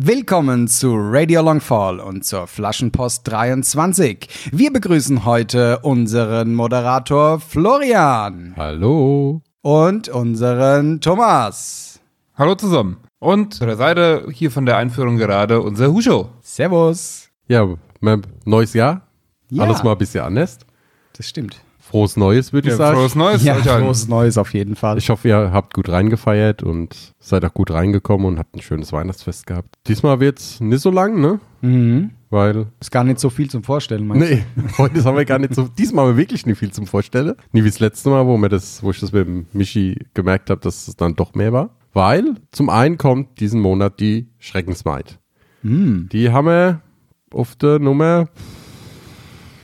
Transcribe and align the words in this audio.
Willkommen 0.00 0.68
zu 0.68 0.94
Radio 0.96 1.42
Longfall 1.42 1.98
und 1.98 2.24
zur 2.24 2.46
Flaschenpost 2.46 3.26
23. 3.26 4.28
Wir 4.52 4.72
begrüßen 4.72 5.24
heute 5.24 5.80
unseren 5.80 6.54
Moderator 6.54 7.40
Florian 7.40 8.54
Hallo. 8.56 9.42
und 9.60 10.08
unseren 10.08 11.00
Thomas. 11.00 11.98
Hallo 12.36 12.54
zusammen. 12.54 12.98
Und 13.18 13.54
zu 13.54 13.66
der 13.66 13.74
Seite 13.76 14.28
hier 14.30 14.52
von 14.52 14.66
der 14.66 14.76
Einführung 14.76 15.16
gerade 15.16 15.60
unser 15.60 15.92
Huscho. 15.92 16.28
Servus. 16.42 17.30
Ja, 17.48 17.66
mein 17.98 18.22
neues 18.44 18.74
Jahr. 18.74 19.08
Ja. 19.50 19.64
Alles 19.64 19.82
mal 19.82 19.92
ein 19.92 19.98
bisschen 19.98 20.22
anders. 20.22 20.58
Das 21.16 21.28
stimmt. 21.28 21.60
Frohes 21.88 22.18
Neues, 22.18 22.52
würde 22.52 22.68
ich 22.68 22.74
sagen. 22.74 22.98
Frohes 22.98 23.14
Neues. 23.14 23.44
Ja, 23.44 23.54
allen. 23.54 23.84
frohes 23.84 24.08
Neues 24.08 24.36
auf 24.36 24.52
jeden 24.52 24.76
Fall. 24.76 24.98
Ich 24.98 25.08
hoffe, 25.08 25.28
ihr 25.28 25.52
habt 25.52 25.72
gut 25.72 25.88
reingefeiert 25.88 26.62
und 26.62 27.14
seid 27.18 27.46
auch 27.46 27.54
gut 27.54 27.70
reingekommen 27.70 28.26
und 28.26 28.38
habt 28.38 28.54
ein 28.54 28.60
schönes 28.60 28.92
Weihnachtsfest 28.92 29.46
gehabt. 29.46 29.74
Diesmal 29.86 30.20
wird's 30.20 30.60
nicht 30.60 30.82
so 30.82 30.90
lang, 30.90 31.18
ne? 31.18 31.40
Mhm. 31.62 32.10
Weil, 32.28 32.66
Ist 32.78 32.90
gar 32.90 33.04
nicht 33.04 33.18
so 33.18 33.30
viel 33.30 33.48
zum 33.48 33.62
Vorstellen, 33.62 34.06
meinst 34.06 34.30
du? 34.30 34.34
nee, 34.34 34.44
heute 34.78 35.02
haben 35.02 35.16
wir 35.16 35.24
gar 35.24 35.38
nicht 35.38 35.54
so, 35.54 35.66
diesmal 35.66 36.04
haben 36.04 36.12
wir 36.12 36.18
wirklich 36.18 36.44
nicht 36.44 36.58
viel 36.58 36.70
zum 36.70 36.86
Vorstellen. 36.86 37.34
Nie 37.52 37.64
wie 37.64 37.70
das 37.70 37.80
letzte 37.80 38.10
Mal, 38.10 38.26
wo, 38.26 38.36
mir 38.36 38.50
das, 38.50 38.82
wo 38.82 38.90
ich 38.90 39.00
das 39.00 39.12
mit 39.12 39.26
dem 39.26 39.46
Michi 39.54 39.96
gemerkt 40.12 40.50
habe, 40.50 40.60
dass 40.60 40.88
es 40.88 40.96
dann 40.96 41.14
doch 41.14 41.34
mehr 41.34 41.54
war. 41.54 41.70
Weil 41.94 42.34
zum 42.52 42.68
einen 42.68 42.98
kommt 42.98 43.40
diesen 43.40 43.62
Monat 43.62 43.98
die 43.98 44.28
Schreckensmaid. 44.38 45.18
Mhm. 45.62 46.10
Die 46.12 46.30
haben 46.30 46.46
wir 46.48 46.82
auf 47.32 47.56
der 47.56 47.78
Nummer 47.78 48.28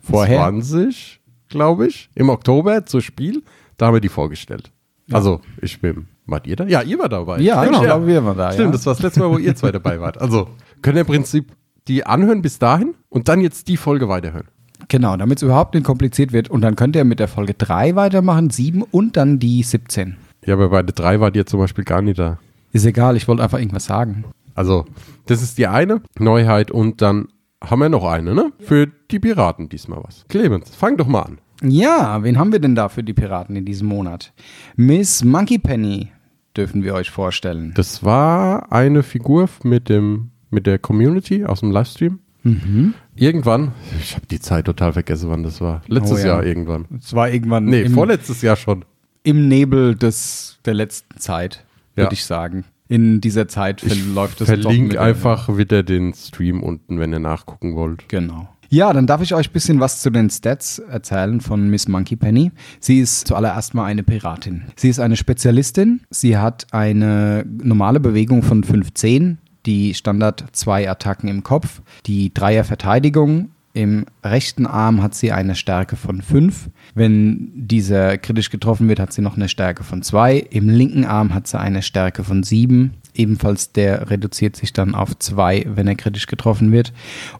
Vorher? 0.02 0.38
20, 0.38 1.20
glaube 1.54 1.86
ich, 1.86 2.10
im 2.14 2.28
Oktober 2.28 2.84
zur 2.84 3.00
Spiel. 3.00 3.42
Da 3.76 3.86
haben 3.86 3.94
wir 3.94 4.00
die 4.00 4.08
vorgestellt. 4.08 4.70
Also, 5.12 5.40
ich 5.60 5.80
bin, 5.80 6.08
wart 6.26 6.46
ihr 6.46 6.56
da? 6.56 6.64
Ja, 6.64 6.82
ihr 6.82 6.98
war 6.98 7.08
dabei. 7.08 7.40
Ja, 7.40 7.64
ich 7.64 7.70
glaube, 7.70 8.06
wir 8.06 8.24
waren 8.24 8.36
da. 8.36 8.52
Stimmt, 8.52 8.66
ja. 8.66 8.72
das 8.72 8.86
war 8.86 8.94
das 8.94 9.02
letzte 9.02 9.20
Mal, 9.20 9.30
wo 9.30 9.38
ihr 9.38 9.54
zwei 9.54 9.70
dabei 9.70 10.00
wart. 10.00 10.20
Also, 10.20 10.48
könnt 10.82 10.96
ihr 10.96 11.02
im 11.02 11.06
Prinzip 11.06 11.52
die 11.88 12.04
anhören 12.04 12.42
bis 12.42 12.58
dahin 12.58 12.94
und 13.08 13.28
dann 13.28 13.40
jetzt 13.40 13.68
die 13.68 13.76
Folge 13.76 14.08
weiterhören. 14.08 14.48
Genau, 14.88 15.16
damit 15.16 15.38
es 15.38 15.42
überhaupt 15.42 15.74
nicht 15.74 15.84
kompliziert 15.84 16.32
wird. 16.32 16.50
Und 16.50 16.62
dann 16.62 16.76
könnt 16.76 16.96
ihr 16.96 17.04
mit 17.04 17.20
der 17.20 17.28
Folge 17.28 17.54
3 17.54 17.94
weitermachen, 17.96 18.50
7 18.50 18.82
und 18.82 19.16
dann 19.16 19.38
die 19.38 19.62
17. 19.62 20.16
Ja, 20.46 20.54
aber 20.54 20.68
bei 20.68 20.82
der 20.82 20.94
drei 20.94 21.20
wart 21.20 21.36
ihr 21.36 21.46
zum 21.46 21.60
Beispiel 21.60 21.84
gar 21.84 22.02
nicht 22.02 22.18
da. 22.18 22.38
Ist 22.72 22.84
egal, 22.84 23.16
ich 23.16 23.28
wollte 23.28 23.42
einfach 23.42 23.58
irgendwas 23.58 23.84
sagen. 23.84 24.24
Also, 24.54 24.84
das 25.26 25.42
ist 25.42 25.58
die 25.58 25.66
eine 25.66 26.02
Neuheit 26.18 26.70
und 26.70 27.02
dann 27.02 27.28
haben 27.62 27.80
wir 27.80 27.88
noch 27.88 28.04
eine, 28.04 28.34
ne? 28.34 28.52
Für 28.58 28.86
die 28.86 29.18
Piraten 29.18 29.68
diesmal 29.68 30.02
was. 30.02 30.24
Clemens, 30.28 30.74
fang 30.74 30.96
doch 30.96 31.06
mal 31.06 31.22
an. 31.22 31.38
Ja, 31.62 32.22
wen 32.22 32.38
haben 32.38 32.52
wir 32.52 32.58
denn 32.58 32.74
da 32.74 32.88
für 32.88 33.02
die 33.02 33.14
Piraten 33.14 33.56
in 33.56 33.64
diesem 33.64 33.88
Monat? 33.88 34.32
Miss 34.76 35.24
Monkey 35.24 35.58
Penny 35.58 36.08
dürfen 36.56 36.82
wir 36.82 36.94
euch 36.94 37.10
vorstellen. 37.10 37.72
Das 37.74 38.02
war 38.04 38.70
eine 38.72 39.02
Figur 39.02 39.48
mit 39.62 39.88
dem 39.88 40.30
mit 40.50 40.66
der 40.66 40.78
Community 40.78 41.44
aus 41.44 41.60
dem 41.60 41.70
Livestream. 41.72 42.20
Mhm. 42.44 42.94
Irgendwann, 43.16 43.72
ich 44.00 44.14
habe 44.14 44.26
die 44.26 44.38
Zeit 44.38 44.66
total 44.66 44.92
vergessen, 44.92 45.30
wann 45.30 45.42
das 45.42 45.60
war. 45.60 45.82
Letztes 45.88 46.18
Oh 46.18 46.20
ja. 46.20 46.26
Jahr 46.26 46.44
irgendwann. 46.44 46.84
Es 46.98 47.12
war 47.14 47.28
irgendwann 47.30 47.64
Nee, 47.64 47.82
im, 47.82 47.92
vorletztes 47.94 48.42
Jahr 48.42 48.54
schon. 48.56 48.84
im 49.24 49.48
Nebel 49.48 49.94
des, 49.96 50.58
der 50.64 50.74
letzten 50.74 51.18
Zeit, 51.18 51.64
Ja. 51.96 52.04
würde 52.04 52.14
ich 52.14 52.24
sagen. 52.24 52.64
In 52.86 53.20
dieser 53.22 53.48
Zeit 53.48 53.82
Ich 53.82 53.94
verläuft 54.04 54.42
es 54.42 54.48
mit- 54.48 54.96
einfach 54.98 55.56
wieder 55.56 55.82
den 55.82 56.12
Stream 56.12 56.62
unten, 56.62 57.00
wenn 57.00 57.12
ihr 57.12 57.18
nachgucken 57.18 57.74
wollt. 57.74 58.08
Genau. 58.08 58.48
Ja, 58.74 58.92
dann 58.92 59.06
darf 59.06 59.22
ich 59.22 59.32
euch 59.32 59.50
ein 59.50 59.52
bisschen 59.52 59.78
was 59.78 60.02
zu 60.02 60.10
den 60.10 60.28
Stats 60.28 60.80
erzählen 60.80 61.40
von 61.40 61.70
Miss 61.70 61.86
Monkey 61.86 62.16
Penny. 62.16 62.50
Sie 62.80 62.98
ist 62.98 63.28
zuallererst 63.28 63.72
mal 63.72 63.84
eine 63.84 64.02
Piratin. 64.02 64.64
Sie 64.74 64.88
ist 64.88 64.98
eine 64.98 65.14
Spezialistin. 65.14 66.00
Sie 66.10 66.38
hat 66.38 66.66
eine 66.72 67.46
normale 67.46 68.00
Bewegung 68.00 68.42
von 68.42 68.64
15, 68.64 69.38
die 69.64 69.94
Standard 69.94 70.46
zwei 70.50 70.90
Attacken 70.90 71.28
im 71.28 71.44
Kopf, 71.44 71.82
die 72.06 72.34
Dreier 72.34 72.64
Verteidigung. 72.64 73.50
Im 73.74 74.06
rechten 74.24 74.66
Arm 74.66 75.04
hat 75.04 75.14
sie 75.14 75.30
eine 75.30 75.54
Stärke 75.54 75.94
von 75.94 76.20
5. 76.20 76.68
Wenn 76.96 77.52
dieser 77.54 78.18
kritisch 78.18 78.50
getroffen 78.50 78.88
wird, 78.88 78.98
hat 78.98 79.12
sie 79.12 79.22
noch 79.22 79.36
eine 79.36 79.48
Stärke 79.48 79.84
von 79.84 80.02
2. 80.02 80.48
Im 80.50 80.68
linken 80.68 81.04
Arm 81.04 81.32
hat 81.32 81.46
sie 81.46 81.60
eine 81.60 81.82
Stärke 81.82 82.24
von 82.24 82.42
7. 82.42 82.94
Ebenfalls 83.14 83.72
der 83.72 84.10
reduziert 84.10 84.56
sich 84.56 84.72
dann 84.72 84.94
auf 84.94 85.18
2, 85.18 85.66
wenn 85.74 85.86
er 85.86 85.94
kritisch 85.94 86.26
getroffen 86.26 86.72
wird. 86.72 86.92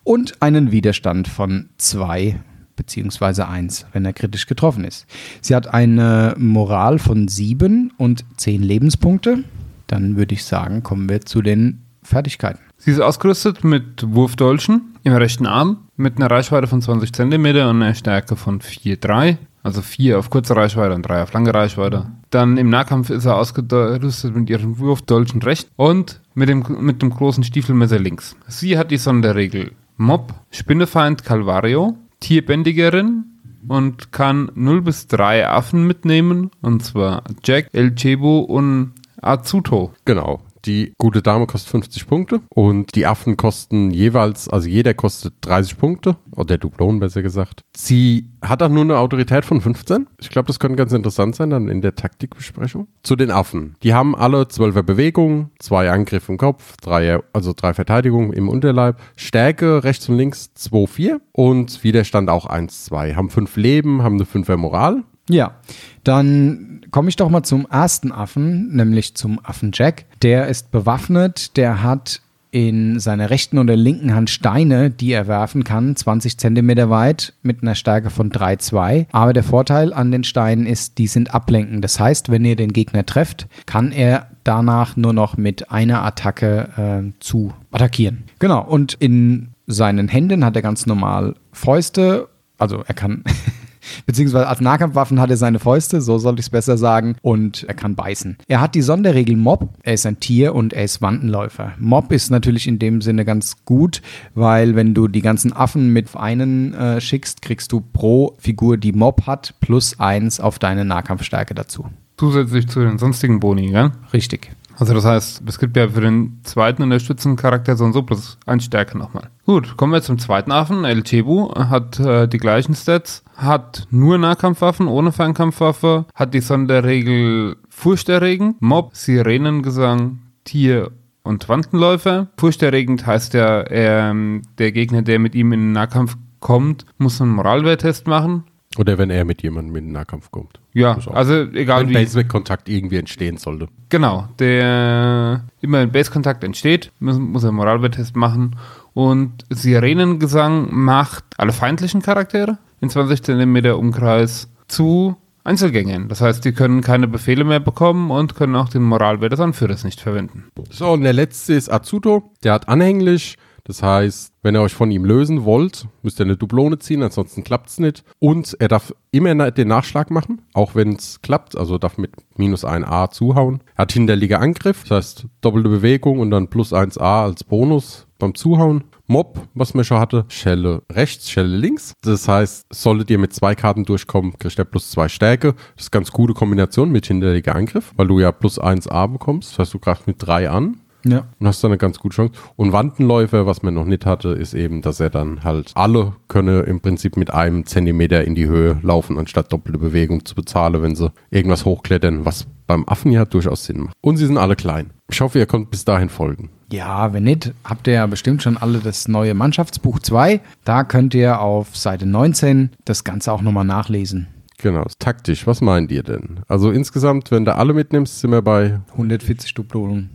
Und 0.05 0.41
einen 0.41 0.71
Widerstand 0.71 1.29
von 1.29 1.69
2 1.79 2.41
beziehungsweise 2.77 3.49
1, 3.49 3.87
wenn 3.93 4.05
er 4.05 4.13
kritisch 4.13 4.47
getroffen 4.47 4.85
ist. 4.85 5.07
Sie 5.41 5.55
hat 5.55 5.73
eine 5.73 6.35
Moral 6.39 6.99
von 6.99 7.29
7 7.29 7.93
und 7.97 8.25
10 8.37 8.63
Lebenspunkte. 8.63 9.45
Dann 9.87 10.17
würde 10.17 10.35
ich 10.35 10.45
sagen, 10.45 10.83
kommen 10.83 11.09
wir 11.09 11.21
zu 11.21 11.43
den 11.43 11.83
Fertigkeiten. 12.03 12.61
Sie 12.77 12.91
ist 12.91 13.01
ausgerüstet 13.01 13.65
mit 13.65 14.05
Wurfdolchen 14.07 14.97
im 15.05 15.13
rechten 15.15 15.47
Arm 15.47 15.89
mit 15.97 16.17
einer 16.17 16.31
Reichweite 16.31 16.67
von 16.67 16.83
20 16.83 17.13
cm 17.13 17.45
und 17.45 17.57
einer 17.57 17.95
Stärke 17.95 18.37
von 18.37 18.61
4,3. 18.61 19.37
Also 19.63 19.81
4 19.81 20.19
auf 20.19 20.31
kurze 20.31 20.57
Reichweite 20.57 20.95
und 20.95 21.03
3 21.03 21.23
auf 21.23 21.33
lange 21.33 21.55
Reichweite. 21.55 22.07
Dann 22.35 22.57
im 22.57 22.69
Nahkampf 22.69 23.11
ist 23.11 23.27
er 23.27 23.37
ausgerüstet 23.37 24.35
mit 24.35 24.51
ihren 24.51 24.81
Wurfdolchen 24.81 25.41
rechts 25.41 25.71
und 25.77 26.21
mit 26.35 26.49
dem, 26.49 26.65
mit 26.81 27.01
dem 27.01 27.11
großen 27.11 27.45
Stiefelmesser 27.45 28.01
links. 28.01 28.35
Sie 28.49 28.77
hat 28.77 28.91
die 28.91 28.97
Sonderregel 28.97 29.71
Mob, 29.99 30.35
Spinnefeind 30.51 31.23
Calvario, 31.23 31.97
Tierbändigerin 32.19 33.23
und 33.69 34.11
kann 34.11 34.51
0 34.57 34.83
bis 34.83 35.07
3 35.07 35.49
Affen 35.49 35.87
mitnehmen. 35.87 36.51
Und 36.61 36.85
zwar 36.85 37.23
Jack, 37.45 37.69
El 37.73 37.95
Chebo 37.95 38.41
und 38.41 38.95
Azuto. 39.23 39.93
Genau. 40.05 40.41
Die 40.65 40.95
gute 40.99 41.23
Dame 41.23 41.47
kostet 41.47 41.71
50 41.71 42.07
Punkte 42.07 42.41
und 42.49 42.95
die 42.95 43.07
Affen 43.07 43.37
kosten 43.37 43.91
jeweils, 43.91 44.49
also 44.49 44.69
jeder 44.69 44.95
kostet 44.95 45.35
30 45.43 45.77
Punkte, 45.77 46.17
oder 46.33 46.47
der 46.47 46.59
Duplon 46.59 47.01
besser 47.01 47.23
gesagt. 47.23 47.63
Sie 47.77 48.31
hat 48.43 48.63
auch 48.63 48.69
nur 48.69 48.83
eine 48.83 48.99
Autorität 48.99 49.45
von 49.45 49.61
15. 49.61 50.07
Ich 50.21 50.31
glaube, 50.31 50.47
das 50.47 50.59
könnte 50.59 50.77
ganz 50.77 50.93
interessant 50.93 51.37
sein 51.37 51.51
dann 51.51 51.69
in 51.69 51.81
der 51.81 51.95
Taktikbesprechung. 51.95 52.89
Zu 53.03 53.17
den 53.17 53.31
Affen. 53.31 53.77
Die 53.83 53.95
haben 53.95 54.17
alle 54.17 54.43
12er 54.43 54.83
Bewegungen, 54.83 55.51
zwei 55.59 55.91
Angriffe 55.91 56.33
im 56.33 56.39
Kopf, 56.39 56.77
drei, 56.79 57.21
also 57.33 57.53
drei 57.55 57.75
Verteidigungen 57.75 58.33
im 58.33 58.49
Unterleib, 58.49 59.01
Stärke 59.17 59.85
rechts 59.85 60.09
und 60.09 60.17
links 60.17 60.55
2, 60.55 60.87
4 60.87 61.21
und 61.33 61.85
Widerstand 61.85 62.31
auch 62.31 62.47
1, 62.47 62.85
2. 62.87 63.15
Haben 63.15 63.31
fünf 63.31 63.57
Leben, 63.57 64.03
haben 64.03 64.17
eine 64.17 64.25
5er 64.25 64.57
Moral. 64.57 65.05
Ja, 65.29 65.55
dann 66.03 66.83
komme 66.91 67.09
ich 67.09 67.17
doch 67.17 67.31
mal 67.31 67.43
zum 67.43 67.67
ersten 67.67 68.13
Affen, 68.13 68.75
nämlich 68.75 69.15
zum 69.15 69.41
Affen 69.43 69.71
Jack. 69.73 70.05
Der 70.23 70.49
ist 70.49 70.71
bewaffnet, 70.71 71.57
der 71.57 71.83
hat 71.83 72.21
in 72.55 73.01
seiner 73.01 73.31
rechten 73.31 73.59
und 73.59 73.67
der 73.67 73.77
linken 73.77 74.15
Hand 74.15 74.31
Steine, 74.31 74.89
die 74.89 75.11
er 75.11 75.27
werfen 75.27 75.65
kann, 75.65 75.97
20 75.97 76.39
Zentimeter 76.39 76.89
weit 76.89 77.33
mit 77.43 77.63
einer 77.63 77.75
Stärke 77.75 78.11
von 78.11 78.31
3,2. 78.31 79.07
Aber 79.11 79.33
der 79.33 79.43
Vorteil 79.43 79.93
an 79.93 80.13
den 80.13 80.23
Steinen 80.23 80.65
ist, 80.65 80.99
die 80.99 81.09
sind 81.09 81.35
ablenken. 81.35 81.81
Das 81.81 81.99
heißt, 81.99 82.31
wenn 82.31 82.45
ihr 82.45 82.55
den 82.55 82.73
Gegner 82.73 83.05
trefft, 83.05 83.49
kann 83.67 83.91
er 83.91 84.29
danach 84.45 84.97
nur 84.97 85.13
noch 85.13 85.37
mit 85.37 85.73
einer 85.73 86.05
Attacke 86.05 86.69
äh, 86.77 87.13
zu 87.19 87.53
attackieren. 87.73 88.23
Genau, 88.39 88.65
und 88.65 88.95
in 88.95 89.49
seinen 89.67 90.07
Händen 90.07 90.45
hat 90.45 90.55
er 90.55 90.63
ganz 90.63 90.87
normal 90.87 91.35
Fäuste, 91.51 92.29
also 92.57 92.85
er 92.87 92.95
kann 92.95 93.25
Beziehungsweise 94.07 94.49
als 94.49 94.61
Nahkampfwaffen 94.61 95.21
hat 95.21 95.31
er 95.31 95.37
seine 95.37 95.59
Fäuste, 95.59 96.01
so 96.01 96.19
sollte 96.19 96.41
ich 96.41 96.47
es 96.47 96.51
besser 96.51 96.77
sagen, 96.77 97.17
und 97.23 97.65
er 97.65 97.75
kann 97.75 97.95
beißen. 97.95 98.39
Er 98.49 98.61
hat 98.61 98.75
die 98.75 98.83
Sonderregel 98.83 99.37
Mob, 99.37 99.69
er 99.83 99.95
ist 99.95 100.07
ein 100.07 100.21
Tier 100.21 100.55
und 100.55 100.73
er 100.73 100.85
ist 100.85 101.03
Wandenläufer. 101.03 101.73
Mob 101.79 102.13
ist 102.13 102.31
natürlich 102.31 102.67
in 102.67 102.79
dem 102.79 103.01
Sinne 103.01 103.25
ganz 103.25 103.65
gut, 103.65 104.03
weil 104.35 104.77
wenn 104.77 104.95
du 104.95 105.09
die 105.09 105.23
ganzen 105.23 105.53
Affen 105.53 105.93
mit 105.93 106.15
einen 106.17 106.75
äh, 106.75 107.01
schickst, 107.01 107.43
kriegst 107.43 107.73
du 107.73 107.81
pro 107.81 108.35
Figur, 108.39 108.77
die 108.77 108.93
Mob 108.93 109.27
hat, 109.27 109.55
plus 109.61 109.99
eins 109.99 110.41
auf 110.41 110.59
deine 110.59 110.85
Nahkampfstärke 110.85 111.55
dazu. 111.55 111.87
Zusätzlich 112.17 112.69
zu 112.69 112.81
den 112.81 112.99
sonstigen 112.99 113.41
Boni, 113.41 113.71
gell? 113.71 113.91
Richtig. 114.13 114.51
Also 114.79 114.95
das 114.95 115.05
heißt, 115.05 115.43
es 115.47 115.59
gibt 115.59 115.77
ja 115.77 115.89
für 115.89 116.01
den 116.01 116.41
zweiten 116.43 116.83
unterstützenden 116.83 117.37
Charakter 117.37 117.77
so 117.77 117.85
und 117.85 117.93
so 117.93 118.03
plus 118.03 118.39
ein 118.47 118.61
Stärke 118.61 118.99
nochmal. 118.99 119.31
Gut, 119.47 119.77
kommen 119.77 119.93
wir 119.93 120.03
zum 120.03 120.19
zweiten 120.19 120.53
Affen. 120.53 120.85
El 120.85 121.03
Chebu 121.03 121.55
hat 121.55 122.01
äh, 122.01 122.27
die 122.27 122.39
gleichen 122.39 122.75
Stats, 122.75 123.24
hat 123.37 123.87
nur 123.91 124.19
Nahkampfwaffen, 124.19 124.89
ohne 124.89 125.13
Fernkampfwaffe, 125.13 126.07
hat 126.15 126.35
die 126.35 126.41
Sonderregel 126.41 127.57
Furchterregend, 127.69 128.61
Mob, 128.61 128.95
Sirenengesang, 128.95 130.21
Tier 130.45 130.91
und 131.23 131.49
Wandenläufer. 131.49 132.29
Furchterregend 132.37 133.07
heißt 133.07 133.35
ja, 133.35 133.65
ähm, 133.71 134.43
der 134.59 134.73
Gegner, 134.73 135.03
der 135.03 135.19
mit 135.19 135.35
ihm 135.35 135.53
in 135.53 135.61
den 135.61 135.73
Nahkampf 135.73 136.17
kommt, 136.41 136.85
muss 136.99 137.21
einen 137.21 137.33
Moralwerttest 137.33 138.07
machen. 138.07 138.45
Oder 138.77 138.99
wenn 138.99 139.11
er 139.11 139.25
mit 139.25 139.43
jemandem 139.43 139.77
in 139.77 139.85
den 139.87 139.93
Nahkampf 139.93 140.31
kommt. 140.33 140.61
Ja, 140.73 140.99
also 141.13 141.45
egal 141.53 141.83
Wenn 141.83 141.91
wie. 141.91 141.95
Basic-Kontakt 141.95 142.69
irgendwie 142.69 142.97
entstehen 142.97 143.37
sollte. 143.37 143.69
Genau, 143.89 144.29
der 144.41 145.45
immer 145.61 145.79
ein 145.79 145.93
Base-Kontakt 145.93 146.43
entsteht, 146.43 146.91
muss, 146.99 147.19
muss 147.19 147.45
er 147.45 147.51
einen 147.51 147.59
Moralwerttest 147.59 148.17
machen. 148.17 148.57
Und 148.93 149.45
Sirenengesang 149.51 150.75
macht 150.75 151.25
alle 151.37 151.53
feindlichen 151.53 152.03
Charaktere 152.03 152.59
in 152.85 152.91
20 152.91 153.23
cm 153.23 153.57
Umkreis 153.75 154.49
zu 154.69 155.17
Einzelgängern. 155.43 156.09
Das 156.09 156.21
heißt, 156.21 156.45
die 156.45 156.53
können 156.53 156.81
keine 156.81 157.09
Befehle 157.09 157.45
mehr 157.45 157.61
bekommen 157.61 158.11
und 158.11 158.35
können 158.35 158.57
auch 158.57 158.69
den 158.69 158.83
Moralwert 158.83 159.33
des 159.33 159.41
Anführers 159.41 159.85
nicht 159.85 160.01
verwenden. 160.01 160.45
So, 160.71 160.93
und 160.93 161.03
der 161.03 161.13
letzte 161.13 161.55
ist 161.55 161.71
Azuto. 161.71 162.31
Der 162.43 162.53
hat 162.55 162.69
anhänglich. 162.69 163.37
Das 163.67 163.83
heißt, 163.83 164.35
wenn 164.43 164.55
ihr 164.55 164.61
euch 164.61 164.75
von 164.75 164.91
ihm 164.91 165.07
lösen 165.07 165.45
wollt, 165.45 165.87
müsst 166.03 166.21
ihr 166.21 166.27
eine 166.27 166.37
Dublone 166.37 166.79
ziehen, 166.79 167.03
ansonsten 167.03 167.45
klappt 167.45 167.71
es 167.71 167.79
nicht. 167.79 168.05
Und 168.19 168.55
er 168.59 168.69
darf 168.69 168.95
immer 169.11 169.51
den 169.51 169.69
Nachschlag 169.69 170.11
machen, 170.11 170.43
auch 170.53 170.75
wenn 170.75 170.97
es 170.97 171.23
klappt. 171.23 171.57
Also 171.57 171.79
darf 171.79 171.97
mit 171.97 172.13
minus 172.37 172.65
1a 172.65 173.11
zuhauen. 173.11 173.63
Er 173.75 173.83
hat 173.83 173.93
hinterliger 173.93 174.41
Angriff, 174.41 174.83
das 174.83 174.91
heißt 174.91 175.27
doppelte 175.41 175.71
Bewegung 175.71 176.19
und 176.19 176.31
dann 176.31 176.49
plus 176.49 176.75
1a 176.75 177.25
als 177.25 177.43
Bonus 177.45 178.07
beim 178.19 178.35
Zuhauen. 178.35 178.85
Mob, 179.07 179.49
was 179.55 179.75
man 179.75 179.85
schon 179.85 179.99
hatte, 179.99 180.25
Schelle 180.29 180.83
rechts, 180.91 181.31
Schelle 181.31 181.55
links. 181.57 181.93
Das 182.03 182.27
heißt, 182.27 182.67
solltet 182.73 183.11
ihr 183.11 183.19
mit 183.19 183.35
zwei 183.35 183.55
Karten 183.55 183.85
durchkommen, 183.85 184.39
kriegt 184.39 184.59
er 184.59 184.65
plus 184.65 184.91
zwei 184.91 185.09
Stärke. 185.09 185.55
Das 185.77 185.87
ist 185.87 185.91
ganz 185.93 186.11
gute 186.11 186.33
Kombination 186.33 186.91
mit 186.91 187.07
hinterliger 187.07 187.55
Angriff, 187.55 187.93
weil 187.97 188.07
du 188.07 188.21
ja 188.21 188.33
plus 188.33 188.59
1a 188.59 189.07
bekommst. 189.13 189.53
Das 189.53 189.59
heißt, 189.59 189.75
du 189.75 189.79
greifst 189.79 190.07
mit 190.07 190.17
drei 190.21 190.49
an 190.49 190.79
Ja. 191.05 191.25
und 191.39 191.47
hast 191.47 191.63
dann 191.63 191.73
eine 191.73 191.77
ganz 191.79 191.99
gute 191.99 192.17
Chance. 192.17 192.33
Und 192.57 192.73
Wandenläufer, 192.73 193.45
was 193.45 193.63
man 193.63 193.75
noch 193.75 193.85
nicht 193.85 194.07
hatte, 194.07 194.31
ist 194.31 194.55
eben, 194.55 194.81
dass 194.81 195.01
er 195.01 195.11
dann 195.11 195.45
halt 195.45 195.73
alle 195.75 196.15
könne 196.29 196.61
im 196.61 196.81
Prinzip 196.81 197.19
mit 197.19 197.31
einem 197.31 197.67
Zentimeter 197.67 198.25
in 198.25 198.35
die 198.35 198.47
Höhe 198.47 198.79
laufen, 198.83 199.19
anstatt 199.19 199.53
doppelte 199.53 199.79
Bewegung 199.79 200.25
zu 200.25 200.35
bezahlen, 200.35 200.81
wenn 200.83 200.95
sie 200.97 201.13
irgendwas 201.31 201.67
hochklettern, 201.67 202.25
was 202.25 202.47
beim 202.67 202.89
Affen 202.89 203.13
ja 203.13 203.27
durchaus 203.27 203.67
Sinn 203.67 203.81
macht. 203.81 203.95
Und 204.01 204.17
sie 204.17 204.25
sind 204.25 204.39
alle 204.39 204.57
klein. 204.57 204.93
Ich 205.11 205.21
hoffe, 205.21 205.39
ihr 205.39 205.45
könnt 205.47 205.71
bis 205.71 205.85
dahin 205.85 206.09
folgen. 206.09 206.49
Ja, 206.75 207.13
wenn 207.13 207.23
nicht, 207.23 207.53
habt 207.63 207.87
ihr 207.87 207.93
ja 207.93 208.07
bestimmt 208.07 208.43
schon 208.43 208.57
alle 208.57 208.81
das 208.81 209.07
neue 209.07 209.33
Mannschaftsbuch 209.35 210.01
2. 210.01 210.41
Da 210.65 210.83
könnt 210.83 211.15
ihr 211.15 211.41
auf 211.41 211.77
Seite 211.77 212.05
19 212.05 212.71
das 212.85 213.05
Ganze 213.05 213.31
auch 213.31 213.43
nochmal 213.43 213.65
nachlesen. 213.65 214.27
Genau, 214.59 214.85
taktisch, 214.99 215.47
was 215.47 215.61
meint 215.61 215.93
ihr 215.93 216.03
denn? 216.03 216.41
Also 216.49 216.73
insgesamt, 216.73 217.31
wenn 217.31 217.45
du 217.45 217.55
alle 217.55 217.75
mitnimmst, 217.75 218.19
sind 218.19 218.33
wir 218.33 218.43
bei 218.43 218.81
140 218.91 219.55
Dublonen. 219.55 220.11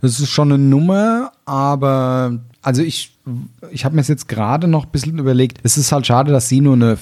Das 0.00 0.20
ist 0.20 0.30
schon 0.30 0.50
eine 0.50 0.62
Nummer, 0.62 1.32
aber 1.44 2.38
also 2.62 2.82
ich, 2.82 3.18
ich 3.70 3.84
habe 3.84 3.94
mir 3.94 4.00
jetzt 4.00 4.26
gerade 4.26 4.68
noch 4.68 4.86
ein 4.86 4.92
bisschen 4.92 5.18
überlegt. 5.18 5.58
Es 5.64 5.76
ist 5.76 5.92
halt 5.92 6.06
schade, 6.06 6.32
dass 6.32 6.48
sie 6.48 6.62
nur 6.62 6.76
eine 6.76 6.96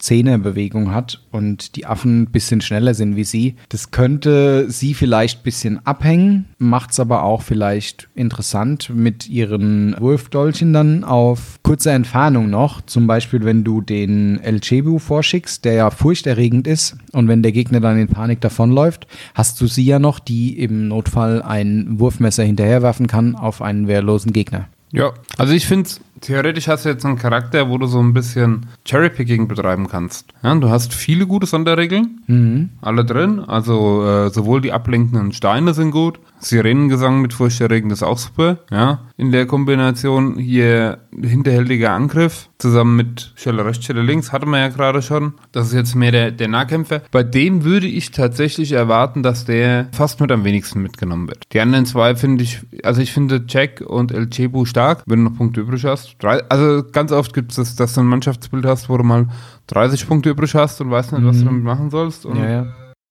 5-10er-Bewegung 0.00 0.92
hat 0.92 1.20
und 1.30 1.76
die 1.76 1.86
Affen 1.86 2.22
ein 2.22 2.26
bisschen 2.26 2.60
schneller 2.60 2.94
sind 2.94 3.16
wie 3.16 3.24
sie. 3.24 3.56
Das 3.68 3.90
könnte 3.90 4.70
sie 4.70 4.94
vielleicht 4.94 5.40
ein 5.40 5.44
bisschen 5.44 5.86
abhängen, 5.86 6.46
macht 6.58 6.92
es 6.92 7.00
aber 7.00 7.22
auch 7.22 7.42
vielleicht 7.42 8.08
interessant 8.14 8.90
mit 8.94 9.28
ihren 9.28 9.94
Wurfdolchen 9.98 10.72
dann 10.72 11.04
auf 11.04 11.58
kurze 11.62 11.90
Entfernung 11.90 12.50
noch. 12.50 12.80
Zum 12.82 13.06
Beispiel, 13.06 13.44
wenn 13.44 13.64
du 13.64 13.80
den 13.80 14.40
El 14.42 14.60
Chebu 14.60 14.98
vorschickst, 14.98 15.64
der 15.64 15.74
ja 15.74 15.90
furchterregend 15.90 16.66
ist 16.66 16.96
und 17.12 17.28
wenn 17.28 17.42
der 17.42 17.52
Gegner 17.52 17.80
dann 17.80 17.98
in 17.98 18.08
Panik 18.08 18.40
davonläuft, 18.40 19.06
hast 19.34 19.60
du 19.60 19.66
sie 19.66 19.84
ja 19.84 19.98
noch, 19.98 20.18
die 20.18 20.58
im 20.58 20.88
Notfall 20.88 21.42
ein 21.42 21.98
Wurfmesser 21.98 22.44
hinterherwerfen 22.44 23.06
kann 23.06 23.34
auf 23.34 23.62
einen 23.62 23.86
wehrlosen 23.86 24.32
Gegner. 24.32 24.68
Ja, 24.92 25.12
also 25.38 25.52
ich 25.52 25.66
finde, 25.66 25.88
theoretisch 26.20 26.68
hast 26.68 26.84
du 26.84 26.90
jetzt 26.90 27.04
einen 27.06 27.16
Charakter, 27.18 27.68
wo 27.70 27.78
du 27.78 27.86
so 27.86 27.98
ein 28.00 28.12
bisschen 28.12 28.66
Cherrypicking 28.84 29.48
betreiben 29.48 29.88
kannst. 29.88 30.26
Ja, 30.42 30.54
du 30.54 30.68
hast 30.68 30.92
viele 30.92 31.26
gute 31.26 31.46
Sonderregeln, 31.46 32.20
Mhm. 32.26 32.68
alle 32.82 33.04
drin. 33.04 33.40
Also 33.40 34.04
äh, 34.06 34.30
sowohl 34.30 34.60
die 34.60 34.72
ablenkenden 34.72 35.32
Steine 35.32 35.72
sind 35.74 35.90
gut, 35.92 36.18
Sirenengesang 36.40 37.20
mit 37.22 37.32
furchterregend 37.32 37.92
ist 37.92 38.02
auch 38.02 38.18
super. 38.18 38.58
Ja, 38.70 39.00
in 39.16 39.32
der 39.32 39.46
Kombination 39.46 40.36
hier 40.36 40.98
hinterhältiger 41.18 41.92
Angriff 41.92 42.48
zusammen 42.60 42.96
mit 42.96 43.32
Schelle 43.36 43.64
rechts, 43.64 43.84
Schelle 43.84 44.02
links 44.02 44.32
hatten 44.32 44.50
wir 44.50 44.58
ja 44.58 44.68
gerade 44.68 45.02
schon. 45.02 45.34
Das 45.52 45.66
ist 45.68 45.72
jetzt 45.72 45.94
mehr 45.94 46.12
der, 46.12 46.30
der 46.30 46.48
Nahkämpfer. 46.48 47.02
Bei 47.10 47.22
dem 47.22 47.64
würde 47.64 47.86
ich 47.86 48.10
tatsächlich 48.10 48.72
erwarten, 48.72 49.22
dass 49.22 49.44
der 49.44 49.88
fast 49.92 50.20
mit 50.20 50.30
am 50.30 50.44
wenigsten 50.44 50.80
mitgenommen 50.82 51.26
wird. 51.28 51.44
Die 51.52 51.60
anderen 51.60 51.86
zwei 51.86 52.14
finde 52.14 52.44
ich, 52.44 52.60
also 52.84 53.00
ich 53.00 53.12
finde 53.12 53.44
Jack 53.48 53.80
und 53.86 54.12
El 54.12 54.28
Chebu 54.30 54.64
stark, 54.64 55.02
wenn 55.06 55.24
du 55.24 55.30
noch 55.30 55.36
Punkte 55.36 55.60
übrig 55.62 55.84
hast. 55.84 56.16
Drei, 56.20 56.42
also 56.48 56.84
ganz 56.92 57.10
oft 57.12 57.32
gibt 57.34 57.50
es 57.52 57.56
das, 57.56 57.76
dass 57.76 57.94
du 57.94 58.00
ein 58.02 58.06
Mannschaftsbild 58.06 58.64
hast, 58.66 58.88
wo 58.88 58.96
du 58.96 59.04
mal 59.04 59.28
30 59.66 60.06
Punkte 60.06 60.30
übrig 60.30 60.54
hast 60.54 60.80
und 60.80 60.90
weißt 60.90 61.12
nicht, 61.12 61.24
was 61.24 61.38
du 61.38 61.42
Mhm. 61.44 61.46
damit 61.48 61.64
machen 61.64 61.90
sollst. 61.90 62.26
Und 62.26 62.36
Ja, 62.38 62.48
ja. 62.50 62.66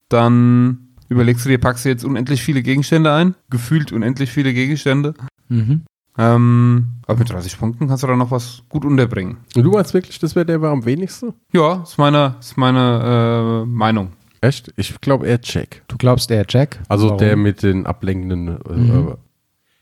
dann 0.10 0.80
überlegst 1.08 1.46
du 1.46 1.50
dir, 1.50 1.58
packst 1.58 1.86
du 1.86 1.90
jetzt 1.90 2.04
unendlich 2.06 2.42
viele 2.44 2.62
Gegenstände 2.62 3.12
ein, 3.14 3.36
gefühlt 3.50 3.92
unendlich 3.92 4.30
viele 4.32 4.54
Gegenstände. 4.54 5.14
Mhm. 5.48 5.82
Ähm, 6.20 7.00
aber 7.08 7.20
mit 7.20 7.30
30 7.30 7.58
Punkten 7.58 7.88
kannst 7.88 8.04
du 8.04 8.08
da 8.08 8.16
noch 8.16 8.30
was 8.30 8.64
gut 8.68 8.84
unterbringen. 8.84 9.38
Und 9.56 9.64
du 9.64 9.72
meinst 9.72 9.94
wirklich, 9.94 10.20
das 10.20 10.36
wäre 10.36 10.46
der 10.46 10.62
war 10.62 10.72
am 10.72 10.84
wenigsten? 10.86 11.34
Ja, 11.54 11.82
ist 11.84 11.98
meine, 11.98 12.36
ist 12.40 12.58
meine 12.58 13.64
äh, 13.64 13.66
Meinung. 13.66 14.12
Echt? 14.42 14.74
Ich 14.76 15.00
glaube 15.02 15.28
eher 15.28 15.40
Jack. 15.42 15.82
Du 15.88 15.98
glaubst 15.98 16.30
eher 16.30 16.46
Jack? 16.48 16.80
Also 16.90 17.06
Warum? 17.08 17.18
der 17.20 17.38
mit 17.38 17.64
den 17.64 17.86
ablenkenden 17.86 18.48
äh, 18.48 18.74
Mhm. 18.74 19.16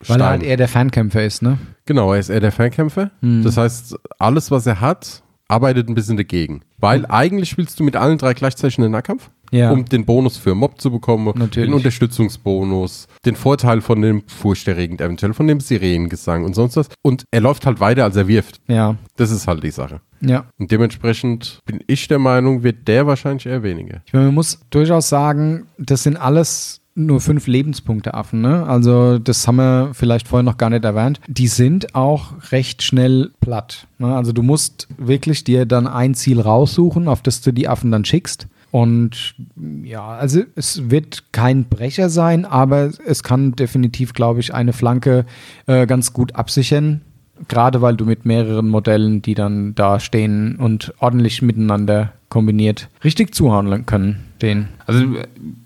Weil 0.06 0.22
er 0.22 0.30
halt 0.30 0.44
eher 0.44 0.57
der 0.57 0.68
Fernkämpfer 0.68 1.25
ist, 1.25 1.42
ne? 1.42 1.57
Genau, 1.86 2.13
er 2.13 2.19
ist 2.19 2.30
eher 2.30 2.39
der 2.39 2.51
Fernkämpfer. 2.51 3.10
Mhm. 3.22 3.44
Das 3.44 3.57
heißt, 3.57 3.95
alles, 4.19 4.51
was 4.51 4.68
er 4.68 4.80
hat, 4.80 5.24
arbeitet 5.48 5.89
ein 5.89 5.95
bisschen 5.95 6.18
dagegen. 6.18 6.62
Weil 6.78 7.07
eigentlich 7.07 7.50
spielst 7.50 7.80
du 7.80 7.84
mit 7.84 7.95
allen 7.95 8.19
drei 8.19 8.36
gleichzeitig 8.36 8.78
einen 8.78 8.92
Nahkampf, 8.92 9.31
Ja. 9.52 9.72
um 9.72 9.86
den 9.86 10.06
Bonus 10.06 10.38
für 10.38 10.56
Mob 10.56 10.80
zu 10.82 10.92
bekommen, 10.92 11.32
Natürlich. 11.36 11.70
den 11.70 11.74
Unterstützungsbonus, 11.74 13.08
den 13.26 13.36
Vorteil 13.36 13.82
von 13.82 14.02
dem 14.02 14.24
furchterregend, 14.28 15.02
eventuell 15.02 15.34
von 15.34 15.48
dem 15.48 15.60
Sirenengesang 15.60 16.44
und 16.44 16.54
sonst 16.56 16.76
was. 16.76 16.90
Und 17.02 17.24
er 17.32 17.42
läuft 17.42 17.66
halt 17.66 17.80
weiter, 17.80 18.04
als 18.04 18.16
er 18.16 18.28
wirft. 18.28 18.60
ja. 18.68 18.96
Das 19.16 19.32
ist 19.32 19.48
halt 19.48 19.64
die 19.64 19.72
Sache. 19.72 20.02
Ja. 20.22 20.46
Und 20.60 20.70
dementsprechend 20.72 21.60
bin 21.66 21.80
ich 21.88 22.08
der 22.08 22.20
Meinung, 22.20 22.62
wird 22.64 22.88
der 22.88 23.08
wahrscheinlich 23.08 23.48
eher 23.48 23.64
weniger. 23.64 24.02
Ich 24.06 24.14
meine, 24.14 24.26
man 24.28 24.36
muss 24.36 24.60
durchaus 24.70 25.10
sagen, 25.10 25.66
das 25.80 26.04
sind 26.04 26.18
alles 26.18 26.82
nur 26.94 27.20
fünf 27.20 27.48
Lebenspunkte 27.48 28.14
Affen, 28.16 28.42
ne? 28.42 28.66
Also 28.66 29.18
das 29.20 29.48
haben 29.48 29.58
wir 29.58 29.92
vielleicht 29.94 30.28
vorher 30.28 30.44
noch 30.44 30.58
gar 30.58 30.70
nicht 30.72 30.84
erwähnt. 30.86 31.20
Die 31.28 31.48
sind 31.48 31.94
auch 31.96 32.52
recht 32.52 32.82
schnell 32.84 33.32
platt. 33.40 33.88
Ne? 34.00 34.16
Also 34.16 34.34
du 34.34 34.42
musst 34.44 34.88
wirklich 34.98 35.44
dir 35.44 35.66
dann 35.66 35.88
ein 35.88 36.16
Ziel 36.16 36.42
raussuchen, 36.42 37.08
auf 37.08 37.22
das 37.22 37.42
du 37.42 37.52
die 37.52 37.68
Affen 37.68 37.92
dann 37.92 38.06
schickst. 38.06 38.48
Und 38.72 39.36
ja, 39.84 40.08
also 40.08 40.42
es 40.56 40.90
wird 40.90 41.31
kein 41.31 41.66
Brecher 41.66 42.10
sein, 42.10 42.46
aber 42.46 42.92
es 43.06 43.24
kann 43.24 43.54
definitiv, 43.54 44.14
glaube 44.14 44.40
ich, 44.40 44.54
eine 44.54 44.74
Flanke 44.74 45.25
äh, 45.68 45.88
ganz 45.88 46.14
gut 46.14 46.36
absichern. 46.36 47.02
Gerade 47.48 47.81
weil 47.81 47.96
du 47.96 48.06
mit 48.06 48.25
mehreren 48.25 48.68
Modellen, 48.68 49.22
die 49.22 49.36
dann 49.36 49.75
da 49.75 50.00
stehen 50.00 50.56
und 50.56 50.94
ordentlich 51.00 51.44
miteinander 51.44 52.14
kombiniert, 52.30 52.90
richtig 53.04 53.34
zuhauen 53.34 53.86
können, 53.86 54.24
den. 54.42 54.70
Also 54.86 55.06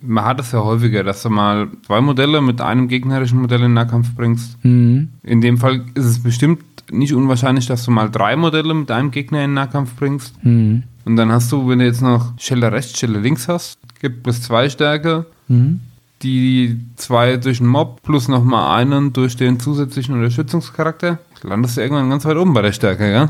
man 0.01 0.25
hat 0.25 0.39
es 0.41 0.51
ja 0.51 0.63
häufiger, 0.63 1.03
dass 1.03 1.23
du 1.23 1.29
mal 1.29 1.69
zwei 1.85 2.01
Modelle 2.01 2.41
mit 2.41 2.59
einem 2.59 2.87
gegnerischen 2.89 3.39
Modell 3.39 3.63
in 3.63 3.73
Nahkampf 3.73 4.13
bringst. 4.15 4.63
Mhm. 4.63 5.09
In 5.23 5.41
dem 5.41 5.57
Fall 5.57 5.85
ist 5.95 6.05
es 6.05 6.21
bestimmt 6.21 6.61
nicht 6.91 7.13
unwahrscheinlich, 7.13 7.67
dass 7.67 7.85
du 7.85 7.91
mal 7.91 8.09
drei 8.09 8.35
Modelle 8.35 8.73
mit 8.73 8.91
einem 8.91 9.11
Gegner 9.11 9.43
in 9.43 9.53
Nahkampf 9.53 9.95
bringst. 9.95 10.43
Mhm. 10.43 10.83
Und 11.05 11.15
dann 11.15 11.31
hast 11.31 11.51
du, 11.51 11.67
wenn 11.67 11.79
du 11.79 11.85
jetzt 11.85 12.01
noch 12.01 12.33
Schelle 12.39 12.71
rechts, 12.71 12.97
Schelle 12.99 13.19
links 13.19 13.47
hast, 13.47 13.79
gibt 13.99 14.27
es 14.27 14.41
zwei 14.43 14.69
Stärke, 14.69 15.25
Mhm. 15.47 15.79
die 16.23 16.79
zwei 16.95 17.37
durch 17.37 17.57
den 17.57 17.67
Mob 17.67 18.01
plus 18.03 18.27
nochmal 18.27 18.77
einen 18.79 19.11
durch 19.13 19.35
den 19.35 19.59
zusätzlichen 19.59 20.15
Unterstützungscharakter. 20.15 21.19
Landest 21.43 21.77
du 21.77 21.81
irgendwann 21.81 22.09
ganz 22.09 22.25
weit 22.25 22.37
oben 22.37 22.53
bei 22.53 22.61
der 22.61 22.71
Stärke, 22.71 23.11
ja? 23.11 23.29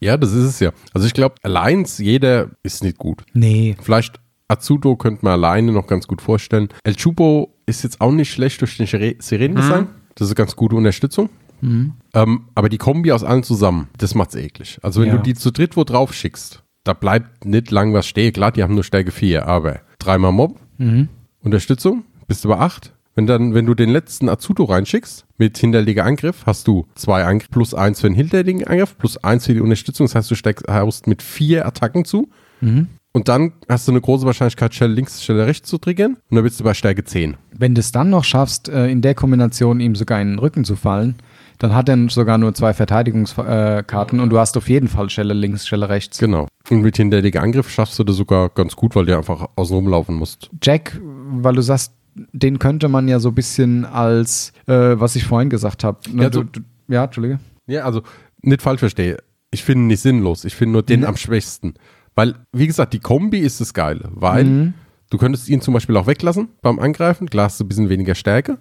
Ja, 0.00 0.16
das 0.16 0.32
ist 0.32 0.44
es 0.44 0.60
ja. 0.60 0.72
Also 0.94 1.06
ich 1.06 1.12
glaube, 1.12 1.34
allein 1.42 1.84
jeder 1.98 2.48
ist 2.62 2.82
nicht 2.82 2.96
gut. 2.96 3.22
Nee. 3.34 3.76
Vielleicht 3.82 4.18
Azuto 4.48 4.96
könnte 4.96 5.24
man 5.24 5.32
alleine 5.34 5.72
noch 5.72 5.86
ganz 5.86 6.06
gut 6.06 6.22
vorstellen. 6.22 6.68
El 6.82 6.96
Chupo 6.96 7.54
ist 7.66 7.82
jetzt 7.84 8.00
auch 8.00 8.10
nicht 8.10 8.32
schlecht 8.32 8.60
durch 8.62 8.78
den 8.78 8.86
Sire- 8.86 9.16
Sirenengesang. 9.18 9.88
Das 10.14 10.26
ist 10.26 10.30
eine 10.32 10.36
ganz 10.36 10.56
gute 10.56 10.74
Unterstützung. 10.76 11.28
Mhm. 11.60 11.92
Ähm, 12.14 12.44
aber 12.54 12.70
die 12.70 12.78
Kombi 12.78 13.12
aus 13.12 13.22
allen 13.22 13.42
zusammen, 13.42 13.88
das 13.98 14.14
macht's 14.14 14.34
eklig. 14.34 14.78
Also 14.82 15.02
wenn 15.02 15.08
Ja. 15.08 15.16
du 15.18 15.22
die 15.22 15.34
zu 15.34 15.52
dritt 15.52 15.76
wo 15.76 15.84
drauf 15.84 16.14
schickst, 16.14 16.62
da 16.84 16.92
bleibt 16.92 17.44
nicht 17.44 17.70
lang 17.70 17.92
was 17.92 18.06
stehen. 18.06 18.32
Klar, 18.32 18.52
die 18.52 18.62
haben 18.62 18.74
nur 18.74 18.84
Stärke 18.84 19.10
4, 19.10 19.46
aber 19.46 19.80
dreimal 19.98 20.32
Mob, 20.32 20.58
Mhm. 20.78 21.08
Unterstützung, 21.42 22.04
bist 22.26 22.44
du 22.44 22.48
bei 22.48 22.58
8. 22.58 22.92
Wenn 23.14 23.26
dann, 23.26 23.54
wenn 23.54 23.66
du 23.66 23.74
den 23.74 23.90
letzten 23.90 24.28
Azuto 24.28 24.64
reinschickst, 24.64 25.26
mit 25.36 25.58
hinterleger 25.58 26.04
Angriff, 26.04 26.46
hast 26.46 26.66
du 26.68 26.86
zwei 26.94 27.24
Angriff 27.24 27.50
plus 27.50 27.74
eins 27.74 28.00
für 28.00 28.08
den 28.08 28.14
hinterliegenden 28.14 28.68
Angriff, 28.68 28.96
plus 28.96 29.18
eins 29.18 29.46
für 29.46 29.52
die 29.54 29.60
Unterstützung. 29.60 30.06
Das 30.06 30.14
heißt, 30.14 30.30
du 30.30 30.34
steckst, 30.36 30.66
haust 30.68 31.06
mit 31.06 31.22
vier 31.22 31.66
Attacken 31.66 32.04
zu. 32.04 32.30
Mhm. 32.60 32.86
Und 33.12 33.28
dann 33.28 33.52
hast 33.68 33.88
du 33.88 33.92
eine 33.92 34.00
große 34.00 34.24
Wahrscheinlichkeit, 34.24 34.72
Stelle 34.72 34.94
links, 34.94 35.22
Stelle 35.22 35.44
rechts 35.46 35.68
zu 35.68 35.78
triggern. 35.78 36.16
Und 36.30 36.36
dann 36.36 36.44
bist 36.44 36.60
du 36.60 36.64
bei 36.64 36.72
Stärke 36.74 37.04
10. 37.04 37.36
Wenn 37.52 37.74
du 37.74 37.80
es 37.80 37.90
dann 37.90 38.08
noch 38.10 38.22
schaffst, 38.22 38.68
äh, 38.68 38.88
in 38.88 39.02
der 39.02 39.16
Kombination 39.16 39.80
ihm 39.80 39.96
sogar 39.96 40.20
in 40.22 40.28
den 40.28 40.38
Rücken 40.38 40.64
zu 40.64 40.76
fallen, 40.76 41.16
dann 41.58 41.74
hat 41.74 41.88
er 41.88 42.08
sogar 42.08 42.38
nur 42.38 42.54
zwei 42.54 42.72
Verteidigungskarten 42.72 44.20
und 44.20 44.30
du 44.30 44.38
hast 44.38 44.56
auf 44.56 44.68
jeden 44.68 44.88
Fall 44.88 45.10
Schelle 45.10 45.34
links, 45.34 45.66
Schelle 45.66 45.88
rechts. 45.88 46.18
Genau. 46.18 46.46
Und 46.70 46.82
mit 46.82 46.96
hinterleger 46.96 47.42
Angriff 47.42 47.68
schaffst 47.68 47.98
du 47.98 48.04
das 48.04 48.16
sogar 48.16 48.48
ganz 48.50 48.76
gut, 48.76 48.94
weil 48.94 49.06
du 49.06 49.16
einfach 49.16 49.48
außen 49.56 49.74
rumlaufen 49.76 50.14
musst. 50.14 50.50
Jack, 50.62 51.00
weil 51.02 51.54
du 51.54 51.62
sagst, 51.62 51.92
den 52.32 52.58
könnte 52.58 52.88
man 52.88 53.08
ja 53.08 53.18
so 53.18 53.28
ein 53.30 53.34
bisschen 53.34 53.84
als, 53.84 54.52
äh, 54.66 54.72
was 54.98 55.16
ich 55.16 55.24
vorhin 55.24 55.50
gesagt 55.50 55.84
habe. 55.84 55.98
Ne, 56.12 56.24
Ja, 56.24 56.30
du, 56.30 56.38
so- 56.38 56.44
du, 56.44 56.60
ja, 56.88 57.04
Entschuldige. 57.04 57.40
Ja, 57.66 57.84
also 57.84 58.02
nicht 58.42 58.62
falsch 58.62 58.80
verstehe. 58.80 59.18
Ich 59.52 59.64
finde 59.64 59.84
ihn 59.84 59.86
nicht 59.88 60.00
sinnlos. 60.00 60.44
Ich 60.44 60.54
finde 60.54 60.72
nur 60.74 60.82
den 60.82 61.00
Mhm. 61.00 61.06
am 61.06 61.16
schwächsten. 61.16 61.74
Weil, 62.14 62.34
wie 62.52 62.66
gesagt, 62.66 62.92
die 62.92 62.98
Kombi 63.00 63.38
ist 63.38 63.60
das 63.60 63.72
Geile, 63.74 64.08
weil 64.12 64.72
du 65.10 65.18
könntest 65.18 65.48
ihn 65.48 65.60
zum 65.60 65.74
Beispiel 65.74 65.96
auch 65.96 66.06
weglassen 66.08 66.48
beim 66.62 66.78
Angreifen, 66.80 67.30
klar 67.30 67.46
hast 67.46 67.58
du 67.60 67.64
ein 67.64 67.68
bisschen 67.68 67.88
weniger 67.88 68.14
Stärke, 68.16 68.58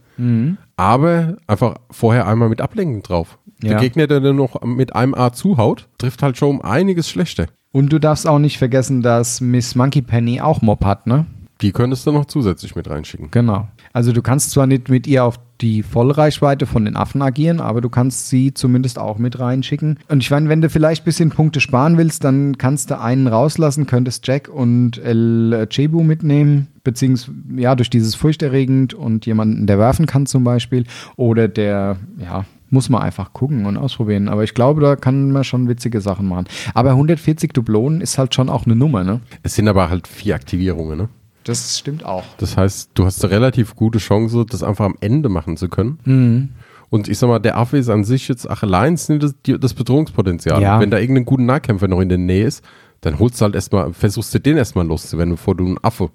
aber 0.78 1.38
einfach 1.48 1.76
vorher 1.92 2.28
einmal 2.28 2.50
mit 2.50 2.62
Ablenken 2.62 3.02
drauf. 3.02 3.40
Der 3.62 3.74
Ja. 3.74 3.80
Gegner, 3.80 4.08
der 4.08 4.20
dir 4.22 4.34
noch 4.34 4.62
mit 4.64 4.96
einem 4.96 5.14
A 5.16 5.34
zuhaut, 5.34 5.90
trifft 5.98 6.24
halt 6.24 6.38
schon 6.38 6.50
um 6.58 6.62
einiges 6.62 7.10
schlechter. 7.10 7.48
Und 7.72 7.94
du 7.94 8.00
darfst 8.00 8.28
auch 8.28 8.40
nicht 8.40 8.58
vergessen, 8.58 9.02
dass 9.02 9.42
Miss 9.42 9.76
Monkey 9.76 10.02
Penny 10.02 10.42
auch 10.42 10.62
Mob 10.62 10.84
hat, 10.86 11.06
ne? 11.06 11.26
Die 11.62 11.74
könntest 11.74 12.08
du 12.08 12.12
noch 12.12 12.26
zusätzlich 12.26 12.76
mit 12.76 12.90
reinschicken. 12.90 13.32
Genau. 13.32 13.68
Also 13.92 14.14
du 14.14 14.22
kannst 14.22 14.52
zwar 14.52 14.66
nicht 14.66 14.88
mit 14.88 15.08
ihr 15.08 15.26
auf 15.26 15.40
die 15.60 15.84
Vollreichweite 15.84 16.66
von 16.66 16.86
den 16.86 16.96
Affen 16.96 17.22
agieren, 17.22 17.60
aber 17.60 17.82
du 17.82 17.90
kannst 17.90 18.30
sie 18.30 18.54
zumindest 18.54 18.98
auch 18.98 19.18
mit 19.18 19.40
reinschicken. 19.40 20.00
Und 20.08 20.24
ich 20.24 20.32
meine, 20.32 20.48
wenn 20.48 20.62
du 20.62 20.70
vielleicht 20.70 21.02
ein 21.02 21.06
bisschen 21.06 21.32
Punkte 21.32 21.60
sparen 21.60 21.98
willst, 21.98 22.24
dann 22.24 22.58
kannst 22.58 22.92
du 22.92 23.00
einen 23.00 23.28
rauslassen, 23.28 23.88
könntest 23.88 24.26
Jack 24.26 24.48
und 24.48 24.98
El 25.00 25.68
Cebu 25.70 26.02
mitnehmen, 26.02 26.68
beziehungsweise 26.86 27.38
ja, 27.58 27.76
durch 27.76 27.90
dieses 27.90 28.16
furchterregend 28.16 28.94
und 28.94 29.26
jemanden, 29.26 29.68
der 29.68 29.80
werfen 29.80 30.06
kann 30.06 30.28
zum 30.28 30.46
Beispiel. 30.46 30.86
Oder 31.18 31.50
der, 31.50 31.98
ja, 32.18 32.46
muss 32.70 32.90
man 32.90 33.02
einfach 33.02 33.34
gucken 33.34 33.66
und 33.66 33.78
ausprobieren. 33.78 34.30
Aber 34.30 34.44
ich 34.44 34.54
glaube, 34.54 34.82
da 34.82 34.96
kann 34.96 35.32
man 35.32 35.44
schon 35.44 35.68
witzige 35.68 36.02
Sachen 36.02 36.28
machen. 36.28 36.48
Aber 36.74 36.92
140 36.92 37.54
Dublonen 37.54 38.02
ist 38.02 38.18
halt 38.18 38.36
schon 38.36 38.50
auch 38.50 38.66
eine 38.66 38.76
Nummer, 38.76 39.04
ne? 39.04 39.22
Es 39.44 39.56
sind 39.56 39.68
aber 39.68 39.90
halt 39.90 40.08
vier 40.08 40.36
Aktivierungen, 40.36 40.98
ne? 40.98 41.10
Das 41.44 41.80
stimmt 41.80 42.06
auch. 42.06 42.26
Das 42.38 42.58
heißt, 42.58 42.92
du 42.94 43.06
hast 43.06 43.24
eine 43.24 43.34
relativ 43.34 43.76
gute 43.76 44.00
Chance, 44.00 44.46
das 44.48 44.62
einfach 44.62 44.86
am 44.86 44.96
Ende 45.00 45.30
machen 45.30 45.58
zu 45.58 45.70
können. 45.70 46.00
Mhm. 46.06 46.50
Und 46.90 47.08
ich 47.08 47.18
sag 47.18 47.28
mal, 47.28 47.40
der 47.40 47.58
Affe 47.58 47.78
ist 47.78 47.90
an 47.90 48.04
sich 48.04 48.28
jetzt 48.28 48.50
ach, 48.50 48.64
allein 48.64 48.96
das, 48.96 49.36
das 49.44 49.74
Bedrohungspotenzial. 49.74 50.62
Ja. 50.62 50.80
Wenn 50.80 50.90
da 50.90 50.98
irgendein 50.98 51.26
guter 51.26 51.44
Nahkämpfer 51.44 51.88
noch 51.88 52.02
in 52.02 52.10
der 52.10 52.18
Nähe 52.18 52.46
ist, 52.46 52.64
dann 53.02 53.20
holst 53.20 53.40
du 53.40 53.46
halt 53.46 53.56
erstmal, 53.56 53.94
versuchst 53.94 54.34
du 54.34 54.40
den 54.40 54.58
erstmal 54.58 54.86
loszuwerden, 54.86 55.36
bevor 55.36 55.56
du 55.56 55.66
einen 55.66 55.78
Affe. 55.84 56.10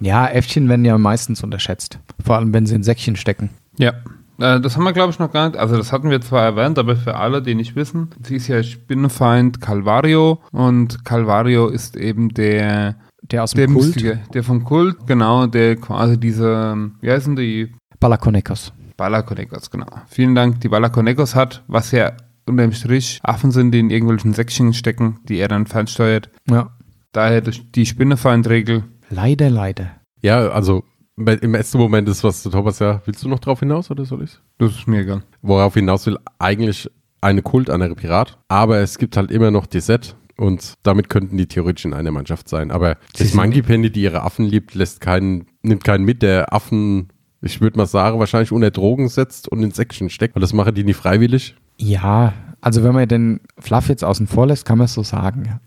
Ja, 0.00 0.26
Äffchen 0.26 0.68
werden 0.68 0.84
ja 0.84 0.98
meistens 0.98 1.42
unterschätzt. 1.42 1.98
Vor 2.24 2.36
allem, 2.36 2.52
wenn 2.52 2.66
sie 2.66 2.74
in 2.74 2.82
Säckchen 2.82 3.16
stecken. 3.16 3.50
Ja. 3.78 3.94
Äh, 4.40 4.60
Das 4.60 4.76
haben 4.76 4.84
wir, 4.84 4.92
glaube 4.92 5.10
ich, 5.12 5.18
noch 5.18 5.32
gar 5.32 5.48
nicht. 5.48 5.58
Also, 5.58 5.76
das 5.76 5.92
hatten 5.92 6.10
wir 6.10 6.20
zwar 6.20 6.42
erwähnt, 6.44 6.78
aber 6.78 6.96
für 6.96 7.16
alle, 7.16 7.42
die 7.42 7.54
nicht 7.54 7.76
wissen, 7.76 8.10
sie 8.22 8.36
ist 8.36 8.48
ja 8.48 8.62
Spinnenfeind 8.62 9.60
Calvario 9.60 10.40
und 10.52 11.04
Calvario 11.04 11.68
ist 11.68 11.96
eben 11.96 12.30
der, 12.30 12.96
Der 13.22 13.44
aus 13.44 13.52
der 13.52 13.66
dem 13.66 13.74
Kult. 13.74 13.86
Mystige, 13.86 14.20
der 14.34 14.42
vom 14.42 14.64
Kult, 14.64 15.06
genau, 15.06 15.46
der 15.46 15.76
quasi 15.76 16.18
diese, 16.18 16.90
wie 17.00 17.10
heißen 17.10 17.36
die? 17.36 17.74
Balakonekos. 18.00 18.72
Balakonekos, 18.96 19.70
genau. 19.70 19.86
Vielen 20.08 20.34
Dank, 20.34 20.60
die 20.60 20.68
Balakonekos 20.68 21.34
hat, 21.34 21.62
was 21.68 21.90
ja 21.92 22.12
unter 22.46 22.62
dem 22.62 22.72
Strich 22.72 23.20
Affen 23.22 23.50
sind, 23.50 23.72
die 23.72 23.78
in 23.80 23.90
irgendwelchen 23.90 24.32
Säckchen 24.34 24.72
stecken, 24.74 25.20
die 25.28 25.38
er 25.38 25.48
dann 25.48 25.66
fernsteuert. 25.66 26.30
Ja. 26.50 26.70
Daher 27.12 27.40
die 27.42 27.86
Spinnenfeindregel. 27.86 28.84
Leider, 29.08 29.50
leider. 29.50 29.90
Ja, 30.22 30.48
also 30.48 30.84
im 31.28 31.54
ersten 31.54 31.78
Moment 31.78 32.08
ist 32.08 32.24
was, 32.24 32.42
Thomas, 32.42 32.78
ja, 32.78 33.00
willst 33.04 33.22
du 33.22 33.28
noch 33.28 33.38
drauf 33.38 33.60
hinaus 33.60 33.90
oder 33.90 34.04
soll 34.04 34.22
ich's? 34.22 34.40
Das 34.58 34.72
ist 34.72 34.86
mir 34.86 35.00
egal. 35.00 35.22
Worauf 35.42 35.74
hinaus 35.74 36.06
will, 36.06 36.18
eigentlich 36.38 36.90
eine 37.20 37.42
Kult, 37.42 37.70
eine 37.70 37.94
Pirat, 37.94 38.38
aber 38.48 38.78
es 38.78 38.98
gibt 38.98 39.16
halt 39.16 39.30
immer 39.30 39.50
noch 39.50 39.66
die 39.66 39.80
Set 39.80 40.16
und 40.36 40.74
damit 40.82 41.08
könnten 41.10 41.36
die 41.36 41.46
theoretisch 41.46 41.84
in 41.84 41.92
einer 41.92 42.10
Mannschaft 42.10 42.48
sein. 42.48 42.70
Aber 42.70 42.96
Sie 43.14 43.24
das 43.24 43.34
Monkey 43.34 43.62
Penny, 43.62 43.90
die 43.90 44.02
ihre 44.02 44.22
Affen 44.22 44.46
liebt, 44.46 44.74
lässt 44.74 45.00
keinen, 45.00 45.46
nimmt 45.62 45.84
keinen 45.84 46.04
mit, 46.04 46.22
der 46.22 46.54
Affen, 46.54 47.08
ich 47.42 47.60
würde 47.60 47.76
mal 47.76 47.86
sagen, 47.86 48.18
wahrscheinlich 48.18 48.52
unter 48.52 48.70
Drogen 48.70 49.08
setzt 49.08 49.48
und 49.48 49.62
in 49.62 49.70
Säckchen 49.70 50.08
steckt, 50.08 50.34
weil 50.34 50.40
das 50.40 50.54
machen 50.54 50.74
die 50.74 50.84
nicht 50.84 50.96
freiwillig. 50.96 51.56
Ja, 51.76 52.32
also 52.60 52.82
wenn 52.84 52.94
man 52.94 53.08
den 53.08 53.40
Fluff 53.58 53.88
jetzt 53.88 54.04
außen 54.04 54.26
vor 54.26 54.46
lässt, 54.46 54.64
kann 54.64 54.78
man 54.78 54.86
es 54.86 54.94
so 54.94 55.02
sagen. 55.02 55.44
ja. 55.46 55.60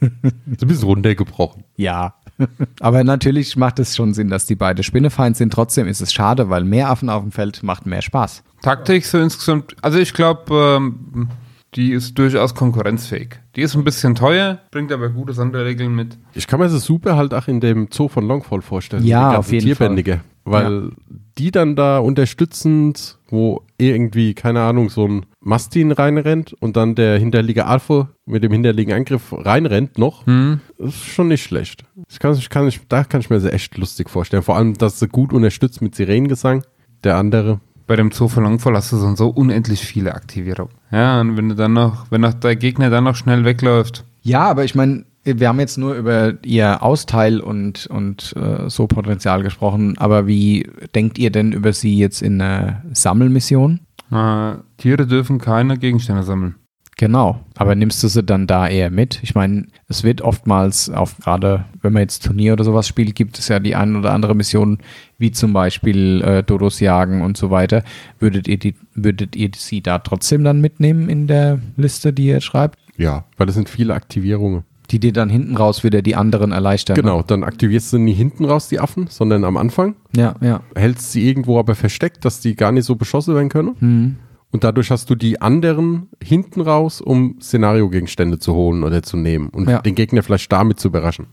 Ist 0.00 0.62
ein 0.62 0.68
bisschen 0.68 0.84
runtergebrochen. 0.84 1.64
Ja. 1.76 2.14
Aber 2.80 3.04
natürlich 3.04 3.56
macht 3.56 3.78
es 3.78 3.96
schon 3.96 4.14
Sinn, 4.14 4.28
dass 4.28 4.46
die 4.46 4.54
beide 4.54 4.82
Spinnefeind 4.82 5.36
sind. 5.36 5.52
Trotzdem 5.52 5.86
ist 5.86 6.00
es 6.00 6.12
schade, 6.12 6.50
weil 6.50 6.64
mehr 6.64 6.90
Affen 6.90 7.08
auf 7.08 7.22
dem 7.22 7.32
Feld 7.32 7.62
macht 7.62 7.86
mehr 7.86 8.02
Spaß. 8.02 8.42
Taktik 8.62 9.04
so 9.04 9.18
insgesamt, 9.18 9.76
also 9.82 9.98
ich 9.98 10.12
glaube, 10.12 10.76
ähm, 10.78 11.28
die 11.74 11.92
ist 11.92 12.18
durchaus 12.18 12.54
konkurrenzfähig. 12.54 13.40
Die 13.54 13.62
ist 13.62 13.74
ein 13.74 13.84
bisschen 13.84 14.14
teuer, 14.14 14.58
bringt 14.70 14.90
aber 14.92 15.08
gute 15.08 15.32
Sonderregeln 15.32 15.94
mit. 15.94 16.18
Ich 16.34 16.46
kann 16.46 16.58
mir 16.60 16.68
das 16.68 16.84
super 16.84 17.16
halt 17.16 17.32
auch 17.32 17.46
in 17.48 17.60
dem 17.60 17.88
Zoo 17.92 18.08
von 18.08 18.26
Longfall 18.26 18.62
vorstellen. 18.62 19.04
Ja, 19.04 19.18
Die 19.30 19.34
ganzen 19.34 19.38
auf 19.38 19.52
jeden 19.52 19.66
Tierbändige. 19.66 20.20
Weil 20.44 20.90
die 21.38 21.50
dann 21.50 21.76
da 21.76 21.98
unterstützend, 21.98 23.18
wo 23.28 23.62
irgendwie, 23.78 24.34
keine 24.34 24.62
Ahnung, 24.62 24.90
so 24.90 25.06
ein 25.06 25.26
Mastin 25.40 25.90
reinrennt 25.92 26.52
und 26.60 26.76
dann 26.76 26.94
der 26.94 27.18
hinterliegende 27.18 27.66
Alpha 27.66 28.10
mit 28.26 28.42
dem 28.44 28.52
hinterliegenden 28.52 28.98
Angriff 29.00 29.32
reinrennt 29.32 29.96
noch, 29.98 30.26
Hm? 30.26 30.60
das 30.78 30.88
ist 30.90 31.06
schon 31.06 31.28
nicht 31.28 31.42
schlecht. 31.42 31.84
Ich 32.08 32.18
kann, 32.18 32.34
ich 32.34 32.50
kann, 32.50 32.68
ich, 32.68 32.80
da 32.88 33.04
kann 33.04 33.20
ich 33.20 33.30
mir 33.30 33.40
das 33.40 33.50
echt 33.52 33.76
lustig 33.78 34.10
vorstellen. 34.10 34.42
Vor 34.42 34.56
allem, 34.56 34.74
dass 34.76 34.98
sie 34.98 35.08
gut 35.08 35.32
unterstützt 35.32 35.80
mit 35.82 35.94
Sirenengesang. 35.94 36.62
Der 37.04 37.16
andere. 37.16 37.60
Bei 37.86 37.96
dem 37.96 38.10
Zoo 38.12 38.28
von 38.28 38.44
Longfall 38.44 38.74
hast 38.76 38.92
du 38.92 38.96
so 39.16 39.28
unendlich 39.28 39.80
viele 39.80 40.14
Aktivierungen. 40.14 40.72
Ja, 40.92 41.20
und 41.20 41.36
wenn 41.36 41.48
du 41.48 41.54
dann 41.54 41.72
noch, 41.72 42.06
wenn 42.10 42.20
noch 42.20 42.34
der 42.34 42.54
Gegner 42.56 42.90
dann 42.90 43.04
noch 43.04 43.16
schnell 43.16 43.44
wegläuft, 43.44 44.04
Ja, 44.22 44.42
aber 44.50 44.64
ich 44.64 44.74
meine, 44.74 45.06
wir 45.24 45.48
haben 45.48 45.58
jetzt 45.60 45.76
nur 45.78 45.94
über 45.94 46.34
ihr 46.44 46.82
Austeil 46.82 47.40
und, 47.40 47.86
und 47.88 48.34
äh, 48.36 48.68
so 48.70 48.86
Potenzial 48.86 49.42
gesprochen. 49.42 49.96
Aber 49.98 50.26
wie 50.26 50.68
denkt 50.94 51.18
ihr 51.18 51.30
denn 51.30 51.52
über 51.52 51.72
sie 51.72 51.96
jetzt 51.98 52.22
in 52.22 52.40
einer 52.40 52.82
Sammelmission? 52.92 53.80
Äh, 54.10 54.54
Tiere 54.76 55.06
dürfen 55.06 55.38
keine 55.38 55.78
Gegenstände 55.78 56.22
sammeln. 56.22 56.56
Genau, 57.00 57.40
aber 57.56 57.74
nimmst 57.74 58.02
du 58.02 58.08
sie 58.08 58.22
dann 58.22 58.46
da 58.46 58.68
eher 58.68 58.90
mit? 58.90 59.20
Ich 59.22 59.34
meine, 59.34 59.68
es 59.88 60.04
wird 60.04 60.20
oftmals, 60.20 60.90
auch 60.90 61.10
gerade 61.18 61.64
wenn 61.80 61.94
man 61.94 62.02
jetzt 62.02 62.26
Turnier 62.26 62.52
oder 62.52 62.64
sowas 62.64 62.86
spielt, 62.86 63.14
gibt 63.14 63.38
es 63.38 63.48
ja 63.48 63.58
die 63.58 63.74
ein 63.74 63.96
oder 63.96 64.12
andere 64.12 64.34
Mission, 64.34 64.76
wie 65.16 65.30
zum 65.30 65.54
Beispiel 65.54 66.20
äh, 66.22 66.42
Dodos 66.42 66.78
jagen 66.78 67.22
und 67.22 67.38
so 67.38 67.50
weiter. 67.50 67.84
Würdet 68.18 68.48
ihr, 68.48 68.58
die, 68.58 68.74
würdet 68.94 69.34
ihr 69.34 69.50
sie 69.56 69.80
da 69.80 69.98
trotzdem 70.00 70.44
dann 70.44 70.60
mitnehmen 70.60 71.08
in 71.08 71.26
der 71.26 71.60
Liste, 71.78 72.12
die 72.12 72.26
ihr 72.26 72.42
schreibt? 72.42 72.78
Ja, 72.98 73.24
weil 73.38 73.46
das 73.46 73.54
sind 73.54 73.70
viele 73.70 73.94
Aktivierungen. 73.94 74.64
Die 74.90 74.98
dir 74.98 75.12
dann 75.12 75.28
hinten 75.28 75.56
raus 75.56 75.84
wieder 75.84 76.02
die 76.02 76.16
anderen 76.16 76.52
erleichtern. 76.52 76.96
Genau, 76.96 77.22
dann 77.22 77.44
aktivierst 77.44 77.92
du 77.92 77.98
nie 77.98 78.12
hinten 78.12 78.44
raus 78.44 78.68
die 78.68 78.80
Affen, 78.80 79.06
sondern 79.08 79.44
am 79.44 79.56
Anfang. 79.56 79.94
Ne? 80.14 80.22
Ja, 80.22 80.34
ja. 80.40 80.60
hältst 80.74 81.12
sie 81.12 81.28
irgendwo 81.28 81.58
aber 81.58 81.74
versteckt, 81.76 82.24
dass 82.24 82.40
die 82.40 82.56
gar 82.56 82.72
nicht 82.72 82.84
so 82.86 82.96
beschossen 82.96 83.34
werden 83.34 83.48
können. 83.50 83.76
Hm. 83.78 84.16
Und 84.52 84.64
dadurch 84.64 84.90
hast 84.90 85.08
du 85.08 85.14
die 85.14 85.40
anderen 85.40 86.08
hinten 86.20 86.60
raus, 86.60 87.00
um 87.00 87.36
Szenariogegenstände 87.40 88.40
zu 88.40 88.54
holen 88.54 88.82
oder 88.82 89.02
zu 89.02 89.16
nehmen 89.16 89.48
und 89.50 89.68
Ja. 89.68 89.80
den 89.80 89.94
Gegner 89.94 90.24
vielleicht 90.24 90.50
damit 90.50 90.80
zu 90.80 90.88
überraschen. 90.88 91.26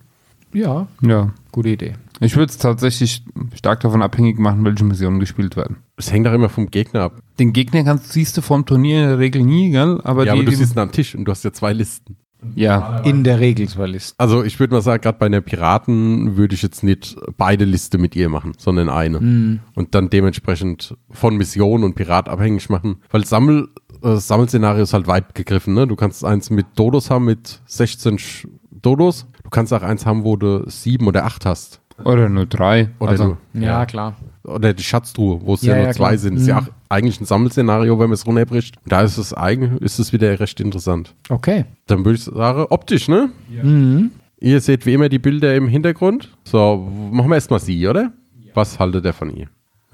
Ja, 0.53 0.87
Ja. 1.01 1.33
gute 1.51 1.69
Idee. 1.69 1.93
Ich 2.19 2.35
würde 2.35 2.49
es 2.51 2.57
tatsächlich 2.57 3.23
stark 3.55 3.79
davon 3.81 4.01
abhängig 4.01 4.39
machen, 4.39 4.63
welche 4.65 4.83
Missionen 4.83 5.19
gespielt 5.19 5.55
werden. 5.55 5.77
Es 5.97 6.11
hängt 6.11 6.27
auch 6.27 6.33
immer 6.33 6.49
vom 6.49 6.69
Gegner 6.69 7.01
ab. 7.01 7.19
Den 7.39 7.53
Gegner 7.53 7.83
kannst, 7.83 8.11
siehst 8.11 8.37
du 8.37 8.41
vom 8.41 8.65
Turnier 8.65 9.03
in 9.03 9.09
der 9.09 9.19
Regel 9.19 9.43
nie, 9.43 9.71
gell? 9.71 9.99
Aber 10.03 10.25
ja, 10.25 10.33
die, 10.33 10.39
aber 10.39 10.45
du 10.45 10.51
die, 10.51 10.55
siehst 10.55 10.75
ihn 10.75 10.79
am 10.79 10.91
Tisch 10.91 11.15
und 11.15 11.25
du 11.25 11.31
hast 11.31 11.43
ja 11.43 11.51
zwei 11.51 11.73
Listen. 11.73 12.17
Ja. 12.56 13.00
In 13.00 13.24
der 13.24 13.39
Regel 13.39 13.67
zur 13.67 13.88
Liste. 13.88 14.15
Also 14.17 14.44
ich 14.44 14.60
würde 14.60 14.74
mal 14.75 14.82
sagen, 14.82 15.01
gerade 15.01 15.17
bei 15.17 15.25
einer 15.25 15.41
Piraten 15.41 16.38
würde 16.38 16.56
ich 16.56 16.62
jetzt 16.62 16.84
nicht 16.84 17.15
beide 17.38 17.65
Liste 17.65 17.98
mit 17.98 18.15
ihr 18.15 18.29
machen, 18.29 18.53
sondern 18.58 18.89
eine. 18.89 19.20
Hm. 19.20 19.60
Und 19.75 19.96
dann 19.96 20.10
dementsprechend 20.10 20.96
von 21.12 21.36
Mission 21.38 21.84
und 21.84 21.96
Pirat 21.96 22.29
abhängig 22.29 22.70
machen. 22.70 22.98
Weil 23.12 23.25
Sammel, 23.25 23.70
äh, 23.96 23.98
das 24.01 24.27
Sammelszenario 24.27 24.84
ist 24.84 24.94
halt 24.94 25.08
weit 25.08 25.36
gegriffen. 25.36 25.74
Ne? 25.74 25.88
Du 25.88 25.96
kannst 25.96 26.24
eins 26.24 26.50
mit 26.50 26.67
Dodos 26.75 27.10
haben, 27.10 27.25
mit 27.25 27.62
16 27.65 28.17
Sch- 28.17 28.48
Dodos. 28.72 29.25
Du 29.44 29.50
kannst 29.50 29.74
auch 29.74 29.82
eins 29.82 30.06
haben, 30.06 30.24
wo 30.24 30.36
du 30.36 30.70
sieben 30.70 31.08
oder 31.08 31.25
acht 31.25 31.46
hast. 31.46 31.82
Oder 32.03 32.29
nur 32.29 32.46
drei. 32.46 32.89
Oder, 33.00 33.12
also, 33.12 33.38
du, 33.53 33.60
Ja, 33.60 33.86
klar. 33.88 34.15
Oder 34.47 34.73
die 34.73 34.83
Schatztruhe, 34.83 35.39
wo 35.43 35.53
es 35.53 35.61
Ja, 35.61 35.73
ja, 35.73 35.77
nur 35.79 35.87
ja, 35.87 35.93
zwei 35.93 36.07
klar. 36.09 36.17
sind. 36.17 36.37
ist 36.37 36.47
ja 36.47 36.61
Mhm. 36.61 36.67
auch 36.67 36.71
eigentlich 36.89 37.19
ein 37.21 37.25
Sammelszenario, 37.25 37.99
wenn 37.99 38.07
man 38.09 38.13
es 38.13 38.25
runterbricht. 38.25 38.75
Da 38.85 39.01
ist 39.01 39.17
es 39.17 39.33
eigen, 39.35 39.77
ist 39.79 39.99
es 39.99 40.13
wieder 40.13 40.39
recht 40.39 40.59
interessant. 40.59 41.13
Okay. 41.29 41.65
Dann 41.87 42.05
würde 42.05 42.17
ich 42.17 42.23
sagen, 42.23 42.65
optisch, 42.69 43.07
ne? 43.07 43.29
Mhm. 43.61 44.11
Ihr 44.39 44.61
seht 44.61 44.85
wie 44.85 44.93
immer 44.93 45.09
die 45.09 45.19
Bilder 45.19 45.55
im 45.55 45.67
Hintergrund. 45.67 46.29
So, 46.43 46.87
machen 47.11 47.29
wir 47.29 47.35
erstmal 47.35 47.59
sie, 47.59 47.87
oder? 47.87 48.13
Was 48.53 48.79
haltet 48.79 49.05
ihr 49.05 49.13
von 49.13 49.35
ihr? 49.35 49.47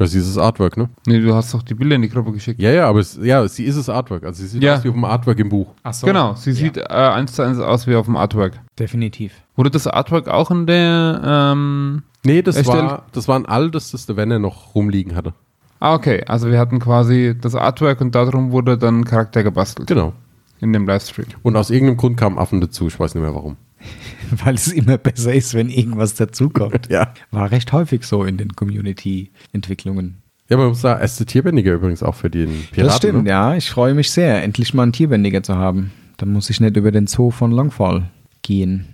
Das 0.03 0.13
ist 0.13 0.35
das 0.35 0.37
Artwork, 0.37 0.75
ne? 0.77 0.89
nee, 1.07 1.19
du 1.19 1.33
hast 1.33 1.53
doch 1.53 1.63
die 1.63 1.73
Bilder 1.73 1.95
in 1.95 2.01
die 2.01 2.09
Gruppe 2.09 2.31
geschickt. 2.33 2.59
Ja, 2.61 2.71
ja, 2.71 2.87
aber 2.89 2.99
es, 2.99 3.17
ja, 3.21 3.47
sie 3.47 3.63
ist 3.63 3.77
das 3.77 3.87
Artwork. 3.89 4.23
Also 4.23 4.41
sie 4.41 4.47
sieht 4.49 4.63
Ja. 4.63 4.75
aus 4.75 4.83
wie 4.83 4.89
auf 4.89 4.93
dem 4.95 5.05
Artwork 5.05 5.39
im 5.39 5.49
Buch. 5.49 5.73
Ach 5.83 5.93
so. 5.93 6.05
Genau, 6.07 6.33
sie 6.35 6.51
sieht 6.51 6.77
äh, 6.77 6.83
eins 6.89 7.33
zu 7.33 7.41
eins 7.41 7.59
aus 7.59 7.87
wie 7.87 7.95
auf 7.95 8.05
dem 8.05 8.17
Artwork. 8.17 8.59
Definitiv. 8.77 9.33
Wurde 9.55 9.69
das 9.71 9.87
Artwork 9.87 10.27
auch 10.27 10.51
in 10.51 10.67
der, 10.67 11.21
ähm, 11.23 12.03
Nee, 12.25 12.41
das 12.41 12.55
Erstellt- 12.57 12.83
war, 12.83 13.03
das 13.11 13.27
war 13.27 13.37
ein 13.37 13.45
altes, 13.45 13.91
das 13.91 14.05
der 14.05 14.15
Werner 14.17 14.39
noch 14.39 14.75
rumliegen 14.75 15.15
hatte. 15.15 15.33
ah, 15.79 15.93
okay, 15.93 16.23
also 16.27 16.49
wir 16.49 16.59
hatten 16.59 16.79
quasi 16.79 17.35
das 17.39 17.55
Artwork 17.55 17.99
und 18.01 18.13
darum 18.15 18.51
wurde 18.51 18.77
dann 18.77 19.01
ein 19.01 19.05
Charakter 19.05 19.43
gebastelt. 19.43 19.87
Genau. 19.87 20.13
In 20.59 20.71
dem 20.73 20.85
Livestream. 20.87 21.25
Und 21.43 21.55
aus 21.57 21.69
irgendeinem 21.69 21.97
Grund 21.97 22.15
kamen 22.17 22.37
Affen 22.37 22.61
dazu. 22.61 22.87
Ich 22.87 22.97
weiß 22.99 23.15
nicht 23.15 23.23
mehr 23.23 23.35
warum. 23.35 23.57
Weil 24.43 24.55
es 24.55 24.67
immer 24.71 24.97
besser 24.97 25.33
ist, 25.33 25.53
wenn 25.53 25.69
irgendwas 25.69 26.15
dazukommt. 26.15 26.89
Ja. 26.89 27.13
War 27.31 27.51
recht 27.51 27.71
häufig 27.73 28.03
so 28.03 28.23
in 28.23 28.37
den 28.37 28.55
Community-Entwicklungen. 28.55 30.23
Ja, 30.49 30.57
man 30.57 30.67
muss 30.67 30.81
sagen, 30.81 31.01
erste 31.01 31.25
Tierbändiger 31.25 31.73
übrigens 31.73 32.03
auch 32.03 32.15
für 32.15 32.29
den 32.29 32.49
Piraten. 32.71 32.83
das 32.85 32.97
stimmt, 32.97 33.23
ne? 33.23 33.29
ja. 33.29 33.55
Ich 33.55 33.69
freue 33.69 33.93
mich 33.93 34.11
sehr, 34.11 34.43
endlich 34.43 34.73
mal 34.73 34.83
einen 34.83 34.93
Tierbändiger 34.93 35.41
zu 35.43 35.55
haben. 35.55 35.91
Dann 36.17 36.31
muss 36.31 36.49
ich 36.49 36.59
nicht 36.59 36.77
über 36.77 36.91
den 36.91 37.07
Zoo 37.07 37.31
von 37.31 37.51
Longfall 37.51 38.09
gehen. 38.41 38.87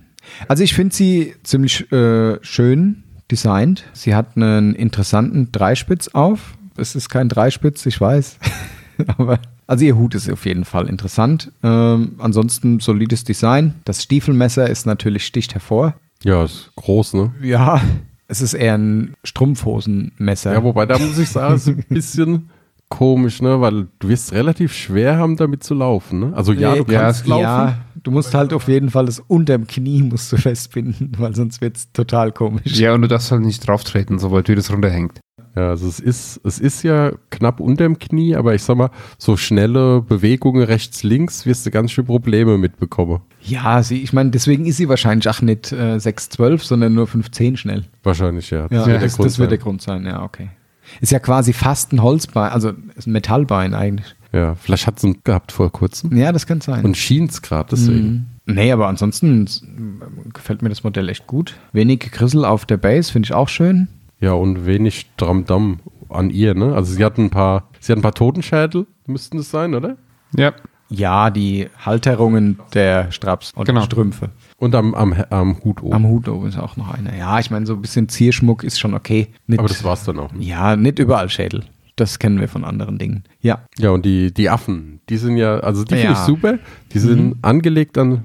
Also 0.48 0.64
ich 0.64 0.74
finde 0.74 0.96
sie 0.96 1.34
ziemlich 1.44 1.92
äh, 1.92 2.38
schön 2.44 3.04
designt. 3.32 3.86
Sie 3.94 4.16
hat 4.16 4.36
einen 4.36 4.76
interessanten 4.76 5.52
Dreispitz 5.52 6.10
auf. 6.10 6.58
Es 6.78 6.96
ist 6.96 7.10
kein 7.10 7.30
Dreispitz, 7.30 7.86
ich 7.86 8.00
weiß. 8.00 8.38
Aber 9.18 9.40
also 9.70 9.86
ihr 9.86 9.96
Hut 9.96 10.16
ist 10.16 10.28
auf 10.32 10.48
jeden 10.48 10.66
Fall 10.66 10.88
interessant. 10.88 11.52
Ähm, 11.62 12.14
ansonsten 12.18 12.80
solides 12.80 13.24
Design. 13.24 13.76
Das 13.86 14.02
Stiefelmesser 14.02 14.68
ist 14.68 14.88
natürlich 14.88 15.28
sticht 15.28 15.54
hervor. 15.54 15.94
Ja, 16.24 16.44
ist 16.44 16.72
groß, 16.76 17.14
ne? 17.14 17.36
Ja, 17.44 17.80
es 18.28 18.42
ist 18.42 18.56
eher 18.56 18.76
ein 18.80 19.14
Strumpfhosenmesser. 19.24 20.54
Ja, 20.54 20.64
wobei 20.64 20.88
da 20.88 20.98
muss 20.98 21.20
ich 21.20 21.30
sagen, 21.30 21.54
es 21.54 21.68
ist 21.68 21.78
ein 21.78 21.86
bisschen 21.88 22.50
komisch, 22.90 23.42
ne? 23.42 23.62
Weil 23.62 23.88
du 24.00 24.10
wirst 24.10 24.34
relativ 24.34 24.74
schwer 24.74 25.18
haben, 25.18 25.38
damit 25.38 25.64
zu 25.64 25.74
laufen, 25.74 26.20
ne? 26.20 26.34
Also 26.36 26.54
ja, 26.54 26.76
du 26.76 26.92
ja, 26.92 27.02
kannst 27.02 27.28
laufen. 27.28 27.44
Ja, 27.44 27.78
du 28.04 28.12
musst 28.12 28.34
halt 28.34 28.54
auf 28.54 28.68
jeden 28.68 28.90
Fall 28.90 29.06
das 29.06 29.20
unterm 29.20 29.68
Knie 29.68 30.02
musst 30.04 30.32
du 30.32 30.38
festbinden, 30.38 31.12
weil 31.18 31.36
sonst 31.36 31.62
wird 31.62 31.78
es 31.78 31.92
total 31.92 32.32
komisch. 32.32 32.78
Ja, 32.80 32.94
und 32.94 33.04
du 33.04 33.08
darfst 33.08 33.32
halt 33.32 33.42
nicht 33.42 33.68
drauf 33.68 33.84
treten, 33.84 34.20
sobald 34.20 34.50
wie 34.50 34.56
das 34.56 34.72
runterhängt. 34.72 35.20
Ja, 35.56 35.70
also 35.70 35.88
es 35.88 36.00
ist, 36.00 36.40
es 36.44 36.60
ist 36.60 36.84
ja 36.84 37.12
knapp 37.32 37.60
unterm 37.60 37.98
Knie, 37.98 38.36
aber 38.36 38.54
ich 38.54 38.64
sag 38.64 38.78
mal, 38.78 38.92
so 39.18 39.36
schnelle 39.36 40.02
Bewegungen 40.02 40.64
rechts, 40.64 41.04
links 41.04 41.46
wirst 41.46 41.66
du 41.66 41.72
ganz 41.72 41.92
schön 41.92 42.06
Probleme 42.06 42.58
mitbekommen. 42.58 43.22
Ja, 43.42 43.82
sie, 43.82 44.02
ich 44.02 44.14
meine, 44.14 44.30
deswegen 44.30 44.66
ist 44.66 44.78
sie 44.78 44.90
wahrscheinlich 44.90 45.28
auch 45.28 45.42
nicht 45.42 45.72
äh, 45.72 45.96
6,12, 45.96 46.64
sondern 46.64 46.94
nur 46.94 47.08
5,10 47.08 47.58
schnell. 47.58 47.86
Wahrscheinlich, 48.04 48.52
ja. 48.52 48.68
Ja, 48.70 48.86
wird 48.86 49.02
das, 49.02 49.18
das 49.18 49.40
wird 49.40 49.52
der. 49.52 49.58
Grund 49.58 49.82
sein, 49.82 50.06
ja, 50.06 50.24
okay. 50.24 50.50
Ist 51.02 51.12
ja 51.12 51.20
quasi 51.20 51.54
fast 51.54 51.94
ein 51.94 52.02
Holzbein, 52.02 52.52
also 52.52 52.72
ist 52.96 53.08
ein 53.08 53.12
Metallbein 53.12 53.74
eigentlich. 53.74 54.16
Ja, 54.32 54.56
vielleicht 54.56 54.86
hat 54.86 54.98
es 54.98 55.04
ihn 55.04 55.20
gehabt 55.24 55.52
vor 55.52 55.72
kurzem. 55.72 56.16
Ja, 56.16 56.32
das 56.32 56.46
kann 56.46 56.62
sein. 56.62 56.86
Und 56.86 56.96
schien 56.98 57.26
es 57.26 57.42
gerade, 57.42 57.70
deswegen. 57.72 58.28
Mhm. 58.46 58.54
Nee, 58.56 58.72
aber 58.72 58.88
ansonsten 58.88 59.48
gefällt 60.34 60.62
mir 60.62 60.70
das 60.70 60.84
Modell 60.84 61.10
echt 61.10 61.28
gut. 61.28 61.56
Wenig 61.72 62.00
Grissel 62.12 62.46
auf 62.46 62.66
der 62.66 62.78
Base, 62.78 63.12
finde 63.12 63.28
ich 63.28 63.34
auch 63.34 63.50
schön. 63.50 63.88
Ja, 64.20 64.34
und 64.34 64.66
wenig 64.66 65.08
Dramdam 65.18 65.80
an 66.10 66.30
ihr, 66.30 66.54
ne? 66.56 66.74
Also 66.76 66.94
sie 66.94 67.04
hat 67.06 67.18
ein 67.18 67.30
paar, 67.30 67.70
sie 67.80 67.92
hat 67.92 68.00
ein 68.00 68.02
paar 68.04 68.14
Totenschädel, 68.14 68.86
müssten 69.08 69.38
es 69.40 69.50
sein, 69.52 69.74
oder? 69.76 69.98
Ja. 70.36 70.54
Ja, 70.90 71.30
die 71.30 71.68
Halterungen 71.86 72.60
der 72.74 73.12
Straps 73.12 73.52
und 73.56 73.66
Genau. 73.66 73.82
Strümpfe. 73.82 74.30
Und 74.60 74.76
am, 74.76 74.94
am, 74.94 75.14
am 75.30 75.64
Hut 75.64 75.82
oben. 75.82 75.94
Am 75.94 76.06
Hut 76.08 76.28
oben 76.28 76.48
ist 76.48 76.58
auch 76.60 76.76
noch 76.78 76.94
einer. 76.94 77.16
Ja, 77.16 77.40
ich 77.40 77.50
meine, 77.50 77.66
so 77.66 77.74
ein 77.74 77.82
bisschen 77.82 78.10
Zierschmuck 78.10 78.64
ist 78.64 78.80
schon 78.80 78.94
okay. 78.94 79.28
Nicht, 79.48 79.60
Aber 79.60 79.68
das 79.70 79.84
war's 79.84 80.04
dann 80.04 80.20
auch. 80.20 80.32
ja, 80.38 80.76
nicht 80.76 81.00
überall 81.00 81.30
Schädel. 81.30 81.64
Das 81.96 82.20
kennen 82.20 82.40
wir 82.40 82.48
von 82.48 82.64
anderen 82.64 82.98
Dingen. 82.98 83.24
Ja. 83.42 83.66
Ja, 83.78 83.90
und 83.92 84.06
die, 84.06 84.34
die 84.34 84.50
Affen, 84.50 85.02
die 85.10 85.18
sind 85.18 85.38
ja, 85.38 85.60
also 85.60 85.84
die 85.84 85.96
finde 85.96 86.06
Ja. 86.06 86.12
ich 86.14 86.18
super. 86.20 86.60
Die 86.94 87.00
sind 87.00 87.36
angelegt 87.42 87.98
an, 87.98 88.24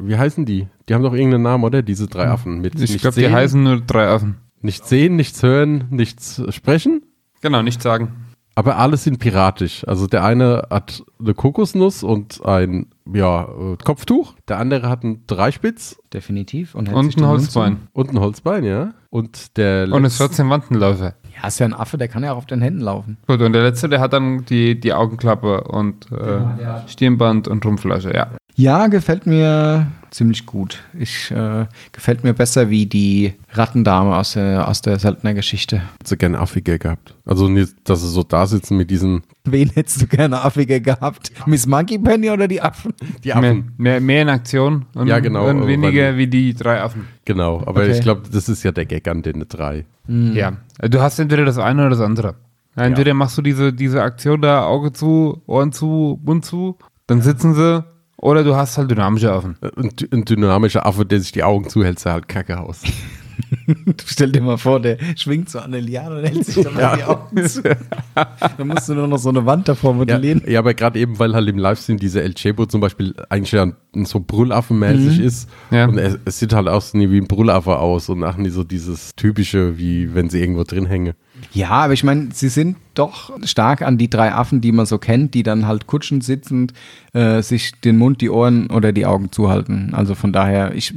wie 0.00 0.16
heißen 0.16 0.44
die? 0.46 0.68
Die 0.88 0.94
haben 0.94 1.02
doch 1.02 1.14
irgendeinen 1.14 1.42
Namen, 1.42 1.64
oder? 1.64 1.82
Diese 1.82 2.06
drei 2.06 2.28
Affen. 2.28 2.60
Mit 2.60 2.80
Ich 2.80 2.98
glaube, 2.98 3.20
die 3.20 3.28
heißen 3.30 3.60
nur 3.62 3.80
drei 3.80 4.08
Affen. 4.08 4.36
Nicht 4.60 4.86
sehen, 4.86 5.16
nichts 5.16 5.42
hören, 5.42 5.84
nichts 5.90 6.42
sprechen. 6.50 7.02
Genau, 7.40 7.62
nicht 7.62 7.82
sagen. 7.82 8.12
Aber 8.58 8.76
alle 8.76 8.96
sind 8.96 9.20
piratisch. 9.20 9.86
Also 9.86 10.08
der 10.08 10.24
eine 10.24 10.64
hat 10.68 11.04
eine 11.20 11.32
Kokosnuss 11.32 12.02
und 12.02 12.44
ein 12.44 12.86
ja, 13.12 13.44
äh, 13.44 13.76
Kopftuch. 13.84 14.34
Der 14.48 14.58
andere 14.58 14.88
hat 14.88 15.04
einen 15.04 15.24
Dreispitz 15.28 15.96
Definitiv. 16.12 16.74
Und, 16.74 16.88
Und 16.92 17.16
ein 17.16 17.24
Holzbein. 17.26 17.76
und 17.92 18.10
ein 18.10 18.18
Holzbein, 18.18 18.64
ja. 18.64 18.94
Und 19.10 19.56
der 19.58 19.84
Und 19.92 20.04
es 20.04 20.18
letzte- 20.18 20.24
14 20.44 20.50
Wandenläufer. 20.50 21.10
zu. 21.22 21.28
Ja, 21.40 21.46
ist 21.46 21.60
ja 21.60 21.66
ein 21.66 21.74
Affe, 21.74 21.98
der 21.98 22.08
kann 22.08 22.24
ja 22.24 22.32
auch 22.32 22.38
auf 22.38 22.46
den 22.46 22.60
Händen 22.60 22.80
laufen. 22.80 23.16
Gut, 23.28 23.40
und 23.42 23.52
der 23.52 23.62
letzte, 23.62 23.88
der 23.88 24.00
hat 24.00 24.12
dann 24.12 24.44
die, 24.46 24.80
die 24.80 24.92
Augenklappe 24.92 25.62
und 25.64 26.10
äh, 26.10 26.40
Stirnband 26.88 27.46
und 27.46 27.64
Rumpflasche, 27.64 28.12
ja. 28.12 28.28
Ja, 28.60 28.88
gefällt 28.88 29.24
mir 29.24 29.86
ziemlich 30.10 30.44
gut. 30.44 30.82
Ich 30.98 31.30
äh, 31.30 31.66
gefällt 31.92 32.24
mir 32.24 32.34
besser 32.34 32.70
wie 32.70 32.86
die 32.86 33.34
Rattendame 33.52 34.16
aus 34.16 34.32
der, 34.32 34.66
aus 34.66 34.82
der 34.82 34.98
Söldnergeschichte. 34.98 35.80
hätte 36.00 36.16
gerne 36.16 36.40
Affige 36.40 36.76
gehabt. 36.76 37.14
Also 37.24 37.48
nicht, 37.48 37.74
dass 37.84 38.00
sie 38.02 38.08
so 38.08 38.24
da 38.24 38.46
sitzen 38.48 38.76
mit 38.76 38.90
diesen 38.90 39.22
Wen 39.44 39.70
hättest 39.70 40.02
du 40.02 40.06
gerne 40.08 40.42
Affiger 40.42 40.80
gehabt? 40.80 41.30
Miss 41.46 41.68
Monkey 41.68 41.98
Penny 42.00 42.30
oder 42.30 42.48
die 42.48 42.60
Affen? 42.60 42.94
die 43.22 43.32
Mehr, 43.32 43.62
mehr, 43.76 44.00
mehr 44.00 44.22
in 44.22 44.28
Aktion 44.28 44.86
und, 44.94 45.06
Ja, 45.06 45.20
genau, 45.20 45.48
und 45.48 45.66
weniger 45.68 46.02
weil- 46.08 46.16
wie 46.16 46.26
die 46.26 46.52
drei 46.52 46.82
Affen. 46.82 47.04
Genau, 47.26 47.60
aber 47.60 47.82
Okay. 47.82 47.92
ich 47.92 48.00
glaube, 48.00 48.22
das 48.32 48.48
ist 48.48 48.64
ja 48.64 48.72
der 48.72 48.86
Gag 48.86 49.06
an 49.06 49.22
den 49.22 49.44
drei. 49.48 49.84
Ja. 50.08 50.54
Du 50.80 51.00
hast 51.00 51.20
entweder 51.20 51.44
das 51.44 51.58
eine 51.58 51.82
oder 51.82 51.90
das 51.90 52.00
andere. 52.00 52.34
Entweder 52.74 53.14
machst 53.14 53.38
du 53.38 53.42
diese, 53.42 53.72
diese 53.72 54.02
Aktion 54.02 54.42
da, 54.42 54.64
Auge 54.66 54.92
zu, 54.92 55.42
Ohren 55.46 55.70
zu, 55.72 56.18
Mund 56.24 56.44
zu, 56.44 56.76
dann 57.06 57.22
sitzen 57.22 57.54
sie, 57.54 57.84
oder 58.20 58.44
du 58.44 58.54
hast 58.56 58.76
halt 58.78 58.90
dynamische 58.90 59.32
Affen. 59.32 59.56
Ein, 59.76 59.90
ein 60.12 60.24
dynamischer 60.24 60.84
Affe, 60.86 61.06
der 61.06 61.20
sich 61.20 61.32
die 61.32 61.42
Augen 61.44 61.68
zuhält, 61.68 61.98
sah 61.98 62.12
halt 62.12 62.28
kacke 62.28 62.58
aus. 62.60 62.82
Stell 64.04 64.32
dir 64.32 64.40
mal 64.42 64.58
vor, 64.58 64.80
der 64.80 64.98
schwingt 65.16 65.48
so 65.48 65.60
an 65.60 65.70
der 65.72 65.80
Liane 65.80 66.18
und 66.18 66.24
hält 66.24 66.44
sich 66.44 66.62
dann 66.64 66.74
mal 66.74 66.96
die 66.96 67.04
Augen 67.04 67.46
zu. 67.48 67.62
Dann 67.62 68.66
musst 68.68 68.88
du 68.88 68.94
nur 68.94 69.06
noch 69.06 69.18
so 69.18 69.28
eine 69.28 69.46
Wand 69.46 69.68
davor 69.68 69.92
Ja, 69.92 69.96
modellieren. 69.98 70.42
ja, 70.46 70.58
aber 70.58 70.74
gerade 70.74 70.98
eben, 70.98 71.18
weil 71.18 71.34
halt 71.34 71.48
im 71.48 71.58
Livestream 71.58 71.98
dieser 71.98 72.22
El 72.22 72.34
Chebo 72.34 72.66
zum 72.66 72.80
Beispiel 72.80 73.14
eigentlich 73.28 73.52
ja 73.52 73.70
so 74.04 74.20
brüllaffenmäßig 74.20 75.20
ist. 75.20 75.48
Ja. 75.70 75.86
Und 75.86 75.98
es, 75.98 76.18
es 76.24 76.38
sieht 76.40 76.52
halt 76.52 76.68
aus 76.68 76.94
nie 76.94 77.10
wie 77.10 77.18
ein 77.20 77.28
Brüllaffe 77.28 77.78
aus 77.78 78.08
und 78.08 78.18
machen 78.18 78.42
die 78.44 78.50
so 78.50 78.64
dieses 78.64 79.14
typische, 79.14 79.78
wie 79.78 80.14
wenn 80.14 80.28
sie 80.30 80.40
irgendwo 80.40 80.64
drin 80.64 80.86
hängen. 80.86 81.14
Ja, 81.52 81.70
aber 81.70 81.92
ich 81.92 82.04
meine, 82.04 82.28
sie 82.32 82.48
sind 82.48 82.76
doch 82.94 83.30
stark 83.44 83.82
an 83.82 83.98
die 83.98 84.10
drei 84.10 84.32
Affen, 84.32 84.60
die 84.60 84.72
man 84.72 84.86
so 84.86 84.98
kennt, 84.98 85.34
die 85.34 85.42
dann 85.42 85.66
halt 85.66 85.86
kutschend 85.86 86.24
sitzend 86.24 86.72
äh, 87.12 87.42
sich 87.42 87.72
den 87.80 87.96
Mund, 87.96 88.20
die 88.20 88.30
Ohren 88.30 88.68
oder 88.70 88.92
die 88.92 89.06
Augen 89.06 89.32
zuhalten. 89.32 89.94
Also 89.94 90.14
von 90.14 90.32
daher, 90.32 90.74
ich, 90.74 90.94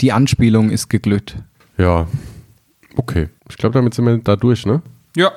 die 0.00 0.12
Anspielung 0.12 0.70
ist 0.70 0.88
geglückt. 0.88 1.36
Ja, 1.78 2.06
okay. 2.96 3.28
Ich 3.48 3.56
glaube, 3.56 3.74
damit 3.74 3.94
sind 3.94 4.06
wir 4.06 4.18
da 4.18 4.36
durch, 4.36 4.66
ne? 4.66 4.82
Ja. 5.16 5.32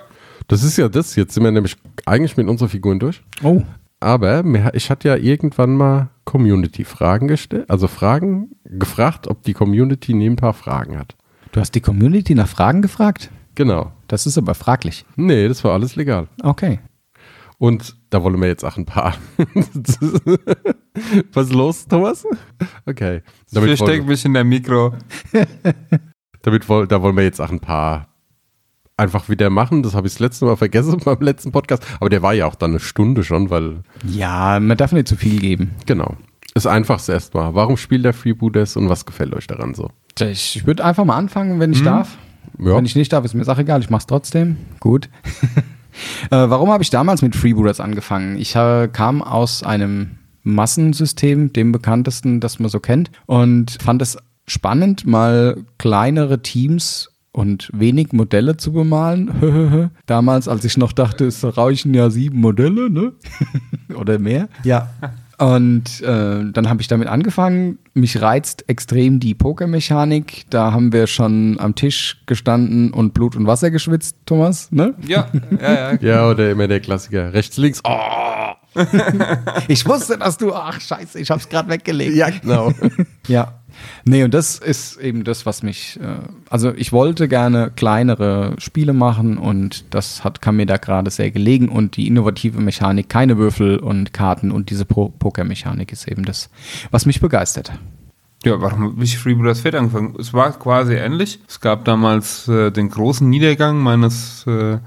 Das 0.47 0.63
ist 0.63 0.77
ja 0.77 0.89
das. 0.89 1.15
Jetzt 1.15 1.33
sind 1.33 1.43
wir 1.43 1.51
nämlich 1.51 1.75
eigentlich 2.05 2.37
mit 2.37 2.47
unseren 2.47 2.69
Figuren 2.69 2.99
durch. 2.99 3.21
Oh. 3.41 3.63
Aber 3.99 4.43
ich 4.73 4.91
hatte 4.91 5.07
ja 5.07 5.15
irgendwann 5.15 5.75
mal 5.75 6.09
Community-Fragen 6.25 7.27
gestellt, 7.27 7.69
also 7.69 7.87
Fragen 7.87 8.51
gefragt, 8.65 9.27
ob 9.27 9.43
die 9.43 9.53
Community 9.53 10.13
nie 10.13 10.29
ein 10.29 10.35
paar 10.35 10.53
Fragen 10.53 10.99
hat. 10.99 11.15
Du 11.51 11.59
hast 11.59 11.71
die 11.71 11.81
Community 11.81 12.35
nach 12.35 12.47
Fragen 12.47 12.81
gefragt? 12.81 13.29
Genau. 13.55 13.93
Das 14.07 14.25
ist 14.25 14.37
aber 14.37 14.53
fraglich. 14.53 15.05
Nee, 15.15 15.47
das 15.47 15.63
war 15.63 15.73
alles 15.73 15.95
legal. 15.95 16.27
Okay. 16.43 16.79
Und 17.57 17.95
da 18.09 18.21
wollen 18.21 18.39
wir 18.41 18.47
jetzt 18.47 18.63
auch 18.65 18.77
ein 18.77 18.85
paar. 18.85 19.15
Was 21.33 21.47
ist 21.47 21.53
los, 21.53 21.87
Thomas? 21.87 22.25
Okay. 22.85 23.21
Ich 23.47 23.53
Damit 23.53 23.69
verstecke 23.69 23.99
wollen, 23.99 24.07
mich 24.09 24.25
in 24.25 24.33
der 24.33 24.43
Mikro. 24.43 24.93
damit 26.41 26.63
da 26.69 27.01
wollen 27.01 27.15
wir 27.15 27.23
jetzt 27.23 27.39
auch 27.39 27.49
ein 27.49 27.61
paar 27.61 28.07
einfach 28.97 29.29
wieder 29.29 29.49
machen. 29.49 29.83
Das 29.83 29.95
habe 29.95 30.07
ich 30.07 30.13
das 30.13 30.19
letzte 30.19 30.45
Mal 30.45 30.57
vergessen 30.57 30.99
beim 31.05 31.19
letzten 31.21 31.51
Podcast. 31.51 31.83
Aber 31.99 32.09
der 32.09 32.21
war 32.21 32.33
ja 32.33 32.45
auch 32.45 32.55
dann 32.55 32.71
eine 32.71 32.79
Stunde 32.79 33.23
schon, 33.23 33.49
weil, 33.49 33.81
Ja, 34.05 34.59
man 34.59 34.77
darf 34.77 34.91
nicht 34.91 35.07
zu 35.07 35.15
viel 35.15 35.39
geben. 35.39 35.71
genau. 35.85 36.15
Das 36.53 36.67
Einfachste 36.67 37.11
erstmal. 37.11 37.53
Warum 37.53 37.75
spielt 37.75 38.05
der 38.05 38.13
Freebooters 38.13 38.77
und 38.77 38.87
was 38.87 39.05
gefällt 39.05 39.35
euch 39.35 39.45
daran 39.45 39.73
so? 39.73 39.91
Ich 40.17 40.65
würde 40.65 40.85
einfach 40.85 41.03
mal 41.03 41.17
anfangen, 41.17 41.59
wenn 41.59 41.73
ich 41.73 41.83
darf. 41.83 42.17
Ja. 42.59 42.75
Wenn 42.75 42.85
ich 42.85 42.95
nicht 42.95 43.11
darf, 43.13 43.25
ist 43.25 43.33
mir 43.33 43.43
Sache 43.43 43.61
egal, 43.61 43.81
ich 43.81 43.89
mach's 43.89 44.05
trotzdem. 44.05 44.57
Gut. 44.79 45.09
äh, 46.29 46.31
warum 46.31 46.69
habe 46.71 46.83
ich 46.83 46.89
damals 46.89 47.21
mit 47.21 47.35
Freebooters 47.35 47.79
angefangen? 47.79 48.37
Ich 48.37 48.55
äh, 48.55 48.87
kam 48.91 49.21
aus 49.21 49.63
einem 49.63 50.11
Massensystem, 50.43 51.53
dem 51.53 51.71
bekanntesten, 51.71 52.39
das 52.39 52.59
man 52.59 52.69
so 52.69 52.79
kennt, 52.79 53.11
und 53.25 53.77
fand 53.81 54.01
es 54.01 54.17
spannend, 54.47 55.05
mal 55.05 55.57
kleinere 55.77 56.41
Teams 56.41 57.09
und 57.31 57.69
wenig 57.73 58.13
Modelle 58.13 58.55
zu 58.55 58.71
bemalen. 58.71 59.91
Damals, 60.05 60.47
als 60.47 60.63
ich 60.63 60.77
noch 60.77 60.93
dachte, 60.93 61.25
es 61.25 61.43
reichen 61.57 61.93
ja 61.93 62.09
sieben 62.09 62.39
Modelle, 62.39 62.89
ne? 62.89 63.13
Oder 63.95 64.19
mehr. 64.19 64.47
Ja. 64.63 64.89
Und 65.37 66.01
äh, 66.01 66.51
dann 66.51 66.69
habe 66.69 66.81
ich 66.81 66.87
damit 66.87 67.07
angefangen. 67.07 67.77
Mich 67.93 68.21
reizt 68.21 68.65
extrem 68.69 69.19
die 69.19 69.33
Pokermechanik. 69.33 70.45
Da 70.49 70.71
haben 70.71 70.93
wir 70.93 71.07
schon 71.07 71.59
am 71.59 71.75
Tisch 71.75 72.21
gestanden 72.25 72.91
und 72.91 73.13
Blut 73.13 73.35
und 73.35 73.45
Wasser 73.45 73.71
geschwitzt, 73.71 74.15
Thomas. 74.25 74.71
Ne? 74.71 74.93
Ja, 75.05 75.27
ja, 75.61 75.73
ja. 75.73 75.97
Ja, 76.01 76.29
oder 76.29 76.51
immer 76.51 76.67
der 76.67 76.79
Klassiker. 76.79 77.33
Rechts, 77.33 77.57
links. 77.57 77.81
Oh, 77.83 78.53
Ich 79.67 79.85
wusste, 79.87 80.17
dass 80.17 80.37
du. 80.37 80.53
Ach, 80.53 80.79
scheiße, 80.79 81.19
ich 81.19 81.29
habe 81.29 81.39
es 81.41 81.49
gerade 81.49 81.69
weggelegt. 81.69 82.15
ja, 82.15 82.29
genau. 82.29 82.71
Ja. 83.27 83.59
Nee, 84.05 84.23
und 84.23 84.33
das 84.33 84.57
ist 84.59 84.97
eben 84.97 85.23
das, 85.23 85.45
was 85.45 85.63
mich. 85.63 85.99
Äh, 86.01 86.19
also, 86.49 86.73
ich 86.73 86.91
wollte 86.91 87.27
gerne 87.27 87.71
kleinere 87.75 88.55
Spiele 88.57 88.93
machen 88.93 89.37
und 89.37 89.85
das 89.93 90.23
hat, 90.23 90.41
kam 90.41 90.57
mir 90.57 90.65
da 90.65 90.77
gerade 90.77 91.11
sehr 91.11 91.31
gelegen. 91.31 91.69
Und 91.69 91.97
die 91.97 92.07
innovative 92.07 92.59
Mechanik, 92.61 93.09
keine 93.09 93.37
Würfel 93.37 93.77
und 93.77 94.13
Karten 94.13 94.51
und 94.51 94.69
diese 94.69 94.85
Pro 94.85 95.09
Pokermechanik 95.09 95.91
ist 95.91 96.07
eben 96.07 96.25
das, 96.25 96.49
was 96.91 97.05
mich 97.05 97.19
begeistert. 97.19 97.71
Ja, 98.43 98.61
warum 98.61 98.91
habe 98.91 99.03
ich 99.03 99.17
Freebooters 99.17 99.61
Fate 99.61 99.75
angefangen? 99.75 100.15
Es 100.19 100.31
war 100.31 100.51
quasi 100.51 100.93
ähnlich. 100.93 101.39
Es 101.47 101.59
gab 101.59 101.83
damals 101.85 102.47
äh, 102.47 102.71
den 102.71 102.89
großen 102.89 103.27
Niedergang 103.27 103.79
meines 103.79 104.45
äh, 104.45 104.77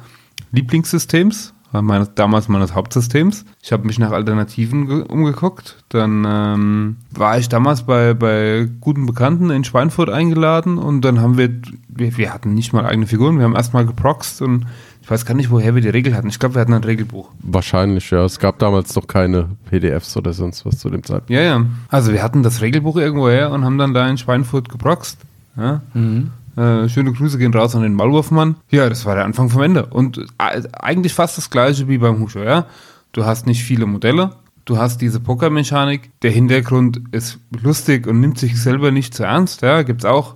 Lieblingssystems, 0.53 1.55
meines, 1.73 2.15
damals 2.15 2.49
meines 2.49 2.75
Hauptsystems. 2.75 3.45
Ich 3.63 3.73
habe 3.73 3.87
mich 3.87 3.99
nach 3.99 4.13
Alternativen 4.13 5.03
umgeguckt. 5.03 5.83
Dann 5.89 6.25
ähm, 6.27 6.97
war 7.11 7.39
ich 7.39 7.49
damals 7.49 7.83
bei, 7.83 8.15
bei 8.15 8.69
guten 8.81 9.07
Bekannten 9.07 9.51
in 9.51 9.65
Schweinfurt 9.65 10.11
eingeladen 10.11 10.79
und 10.79 11.03
dann 11.03 11.21
haben 11.21 11.37
wir, 11.37 11.51
wir, 11.89 12.17
wir 12.17 12.33
hatten 12.33 12.55
nicht 12.55 12.73
mal 12.73 12.87
eigene 12.87 13.07
Figuren, 13.07 13.39
wir 13.39 13.45
haben 13.45 13.57
erstmal 13.57 13.87
geproxt 13.87 14.43
und 14.43 14.67
ich 15.03 15.11
weiß 15.11 15.25
gar 15.25 15.35
nicht, 15.35 15.51
woher 15.51 15.75
wir 15.75 15.81
die 15.81 15.89
Regel 15.89 16.15
hatten. 16.15 16.29
Ich 16.29 16.39
glaube, 16.39 16.57
wir 16.57 16.61
hatten 16.61 16.75
ein 16.75 16.85
Regelbuch. 16.85 17.31
Wahrscheinlich, 17.41 18.11
ja. 18.11 18.25
Es 18.25 18.39
gab 18.39 18.59
damals 18.59 18.95
noch 18.95 19.07
keine 19.07 19.49
PDFs 19.71 20.15
oder 20.19 20.35
sonst 20.35 20.67
was 20.67 20.79
zu 20.79 20.91
dem 20.91 21.03
Zeitpunkt. 21.03 21.31
Ja, 21.31 21.41
ja. 21.41 21.65
Also 21.89 22.13
wir 22.13 22.23
hatten 22.23 22.43
das 22.43 22.61
Regelbuch 22.61 22.97
irgendwo 22.97 23.31
her 23.31 23.51
und 23.51 23.65
haben 23.65 23.79
dann 23.79 23.95
da 23.95 24.07
in 24.07 24.19
Schweinfurt 24.19 24.69
geproxt. 24.69 25.19
Ja. 25.57 25.81
Mhm. 25.95 26.31
Äh, 26.59 26.89
schöne 26.89 27.13
Grüße 27.13 27.39
gehen 27.39 27.55
raus 27.55 27.77
an 27.77 27.83
den 27.83 27.95
Maulwurfmann. 27.95 28.57
Ja, 28.69 28.89
das 28.89 29.05
war 29.05 29.15
der 29.15 29.25
Anfang 29.25 29.49
vom 29.49 29.63
Ende. 29.63 29.87
Und 29.87 30.19
äh, 30.39 30.63
eigentlich 30.73 31.15
fast 31.15 31.39
das 31.39 31.51
gleiche 31.51 31.87
wie 31.87 31.99
beim 31.99 32.21
Husho, 32.21 32.43
ja. 32.43 32.67
Du 33.13 33.25
hast 33.25 33.47
nicht 33.47 33.63
viele 33.63 33.87
Modelle, 33.87 34.35
du 34.65 34.77
hast 34.77 35.01
diese 35.01 35.21
Pokermechanik, 35.21 36.11
der 36.23 36.33
Hintergrund 36.33 37.01
ist 37.13 37.39
lustig 37.63 38.07
und 38.09 38.21
nimmt 38.21 38.39
sich 38.39 38.61
selber 38.61 38.91
nicht 38.91 39.15
zu 39.15 39.23
ernst, 39.23 39.63
ja. 39.63 39.83
Gibt's 39.83 40.05
auch 40.05 40.35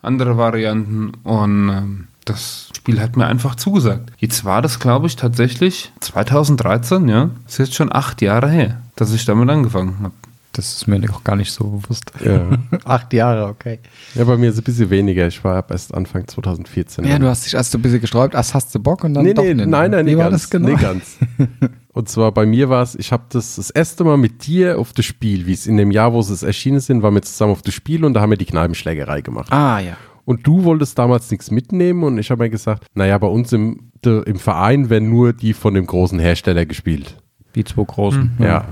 andere 0.00 0.38
Varianten 0.38 1.12
und 1.24 1.68
ähm, 1.68 2.08
das 2.24 2.70
Spiel 2.76 3.00
hat 3.00 3.16
mir 3.16 3.26
einfach 3.26 3.56
zugesagt. 3.56 4.12
Jetzt 4.16 4.44
war 4.44 4.62
das, 4.62 4.78
glaube 4.78 5.08
ich, 5.08 5.16
tatsächlich 5.16 5.92
2013, 6.00 7.08
ja. 7.08 7.30
Das 7.44 7.54
ist 7.54 7.58
jetzt 7.58 7.74
schon 7.74 7.92
acht 7.92 8.22
Jahre 8.22 8.48
her, 8.48 8.80
dass 8.94 9.12
ich 9.12 9.24
damit 9.24 9.50
angefangen 9.50 9.96
habe. 10.02 10.14
Das 10.54 10.72
ist 10.76 10.86
mir 10.86 11.00
auch 11.12 11.24
gar 11.24 11.34
nicht 11.34 11.50
so 11.50 11.64
bewusst. 11.64 12.12
Ja. 12.24 12.48
Acht 12.84 13.12
Jahre, 13.12 13.46
okay. 13.46 13.80
Ja, 14.14 14.22
bei 14.24 14.36
mir 14.36 14.50
ist 14.50 14.54
es 14.54 14.60
ein 14.60 14.64
bisschen 14.64 14.88
weniger. 14.88 15.26
Ich 15.26 15.42
war 15.42 15.68
erst 15.68 15.92
Anfang 15.92 16.28
2014. 16.28 17.04
Ja, 17.04 17.18
du 17.18 17.26
hast 17.26 17.44
dich 17.44 17.54
erst 17.54 17.72
so 17.72 17.78
ein 17.78 17.82
bisschen 17.82 18.00
gesträubt. 18.00 18.34
Erst 18.34 18.54
hast 18.54 18.72
du 18.72 18.78
Bock 18.78 19.02
und 19.02 19.14
dann 19.14 19.24
nee, 19.24 19.34
doch 19.34 19.42
nee, 19.42 19.54
nicht. 19.54 19.66
Nein, 19.66 19.90
nein, 19.90 20.06
Wie 20.06 20.12
nee, 20.12 20.16
war 20.16 20.30
ganz, 20.30 20.42
das 20.42 20.50
genau? 20.50 20.68
nee, 20.68 20.76
ganz. 20.76 21.18
Und 21.94 22.08
zwar 22.08 22.32
bei 22.32 22.44
mir 22.44 22.68
war 22.68 22.82
es, 22.82 22.96
ich 22.96 23.12
habe 23.12 23.22
das 23.28 23.54
das 23.54 23.70
erste 23.70 24.02
Mal 24.02 24.16
mit 24.16 24.48
dir 24.48 24.80
auf 24.80 24.92
das 24.92 25.04
Spiel, 25.04 25.46
wie 25.46 25.52
es 25.52 25.68
in 25.68 25.76
dem 25.76 25.92
Jahr, 25.92 26.12
wo 26.12 26.18
es 26.18 26.42
erschienen 26.42 26.80
sind, 26.80 27.04
waren 27.04 27.14
wir 27.14 27.22
zusammen 27.22 27.52
auf 27.52 27.62
das 27.62 27.72
Spiel 27.72 28.04
und 28.04 28.14
da 28.14 28.20
haben 28.20 28.30
wir 28.30 28.36
die 28.36 28.46
Kneipenschlägerei 28.46 29.20
gemacht. 29.20 29.52
Ah, 29.52 29.78
ja. 29.78 29.96
Und 30.24 30.44
du 30.44 30.64
wolltest 30.64 30.98
damals 30.98 31.30
nichts 31.30 31.52
mitnehmen 31.52 32.02
und 32.02 32.18
ich 32.18 32.32
habe 32.32 32.42
mir 32.42 32.50
gesagt, 32.50 32.86
naja, 32.94 33.16
bei 33.18 33.28
uns 33.28 33.52
im, 33.52 33.92
im 34.04 34.38
Verein 34.40 34.90
werden 34.90 35.08
nur 35.08 35.32
die 35.32 35.52
von 35.52 35.74
dem 35.74 35.86
großen 35.86 36.18
Hersteller 36.18 36.66
gespielt. 36.66 37.16
Die 37.54 37.62
zwei 37.62 37.84
großen. 37.84 38.32
Ja. 38.40 38.64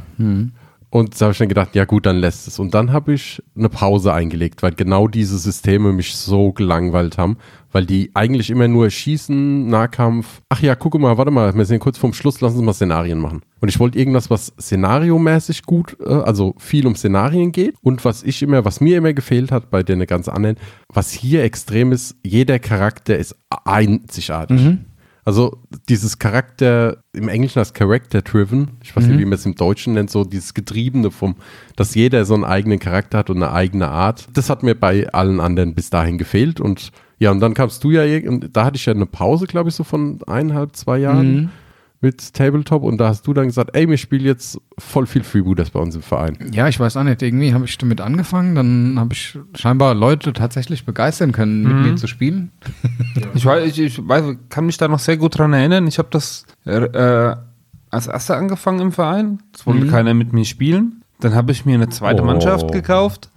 Und 0.93 1.19
da 1.19 1.25
habe 1.25 1.33
ich 1.33 1.39
dann 1.39 1.49
gedacht, 1.49 1.75
ja 1.75 1.87
gut, 1.87 2.05
dann 2.05 2.19
lässt 2.19 2.47
es. 2.47 2.59
Und 2.59 2.75
dann 2.75 2.93
habe 2.93 3.15
ich 3.15 3.43
eine 3.57 3.71
Pause 3.71 4.13
eingelegt, 4.13 4.63
weil 4.63 4.73
genau 4.73 5.09
diese 5.09 5.39
Systeme 5.39 5.91
mich 5.91 6.15
so 6.15 6.53
gelangweilt 6.53 7.17
haben, 7.17 7.39
weil 7.73 7.87
die 7.87 8.11
eigentlich 8.13 8.51
immer 8.51 8.69
nur 8.69 8.91
schießen, 8.91 9.69
Nahkampf. 9.69 10.43
Ach 10.51 10.61
ja, 10.61 10.75
guck 10.75 11.01
mal, 11.01 11.17
warte 11.17 11.31
mal, 11.31 11.55
wir 11.55 11.65
sind 11.65 11.79
kurz 11.79 11.97
vorm 11.97 12.13
Schluss, 12.13 12.43
lass 12.43 12.53
uns 12.53 12.63
mal 12.63 12.75
Szenarien 12.75 13.21
machen. 13.21 13.41
Und 13.61 13.71
ich 13.71 13.81
wollte 13.81 13.99
irgendwas, 13.99 14.29
was 14.29 14.53
szenariomäßig 14.61 15.63
gut, 15.63 15.97
äh, 15.99 16.13
also 16.13 16.55
viel 16.59 16.87
um 16.87 16.95
Szenarien 16.95 17.53
geht. 17.53 17.75
Und 17.81 18.05
was 18.05 18.23
ich 18.23 18.43
immer, 18.43 18.67
was 18.67 18.83
mir 18.83 18.99
immer 18.99 19.15
gefehlt 19.15 19.51
hat 19.51 19.71
bei 19.71 19.83
den 19.83 20.05
ganz 20.05 20.29
anderen, 20.29 20.57
was 20.93 21.11
hier 21.11 21.43
extrem 21.43 21.93
ist, 21.93 22.17
jeder 22.23 22.59
Charakter 22.59 23.17
ist 23.17 23.35
einzigartig. 23.65 24.61
Also 25.25 25.59
dieses 25.89 26.19
Charakter, 26.19 26.97
im 27.13 27.29
Englischen 27.29 27.61
heißt 27.61 27.75
Character-Driven, 27.75 28.73
ich 28.83 28.95
weiß 28.97 29.07
nicht, 29.07 29.21
wie 29.21 29.25
man 29.25 29.35
es 29.35 29.47
im 29.47 29.55
Deutschen 29.55 29.95
nennt, 29.95 30.11
so 30.11 30.25
dieses 30.25 30.53
Getriebene 30.53 31.13
vom, 31.13 31.37
dass 31.77 31.95
jeder 31.95 32.25
so 32.25 32.35
einen 32.35 32.45
eigenen 32.45 32.81
Charakter 32.81 33.19
hat 33.19 33.31
und 33.31 33.37
eine 33.37 33.53
eigene 33.53 33.89
Art. 33.89 34.27
Das 34.33 34.51
hat 34.51 34.65
mir 34.65 34.75
bei 34.75 35.09
allen 35.13 35.39
anderen 35.39 35.75
bis 35.75 35.91
dahin 35.91 36.19
gefehlt. 36.19 36.61
Und 36.61 36.91
ja, 37.19 37.31
und 37.31 37.39
dann 37.39 37.55
kamst 37.55 37.85
du 37.85 37.93
ja, 37.93 38.03
und 38.29 38.57
da 38.57 38.65
hatte 38.65 38.77
ich 38.77 38.87
ja 38.87 38.93
eine 38.93 39.07
Pause, 39.07 39.47
glaube 39.47 39.69
ich, 39.69 39.77
so 39.77 39.85
von 39.85 40.19
eineinhalb, 40.27 40.75
zwei 40.75 40.99
Jahren 40.99 41.51
mit 42.03 42.35
Tabletop 42.35 42.83
und 42.83 42.99
da 42.99 43.09
hast 43.09 43.27
du 43.27 43.33
dann 43.33 43.47
gesagt, 43.47 43.71
ey, 43.75 43.89
wir 43.89 43.97
spielen 43.97 44.25
jetzt 44.25 44.61
voll 44.79 45.07
viel 45.07 45.23
Freebooters 45.23 45.71
bei 45.71 45.81
uns 45.81 45.95
im 45.95 46.03
Verein. 46.03 46.37
Ja, 46.53 46.67
ich 46.69 46.79
weiß 46.81 46.97
auch 46.97 47.05
nicht. 47.05 47.23
Irgendwie 47.23 47.55
habe 47.55 47.65
ich 47.65 47.79
damit 47.79 48.01
angefangen. 48.01 48.55
Dann 48.57 48.99
habe 48.99 49.15
ich 49.15 49.39
scheinbar 49.55 49.95
Leute 49.95 50.33
tatsächlich 50.33 50.85
begeistern 50.85 51.31
können, 51.33 51.63
mit 51.63 51.87
mir 51.93 51.97
zu 51.97 52.07
spielen. 52.07 52.51
Ich, 53.35 53.47
weiß, 53.47 53.67
ich, 53.71 53.79
ich 53.81 54.09
weiß, 54.09 54.37
kann 54.49 54.67
mich 54.67 54.77
da 54.79 54.89
noch 54.89 54.99
sehr 54.99 55.17
gut 55.17 55.39
dran 55.39 55.53
erinnern. 55.53 55.87
Ich 55.87 55.99
habe 55.99 56.09
das 56.11 56.45
äh, 56.65 57.35
als 57.91 58.07
erster 58.07 58.37
angefangen 58.37 58.81
im 58.81 58.93
Verein. 58.93 59.39
Es 59.55 59.67
wollte 59.67 59.87
keiner 59.87 60.13
mit 60.15 60.33
mir 60.33 60.45
spielen. 60.45 61.03
Dann 61.21 61.35
habe 61.35 61.53
ich 61.53 61.65
mir 61.65 61.75
eine 61.75 61.89
zweite 61.89 62.23
Oh. 62.23 62.27
Mannschaft 62.27 62.73
gekauft. 62.73 63.31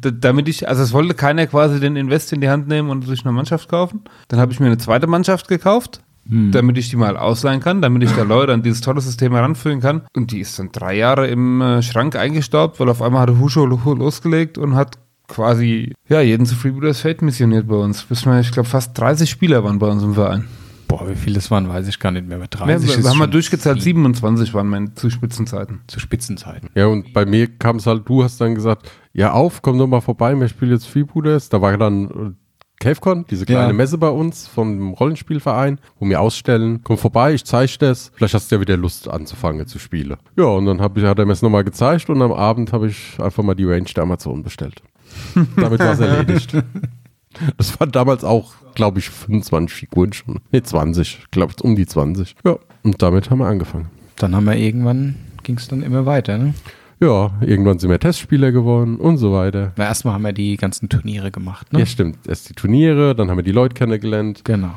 Damit 0.00 0.48
ich, 0.48 0.68
also 0.68 0.82
es 0.82 0.92
wollte 0.92 1.14
keiner 1.14 1.46
quasi 1.46 1.80
den 1.80 1.96
Invest 1.96 2.32
in 2.32 2.40
die 2.40 2.48
Hand 2.48 2.68
nehmen 2.68 2.90
und 2.90 3.06
sich 3.06 3.24
eine 3.24 3.32
Mannschaft 3.32 3.68
kaufen. 3.68 4.02
Dann 4.28 4.38
habe 4.40 4.52
ich 4.52 4.60
mir 4.60 4.66
eine 4.66 4.78
zweite 4.78 5.06
Mannschaft 5.06 5.48
gekauft, 5.48 6.00
damit 6.26 6.78
ich 6.78 6.88
die 6.90 6.96
mal 6.96 7.16
ausleihen 7.16 7.60
kann, 7.60 7.82
damit 7.82 8.02
ich 8.02 8.10
da 8.12 8.22
Leute 8.22 8.52
an 8.52 8.62
dieses 8.62 8.80
tolle 8.80 9.00
System 9.00 9.32
heranführen 9.34 9.80
kann. 9.80 10.02
Und 10.16 10.32
die 10.32 10.40
ist 10.40 10.58
dann 10.58 10.70
drei 10.72 10.96
Jahre 10.96 11.26
im 11.28 11.60
äh, 11.60 11.82
Schrank 11.82 12.16
eingestaubt, 12.16 12.80
weil 12.80 12.88
auf 12.88 13.02
einmal 13.02 13.22
hatte 13.22 13.38
Husho 13.38 13.66
lo- 13.66 13.94
losgelegt 13.94 14.56
und 14.58 14.74
hat 14.74 14.98
quasi 15.28 15.92
ja, 16.08 16.20
jeden 16.20 16.46
zu 16.46 16.54
Freebooters 16.54 17.00
Fate 17.00 17.22
missioniert 17.22 17.66
bei 17.68 17.76
uns. 17.76 18.02
Bis 18.04 18.24
wir, 18.26 18.40
ich 18.40 18.52
glaube, 18.52 18.68
fast 18.68 18.98
30 18.98 19.28
Spieler 19.28 19.64
waren 19.64 19.78
bei 19.78 19.86
uns 19.88 20.02
im 20.02 20.14
Verein. 20.14 20.44
Boah, 20.86 21.08
wie 21.08 21.14
viele 21.14 21.36
das 21.36 21.50
waren, 21.50 21.66
weiß 21.68 21.88
ich 21.88 21.98
gar 21.98 22.10
nicht 22.12 22.26
mehr. 22.28 22.36
Aber 22.36 22.44
Wir, 22.44 22.48
30 22.76 22.88
wir, 22.88 22.94
ist 22.98 23.02
wir 23.04 23.10
haben 23.10 23.18
mal 23.18 23.26
durchgezählt, 23.26 23.76
viel. 23.76 23.82
27 23.94 24.52
waren 24.54 24.68
wir 24.68 24.94
zu 24.94 25.08
Spitzenzeiten. 25.10 25.80
Zu 25.86 25.98
Spitzenzeiten. 25.98 26.68
Ja, 26.74 26.86
und 26.86 27.12
bei 27.14 27.24
mir 27.26 27.48
kam 27.48 27.76
es 27.76 27.86
halt, 27.86 28.06
du 28.08 28.22
hast 28.22 28.40
dann 28.40 28.54
gesagt, 28.54 28.90
ja 29.12 29.32
auf, 29.32 29.62
komm 29.62 29.78
doch 29.78 29.86
mal 29.86 30.02
vorbei, 30.02 30.38
wir 30.38 30.46
spielen 30.48 30.70
jetzt 30.72 30.86
Freebooters. 30.86 31.48
Da 31.48 31.60
war 31.62 31.76
dann 31.78 32.04
äh, 32.04 32.32
CaveCon, 32.84 33.24
diese 33.30 33.46
kleine 33.46 33.68
Ja. 33.68 33.72
Messe 33.72 33.96
bei 33.98 34.08
uns 34.10 34.46
vom 34.46 34.92
Rollenspielverein, 34.92 35.78
wo 35.98 36.06
wir 36.08 36.20
ausstellen. 36.20 36.80
Komm 36.84 36.98
vorbei, 36.98 37.32
ich 37.34 37.44
zeige 37.44 37.72
das. 37.78 38.12
Vielleicht 38.14 38.34
hast 38.34 38.50
du 38.50 38.56
ja 38.56 38.60
wieder 38.60 38.76
Lust 38.76 39.08
anzufangen 39.08 39.66
zu 39.66 39.78
spielen. 39.78 40.16
Ja, 40.36 40.44
und 40.44 40.66
dann 40.66 40.80
hab 40.82 40.96
ich, 40.98 41.04
hat 41.04 41.18
er 41.18 41.24
mir 41.24 41.32
es 41.32 41.40
nochmal 41.42 41.64
gezeigt 41.64 42.10
und 42.10 42.20
am 42.20 42.32
Abend 42.32 42.72
habe 42.72 42.88
ich 42.88 43.18
einfach 43.20 43.42
mal 43.42 43.54
die 43.54 43.64
Range 43.64 43.84
der 43.96 44.02
Amazon 44.02 44.42
bestellt. 44.42 44.82
Damit 45.56 45.80
war 45.80 45.92
es 45.92 46.00
erledigt. 46.00 46.54
Das 47.56 47.80
waren 47.80 47.90
damals 47.90 48.22
auch, 48.22 48.52
glaube 48.74 48.98
ich, 48.98 49.08
25 49.10 49.74
Figuren 49.74 50.12
schon. 50.12 50.40
Ne, 50.52 50.62
20. 50.62 51.26
glaube 51.30 51.52
ich, 51.56 51.64
um 51.64 51.74
die 51.76 51.86
20. 51.86 52.36
Ja, 52.44 52.56
und 52.82 53.00
damit 53.02 53.30
haben 53.30 53.38
wir 53.38 53.46
angefangen. 53.46 53.86
Dann 54.16 54.36
haben 54.36 54.44
wir 54.44 54.56
irgendwann, 54.56 55.16
ging 55.42 55.56
es 55.56 55.66
dann 55.68 55.82
immer 55.82 56.06
weiter, 56.06 56.38
ne? 56.38 56.54
Ja, 57.00 57.32
irgendwann 57.40 57.78
sind 57.78 57.90
wir 57.90 57.98
Testspieler 57.98 58.52
geworden 58.52 58.96
und 58.96 59.16
so 59.18 59.32
weiter. 59.32 59.72
Na, 59.76 59.84
erstmal 59.84 60.14
haben 60.14 60.22
wir 60.22 60.32
die 60.32 60.56
ganzen 60.56 60.88
Turniere 60.88 61.30
gemacht, 61.30 61.72
ne? 61.72 61.80
Ja, 61.80 61.86
stimmt. 61.86 62.18
Erst 62.26 62.48
die 62.48 62.54
Turniere, 62.54 63.14
dann 63.14 63.30
haben 63.30 63.38
wir 63.38 63.42
die 63.44 63.52
Leute 63.52 63.74
kennengelernt. 63.74 64.42
Genau. 64.44 64.70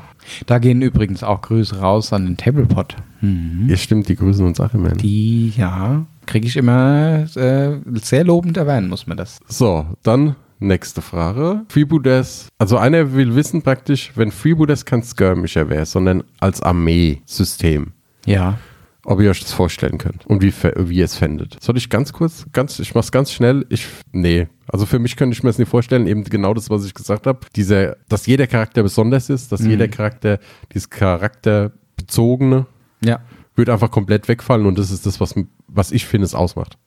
Da 0.46 0.60
gehen 0.60 0.82
übrigens 0.82 1.24
auch 1.24 1.42
Grüße 1.42 1.80
raus 1.80 2.12
an 2.12 2.26
den 2.26 2.38
Tablepot. 2.38 2.96
Mhm. 3.22 3.68
Ja, 3.70 3.78
stimmt, 3.78 4.10
die 4.10 4.16
grüßen 4.16 4.46
uns 4.46 4.60
auch 4.60 4.74
immer. 4.74 4.90
Die, 4.90 5.54
ja, 5.56 6.06
kriege 6.26 6.48
ich 6.48 6.58
immer 6.58 7.26
äh, 7.36 7.78
sehr 8.02 8.24
lobend 8.26 8.58
erwähnen, 8.58 8.90
muss 8.90 9.08
man 9.08 9.16
das. 9.18 9.40
So, 9.48 9.86
dann 10.04 10.36
nächste 10.60 11.02
Frage. 11.02 11.62
Freebooters, 11.70 12.50
also 12.58 12.78
einer 12.78 13.14
will 13.14 13.36
wissen 13.36 13.62
praktisch, 13.62 14.12
wenn 14.16 14.32
Freebooters 14.32 14.86
kein 14.86 15.04
Skirmisher 15.04 15.70
wäre, 15.70 15.86
sondern 15.86 16.24
als 16.40 16.62
Armeesystem, 16.62 17.94
Ja. 18.26 18.58
Ob 19.10 19.22
ihr 19.22 19.30
euch 19.32 19.40
das 19.40 19.54
vorstellen 19.54 19.98
könnt 19.98 20.26
und 20.28 20.42
wie, 20.44 20.54
wie 20.54 20.98
ihr 20.98 21.06
es 21.06 21.16
fändet. 21.16 21.58
Soll 21.62 21.78
ich 21.78 21.90
ganz 21.90 22.12
kurz, 22.12 22.46
ganz, 22.52 22.78
ich 22.80 22.94
mach's 22.94 23.12
ganz 23.12 23.32
schnell. 23.32 23.66
Ich, 23.70 23.88
nee. 24.12 24.48
Also 24.68 24.86
für 24.86 25.00
mich 25.00 25.16
könnte 25.16 25.34
ich 25.34 25.44
mir 25.44 25.50
das 25.50 25.58
nicht 25.58 25.70
vorstellen, 25.70 26.08
eben 26.08 26.26
genau 26.26 26.54
das, 26.54 26.70
was 26.70 26.86
ich 26.86 26.94
gesagt 26.94 27.26
habe. 27.26 27.40
Dieser, 27.56 27.96
dass 28.10 28.26
jeder 28.28 28.48
Charakter 28.48 28.84
besonders 28.84 29.30
ist, 29.30 29.54
dass 29.54 29.62
jeder 29.66 29.88
Charakter, 29.88 30.40
dieses 30.74 30.90
charakterbezogene, 30.90 32.66
Ja. 33.04 33.20
wird 33.56 33.70
einfach 33.70 33.92
komplett 33.92 34.28
wegfallen 34.28 34.66
und 34.66 34.78
das 34.78 34.92
ist 34.92 35.06
das, 35.06 35.20
was, 35.20 35.36
was 35.68 35.92
ich 35.92 36.06
finde, 36.06 36.26
es 36.26 36.36
ausmacht. 36.36 36.78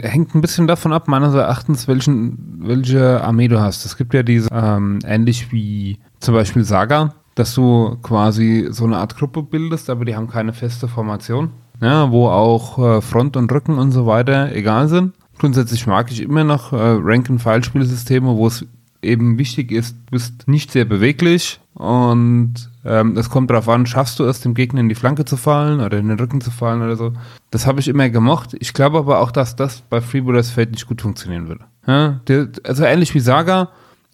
Hängt 0.00 0.34
ein 0.34 0.40
bisschen 0.40 0.66
davon 0.68 0.92
ab, 0.92 1.08
meines 1.08 1.34
Erachtens, 1.34 1.88
welchen, 1.88 2.58
welche 2.60 3.22
Armee 3.24 3.48
du 3.48 3.60
hast. 3.60 3.84
Es 3.84 3.96
gibt 3.96 4.14
ja 4.14 4.22
diese, 4.22 4.48
ähm, 4.52 4.98
ähnlich 5.04 5.50
wie 5.50 5.98
zum 6.20 6.34
Beispiel 6.34 6.62
Saga, 6.64 7.14
dass 7.34 7.54
du 7.54 7.96
quasi 8.02 8.68
so 8.70 8.84
eine 8.84 8.98
Art 8.98 9.16
Gruppe 9.16 9.42
bildest, 9.42 9.90
aber 9.90 10.04
die 10.04 10.16
haben 10.16 10.28
keine 10.28 10.52
feste 10.52 10.88
Formation. 10.88 11.50
Ja, 11.80 12.10
wo 12.10 12.28
auch 12.28 12.78
äh, 12.78 13.00
Front 13.00 13.36
und 13.36 13.50
Rücken 13.50 13.78
und 13.78 13.90
so 13.90 14.06
weiter 14.06 14.52
egal 14.54 14.88
sind. 14.88 15.12
Grundsätzlich 15.38 15.86
mag 15.86 16.10
ich 16.12 16.22
immer 16.22 16.44
noch 16.44 16.72
äh, 16.72 16.76
Rank-and-File-Spielsysteme, 16.76 18.36
wo 18.36 18.46
es 18.46 18.64
eben 19.02 19.38
wichtig 19.38 19.70
ist, 19.70 19.96
du 20.06 20.12
bist 20.12 20.48
nicht 20.48 20.72
sehr 20.72 20.84
beweglich 20.84 21.60
und 21.74 22.54
ähm, 22.84 23.16
es 23.16 23.30
kommt 23.30 23.50
darauf 23.50 23.68
an, 23.68 23.86
schaffst 23.86 24.18
du 24.18 24.24
es, 24.24 24.40
dem 24.40 24.54
Gegner 24.54 24.80
in 24.80 24.88
die 24.88 24.94
Flanke 24.94 25.24
zu 25.24 25.36
fallen 25.36 25.80
oder 25.80 25.98
in 25.98 26.08
den 26.08 26.18
Rücken 26.18 26.40
zu 26.40 26.50
fallen 26.50 26.82
oder 26.82 26.96
so. 26.96 27.12
Das 27.50 27.66
habe 27.66 27.80
ich 27.80 27.88
immer 27.88 28.08
gemocht. 28.08 28.56
Ich 28.58 28.72
glaube 28.72 28.98
aber 28.98 29.20
auch, 29.20 29.30
dass 29.30 29.56
das 29.56 29.82
bei 29.82 30.00
Freebooters 30.00 30.50
Fate 30.50 30.70
nicht 30.70 30.86
gut 30.86 31.02
funktionieren 31.02 31.48
würde. 31.48 31.64
Ja, 31.86 32.20
also 32.64 32.84
ähnlich 32.84 33.14
wie 33.14 33.20
Saga, 33.20 33.68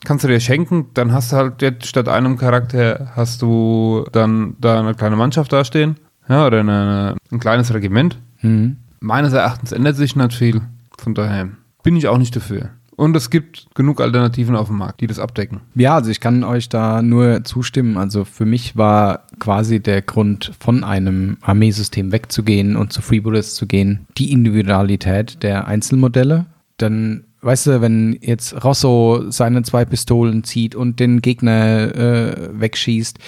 kannst 0.05 0.25
du 0.25 0.29
dir 0.29 0.41
schenken, 0.41 0.87
dann 0.95 1.13
hast 1.13 1.33
du 1.33 1.37
halt 1.37 1.63
jetzt 1.63 1.87
statt 1.87 2.09
einem 2.09 2.37
Charakter 2.37 3.13
hast 3.15 3.43
du 3.43 4.05
dann 4.13 4.57
da 4.61 4.81
eine 4.81 4.95
kleine 4.95 5.17
Mannschaft 5.17 5.53
dastehen. 5.53 5.97
Ja, 6.29 6.47
oder 6.47 6.61
eine, 6.61 7.17
ein 7.31 7.41
kleines 7.41 7.75
Regiment. 7.75 8.19
Mhm. 8.43 8.77
Meines 9.01 9.33
Erachtens 9.33 9.73
ändert 9.73 9.97
sich 9.97 10.15
nicht 10.15 10.33
viel. 10.33 10.63
Von 10.99 11.15
daher 11.15 11.49
bin 11.83 11.97
ich 11.97 12.07
auch 12.07 12.19
nicht 12.19 12.37
dafür. 12.37 12.71
Und 13.01 13.17
es 13.17 13.31
gibt 13.31 13.67
genug 13.75 14.03
Alternativen 14.03 14.55
auf 14.55 14.67
dem 14.67 14.77
Markt, 14.77 15.01
die 15.01 15.07
das 15.07 15.19
abdecken. 15.19 15.63
Ja, 15.75 15.95
also 15.95 16.11
ich 16.11 16.21
kann 16.21 16.45
euch 16.45 16.69
da 16.69 17.01
nur 17.01 17.45
zustimmen. 17.45 17.97
Also 17.97 18.27
für 18.27 18.45
mich 18.45 18.77
war 18.77 19.25
quasi 19.39 19.81
der 19.81 20.03
Grund, 20.03 20.53
von 20.61 20.85
einem 20.85 21.39
Armeesystem 21.41 22.13
wegzugehen 22.13 22.77
und 22.77 22.93
zu 22.93 23.01
Freebooters 23.01 23.55
zu 23.55 23.67
gehen, 23.67 24.07
die 24.19 24.31
Individualität 24.31 25.43
der 25.43 25.67
Einzelmodelle. 25.67 26.45
Dann, 26.77 27.25
weißt 27.43 27.67
du, 27.67 27.81
wenn 27.81 28.19
jetzt 28.21 28.65
Rosso 28.65 29.31
seine 29.31 29.63
zwei 29.63 29.85
Pistolen 29.85 30.45
zieht 30.45 30.75
und 30.75 31.01
den 31.01 31.23
Gegner 31.23 31.95
äh, 31.95 32.61
wegschießt, 32.61 33.19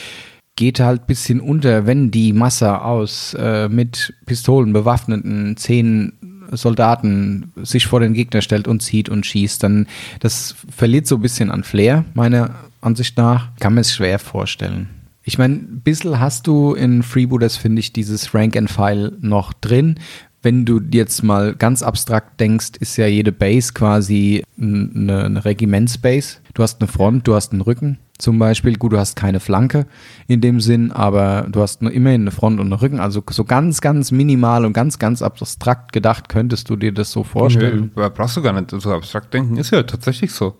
geht 0.56 0.80
halt 0.80 1.02
ein 1.02 1.06
bisschen 1.06 1.40
unter, 1.40 1.86
wenn 1.86 2.10
die 2.10 2.32
Masse 2.32 2.82
aus 2.82 3.34
äh, 3.34 3.68
mit 3.68 4.14
Pistolen 4.26 4.72
bewaffneten 4.72 5.56
zehn 5.56 6.12
Soldaten 6.50 7.52
sich 7.56 7.86
vor 7.86 8.00
den 8.00 8.12
Gegner 8.12 8.42
stellt 8.42 8.68
und 8.68 8.82
zieht 8.82 9.08
und 9.08 9.24
schießt, 9.24 9.62
dann 9.62 9.86
das 10.20 10.54
verliert 10.70 11.06
so 11.06 11.16
ein 11.16 11.22
bisschen 11.22 11.50
an 11.50 11.64
Flair, 11.64 12.04
meiner 12.14 12.50
Ansicht 12.82 13.16
nach. 13.16 13.48
Kann 13.58 13.74
man 13.74 13.80
es 13.80 13.94
schwer 13.94 14.18
vorstellen. 14.18 14.88
Ich 15.24 15.38
meine, 15.38 15.54
ein 15.54 15.80
bisschen 15.82 16.20
hast 16.20 16.46
du 16.46 16.74
in 16.74 17.02
Freebooters, 17.02 17.56
finde 17.56 17.80
ich, 17.80 17.92
dieses 17.92 18.34
Rank 18.34 18.56
and 18.56 18.70
File 18.70 19.16
noch 19.20 19.52
drin. 19.52 19.98
Wenn 20.42 20.64
du 20.64 20.80
jetzt 20.90 21.22
mal 21.22 21.54
ganz 21.54 21.82
abstrakt 21.82 22.40
denkst, 22.40 22.72
ist 22.80 22.96
ja 22.96 23.06
jede 23.06 23.30
Base 23.30 23.72
quasi 23.72 24.42
eine, 24.60 25.24
eine 25.24 25.44
Regimentsbase. 25.44 26.38
Du 26.54 26.62
hast 26.62 26.80
eine 26.80 26.88
Front, 26.88 27.28
du 27.28 27.34
hast 27.34 27.52
einen 27.52 27.60
Rücken 27.60 27.98
zum 28.18 28.38
Beispiel. 28.38 28.76
Gut, 28.76 28.92
du 28.92 28.98
hast 28.98 29.14
keine 29.14 29.38
Flanke 29.38 29.86
in 30.26 30.40
dem 30.40 30.60
Sinn, 30.60 30.90
aber 30.90 31.46
du 31.50 31.60
hast 31.60 31.82
nur 31.82 31.92
immerhin 31.92 32.22
eine 32.22 32.32
Front 32.32 32.58
und 32.58 32.66
einen 32.66 32.72
Rücken. 32.72 32.98
Also 32.98 33.22
so 33.30 33.44
ganz, 33.44 33.80
ganz 33.80 34.10
minimal 34.10 34.64
und 34.64 34.72
ganz, 34.72 34.98
ganz 34.98 35.22
abstrakt 35.22 35.92
gedacht, 35.92 36.28
könntest 36.28 36.68
du 36.70 36.76
dir 36.76 36.92
das 36.92 37.12
so 37.12 37.22
vorstellen? 37.22 37.92
Nö, 37.94 38.10
brauchst 38.10 38.36
du 38.36 38.42
gar 38.42 38.52
nicht 38.52 38.70
so 38.70 38.92
abstrakt 38.92 39.32
denken. 39.32 39.56
Ist 39.56 39.70
ja 39.70 39.82
tatsächlich 39.84 40.32
so. 40.32 40.56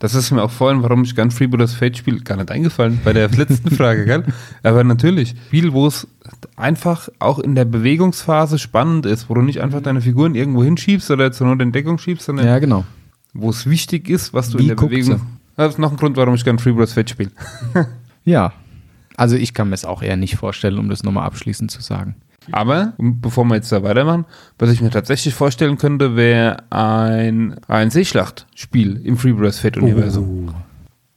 Das 0.00 0.14
ist 0.14 0.30
mir 0.30 0.42
auch 0.42 0.50
vorhin, 0.50 0.82
warum 0.82 1.02
ich 1.04 1.14
ganz 1.14 1.34
Freebooters 1.36 1.74
Fate 1.74 1.96
spiele, 1.98 2.20
gar 2.20 2.36
nicht 2.36 2.50
eingefallen 2.50 2.98
bei 3.04 3.12
der 3.12 3.28
letzten 3.28 3.70
Frage, 3.70 4.06
gell? 4.06 4.24
Aber 4.62 4.82
natürlich, 4.82 5.34
Spiel, 5.48 5.72
wo 5.74 5.86
es 5.86 6.08
einfach 6.56 7.10
auch 7.18 7.38
in 7.38 7.54
der 7.54 7.66
Bewegungsphase 7.66 8.58
spannend 8.58 9.04
ist, 9.04 9.28
wo 9.28 9.34
du 9.34 9.42
nicht 9.42 9.60
einfach 9.60 9.82
deine 9.82 10.00
Figuren 10.00 10.34
irgendwo 10.34 10.64
hinschiebst 10.64 11.10
oder 11.10 11.32
zur 11.32 11.46
Not 11.48 11.60
in 11.60 11.70
Deckung 11.72 11.98
schiebst, 11.98 12.24
sondern 12.24 12.46
Ja, 12.46 12.58
genau. 12.58 12.84
wo 13.34 13.50
es 13.50 13.68
wichtig 13.68 14.08
ist, 14.08 14.32
was 14.32 14.48
du 14.48 14.58
Wie 14.58 14.62
in 14.62 14.68
der 14.68 14.74
Bewegung. 14.76 15.18
sie? 15.18 15.22
Das 15.56 15.74
ist 15.74 15.78
noch 15.78 15.90
ein 15.90 15.98
Grund, 15.98 16.16
warum 16.16 16.34
ich 16.34 16.44
gerne 16.44 16.58
Freebooters 16.58 16.94
Fate 16.94 17.10
spiele. 17.10 17.30
Ja. 18.24 18.52
Also 19.16 19.36
ich 19.36 19.52
kann 19.54 19.68
mir 19.68 19.74
es 19.74 19.84
auch 19.84 20.02
eher 20.02 20.16
nicht 20.16 20.36
vorstellen, 20.36 20.78
um 20.78 20.88
das 20.88 21.02
nochmal 21.02 21.24
abschließend 21.26 21.70
zu 21.70 21.80
sagen. 21.82 22.14
Aber, 22.52 22.94
bevor 22.98 23.44
wir 23.44 23.56
jetzt 23.56 23.70
da 23.72 23.82
weitermachen, 23.82 24.24
was 24.58 24.70
ich 24.70 24.80
mir 24.80 24.90
tatsächlich 24.90 25.34
vorstellen 25.34 25.76
könnte, 25.78 26.16
wäre 26.16 26.58
ein, 26.70 27.56
ein 27.68 27.90
Seeschlachtspiel 27.90 29.00
im 29.04 29.16
Freebooters 29.16 29.58
Fate-Universum. 29.58 30.54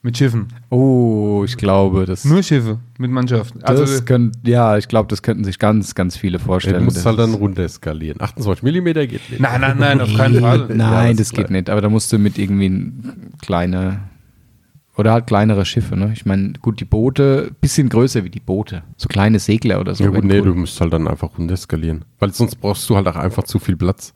Mit 0.06 0.17
Schiffen. 0.17 0.48
Oh, 0.69 1.43
ich 1.46 1.56
glaube, 1.56 2.06
das, 2.06 2.26
Nur 2.26 2.43
Schiffe 2.43 2.80
mit 2.98 3.10
Mannschaften. 3.10 3.60
das 3.62 3.69
Also, 3.80 4.04
könnt, 4.04 4.36
ja, 4.46 4.78
ich 4.78 4.89
glaube, 4.89 5.08
das 5.08 5.22
könnten 5.22 5.46
sich 5.46 5.60
ganz, 5.60 5.96
ganz 5.96 6.17
viele 6.17 6.39
vorstellen. 6.39 6.80
du 6.80 6.84
musst 6.84 6.98
Das 6.98 7.06
halt 7.06 7.19
dann 7.19 7.34
runter 7.34 7.63
eskalieren. 7.63 8.19
28 8.19 8.63
mm 8.63 8.84
geht 8.84 9.12
nicht. 9.13 9.39
nein, 9.39 9.62
nein, 9.62 9.78
nein, 9.80 10.02
auf 10.02 10.13
keinen 10.13 10.39
Fall. 10.41 10.65
Nein, 10.67 10.80
Ja, 10.80 11.08
das 11.08 11.17
das, 11.30 11.32
geht 11.32 11.50
nicht. 11.52 11.69
Aber 11.69 11.80
da 11.80 11.88
musst 11.88 12.12
du 12.12 12.17
mit 12.19 12.38
irgendwie 12.38 12.67
ein 12.67 13.34
kleine 13.41 14.02
oder 14.96 15.12
halt 15.14 15.28
kleinere 15.28 15.66
Schiffe. 15.66 15.96
Ne? 15.98 16.12
Ich 16.14 16.26
meine, 16.26 16.54
gut, 16.62 16.80
die 16.80 16.86
Boote, 16.86 17.52
bisschen 17.62 17.90
größer 17.90 18.24
wie 18.24 18.30
die 18.30 18.40
Boote, 18.40 18.84
so 18.98 19.08
kleine 19.08 19.40
Segler 19.40 19.80
oder 19.80 19.96
so. 19.96 20.04
Ja 20.04 20.10
gut, 20.12 20.24
nee, 20.24 20.40
cool. 20.40 20.46
du 20.48 20.56
musst 20.56 20.80
halt 20.82 20.94
dann 20.94 21.08
einfach 21.08 21.38
runter 21.38 21.54
eskalieren. 21.54 22.06
Weil 22.20 22.32
sonst 22.34 22.56
brauchst 22.58 22.90
du 22.90 22.96
halt 22.96 23.08
auch 23.08 23.16
einfach 23.16 23.44
zu 23.44 23.60
viel 23.60 23.76
Platz. 23.76 24.14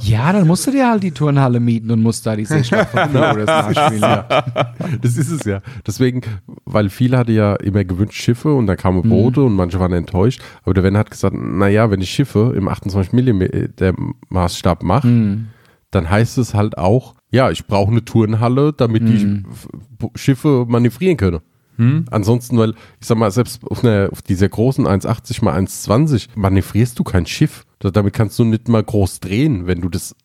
ja, 0.00 0.32
dann 0.32 0.46
musst 0.46 0.66
du 0.66 0.72
dir 0.72 0.88
halt 0.90 1.02
die 1.02 1.12
Turnhalle 1.12 1.60
mieten 1.60 1.90
und 1.90 2.02
musst 2.02 2.26
da 2.26 2.34
die 2.34 2.44
Seeschlacht 2.44 2.90
von 2.90 3.08
Flores 3.10 3.46
nachspielen. 3.46 4.00
Ja. 4.02 4.26
Das 5.00 5.16
ist 5.16 5.30
es 5.30 5.44
ja. 5.44 5.60
Deswegen, 5.86 6.22
weil 6.64 6.90
viele 6.90 7.16
hatte 7.18 7.32
ja 7.32 7.54
immer 7.56 7.84
gewünscht 7.84 8.20
Schiffe 8.20 8.52
und 8.52 8.66
dann 8.66 8.76
kamen 8.76 9.02
Boote 9.08 9.42
und 9.42 9.54
manche 9.54 9.78
waren 9.78 9.92
enttäuscht. 9.92 10.42
Aber 10.64 10.74
der 10.74 10.82
Wenn 10.82 10.96
hat 10.96 11.10
gesagt, 11.10 11.36
naja, 11.38 11.90
wenn 11.90 12.00
ich 12.00 12.10
Schiffe 12.10 12.52
im 12.56 12.68
28 12.68 13.12
mm 13.12 13.42
der 13.78 13.94
Maßstab 14.28 14.82
mache, 14.82 15.06
Hm. 15.08 15.48
dann 15.92 16.10
heißt 16.10 16.36
es 16.38 16.54
halt 16.54 16.76
auch, 16.76 17.14
ja, 17.30 17.50
ich 17.50 17.66
brauche 17.66 17.90
eine 17.90 18.04
Turnhalle, 18.04 18.72
damit 18.72 19.06
die 19.08 19.42
F- 19.50 19.68
B- 19.98 20.08
Schiffe 20.16 20.64
manövrieren 20.68 21.16
können. 21.16 21.40
Ansonsten, 22.10 22.58
weil, 22.58 22.70
ich 23.00 23.06
sag 23.06 23.18
mal, 23.18 23.30
selbst 23.30 23.62
auf, 23.64 23.84
einer, 23.84 24.08
auf 24.10 24.20
dieser 24.20 24.48
großen 24.48 24.84
1,80 24.84 25.44
mal 25.44 25.56
1,20 25.56 26.26
manövrierst 26.34 26.98
du 26.98 27.04
kein 27.04 27.24
Schiff. 27.24 27.64
Da- 27.78 27.92
Damit 27.92 28.14
kannst 28.14 28.36
du 28.40 28.44
nicht 28.44 28.66
mal 28.68 28.82
groß 28.82 29.20
drehen, 29.20 29.68
wenn 29.68 29.80
du 29.80 29.88
das 29.88 30.16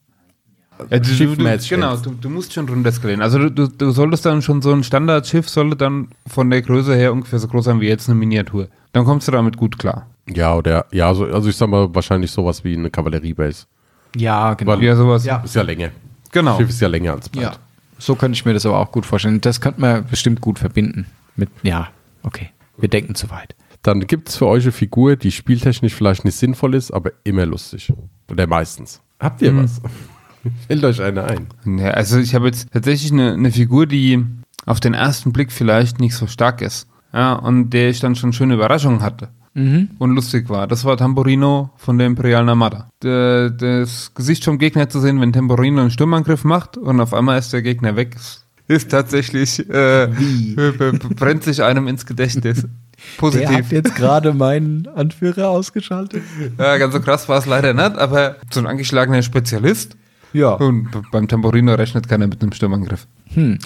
Ja, 0.80 0.86
du, 0.88 0.96
du, 0.98 1.00
du, 1.02 1.06
Schiffmäßig 1.13 1.70
genau, 1.70 1.96
du, 1.98 2.16
du 2.20 2.30
musst 2.32 2.54
schon 2.54 2.68
runterskalieren. 2.68 3.22
Also 3.22 3.38
du, 3.38 3.52
du, 3.52 3.68
du 3.68 3.92
solltest 3.92 4.26
dann 4.26 4.42
schon 4.42 4.63
so 4.63 4.72
ein 4.74 4.84
Standardschiff, 4.84 5.48
sollte 5.48 5.76
dann 5.76 6.08
von 6.26 6.50
der 6.50 6.63
Größe 6.63 6.96
her 6.96 7.13
ungefähr 7.13 7.38
so 7.38 7.48
groß 7.48 7.66
sein 7.66 7.80
wie 7.82 7.88
jetzt 7.88 8.10
eine 8.10 8.18
Miniatur. 8.18 8.70
Dann 8.92 9.06
kommst 9.06 9.28
du 9.28 9.32
damit 9.32 9.56
gut 9.56 9.78
klar. 9.78 10.08
Ja, 10.28 10.56
oder 10.56 10.88
ja, 10.92 11.13
so, 11.13 11.26
also 11.26 11.50
ich 11.50 11.56
sag 11.56 11.70
mal 11.70 11.94
wahrscheinlich 11.94 12.32
sowas 12.32 12.63
wie 12.63 12.76
eine 12.76 12.89
Kavalleriebase. 12.89 13.66
ja, 14.16 14.56
genau. 14.56 14.80
Ja, 14.80 14.96
sowas. 14.96 15.24
Ja. 15.24 15.38
Ist 15.44 15.54
ja 15.54 15.62
länger. 15.62 15.89
Genau. 16.34 16.52
Das 16.52 16.60
Schiff 16.60 16.69
ist 16.69 16.82
ja 16.82 16.88
länger 16.89 17.13
als 17.13 17.30
breit. 17.30 17.43
Ja, 17.43 17.56
so 17.98 18.15
könnte 18.15 18.36
ich 18.36 18.43
mir 18.43 18.54
das 18.54 18.65
aber 18.65 18.80
auch 18.80 18.91
gut 18.91 19.06
vorstellen. 19.06 19.39
Das 19.39 19.62
könnte 19.62 19.80
man 19.80 20.06
bestimmt 20.06 20.41
gut 20.41 20.60
verbinden. 20.60 21.06
Mit, 21.36 21.50
ja, 21.62 21.89
okay. 22.24 22.50
Wir 22.78 22.89
denken 22.89 23.15
zu 23.15 23.30
weit. 23.30 23.56
Dann 23.82 24.02
gibt 24.08 24.30
es 24.30 24.38
für 24.38 24.48
euch 24.48 24.63
eine 24.63 24.72
Figur, 24.72 25.15
die 25.15 25.32
spieltechnisch 25.32 25.93
vielleicht 25.93 26.26
nicht 26.26 26.36
sinnvoll 26.36 26.74
ist, 26.76 26.91
aber 26.91 27.12
immer 27.24 27.46
lustig. 27.46 27.93
Oder 28.30 28.48
meistens. 28.48 29.02
Habt 29.19 29.41
ihr 29.41 29.56
was? 29.56 29.82
Fällt 30.67 30.84
euch 30.84 31.02
eine 31.02 31.24
ein? 31.24 31.48
Ja, 31.65 31.91
also 31.91 32.17
ich 32.17 32.36
habe 32.36 32.48
jetzt 32.48 32.72
tatsächlich 32.72 33.12
eine, 33.12 33.34
eine 33.34 33.52
Figur, 33.52 33.86
die 33.86 34.26
auf 34.65 34.80
den 34.80 34.93
ersten 34.93 35.32
Blick 35.34 35.52
vielleicht 35.52 36.00
nicht 36.00 36.15
so 36.15 36.28
stark 36.28 36.62
ist. 36.62 36.88
Ja, 37.13 37.34
und 37.34 37.69
der 37.69 37.89
ich 37.89 38.00
dann 38.00 38.15
schon 38.15 38.34
schöne 38.34 38.56
Überraschungen 38.56 39.02
hatte. 39.02 39.30
Und 39.56 40.16
lustig 40.16 40.50
war. 40.50 40.66
Das 40.68 40.84
war 40.84 40.98
Tamborino 40.98 41.70
von 41.78 41.98
der 42.00 42.08
Imperialen 42.08 42.50
Armada. 42.50 42.89
Der, 43.04 43.52
das 43.52 44.13
Gesicht 44.16 44.44
vom 44.46 44.58
Gegner 44.58 44.89
zu 44.89 45.00
sehen, 45.00 45.22
wenn 45.22 45.32
Tamborino 45.32 45.80
einen 45.82 45.92
Sturmangriff 45.92 46.44
macht 46.44 46.76
und 46.78 47.00
auf 47.00 47.13
einmal 47.13 47.38
ist 47.38 47.54
der 47.54 47.62
Gegner 47.62 47.96
weg, 47.96 48.16
ist- 48.68 48.89
tatsächlich, 48.89 49.60
äh, 49.70 50.08
brennt 51.16 51.44
sich 51.44 51.62
einem 51.62 51.88
ins 51.88 52.06
Gedächtnis. 52.06 52.66
Positiv. 53.18 53.72
jetzt 53.72 53.96
gerade 53.96 54.34
meinen 54.34 54.88
Anführer 54.88 55.50
ausgeschaltet. 55.50 56.24
Ja, 56.58 56.78
ganz 56.78 56.94
so 56.94 57.02
krass 57.02 57.28
war 57.28 57.38
es 57.38 57.46
leider 57.46 57.74
nicht, 57.74 57.98
aber 57.98 58.38
so 58.50 58.60
ein 58.62 58.66
angeschlagener 58.68 59.22
Spezialist. 59.22 59.98
Ja. 60.32 60.54
Und 60.54 60.88
beim 61.12 61.28
Tamborino 61.28 61.76
rechnet 61.76 62.08
keiner 62.10 62.28
mit 62.28 62.42
einem 62.42 62.54
Sturmangriff. 62.54 63.06
Hm. 63.34 63.60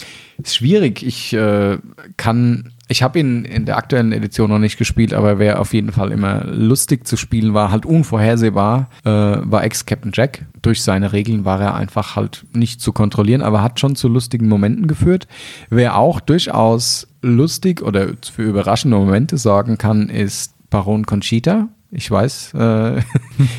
Ist 0.43 0.55
schwierig. 0.55 1.01
Ich 1.03 1.33
äh, 1.33 1.77
kann, 2.17 2.73
ich 2.87 3.03
habe 3.03 3.19
ihn 3.19 3.43
in 3.43 3.65
der 3.65 3.77
aktuellen 3.77 4.11
Edition 4.11 4.49
noch 4.49 4.59
nicht 4.59 4.77
gespielt, 4.77 5.13
aber 5.13 5.39
wer 5.39 5.59
auf 5.59 5.73
jeden 5.73 5.91
Fall 5.91 6.11
immer 6.11 6.45
lustig 6.45 7.05
zu 7.05 7.17
spielen 7.17 7.53
war, 7.53 7.69
halt 7.69 7.85
unvorhersehbar, 7.85 8.89
äh, 9.03 9.09
war 9.09 9.63
Ex-Captain 9.63 10.11
Jack. 10.13 10.45
Durch 10.61 10.81
seine 10.81 11.11
Regeln 11.11 11.43
war 11.43 11.59
er 11.59 11.75
einfach 11.75 12.15
halt 12.15 12.45
nicht 12.53 12.79
zu 12.79 12.93
kontrollieren, 12.93 13.41
aber 13.41 13.61
hat 13.61 13.79
schon 13.79 13.95
zu 13.95 14.07
lustigen 14.07 14.47
Momenten 14.47 14.87
geführt. 14.87 15.27
Wer 15.69 15.97
auch 15.97 16.19
durchaus 16.21 17.07
lustig 17.21 17.81
oder 17.81 18.07
für 18.31 18.43
überraschende 18.43 18.97
Momente 18.97 19.37
sorgen 19.37 19.77
kann, 19.77 20.09
ist 20.09 20.53
Baron 20.69 21.05
Conchita. 21.05 21.67
Ich 21.89 22.11
weiß, 22.11 22.53
äh, 22.53 23.01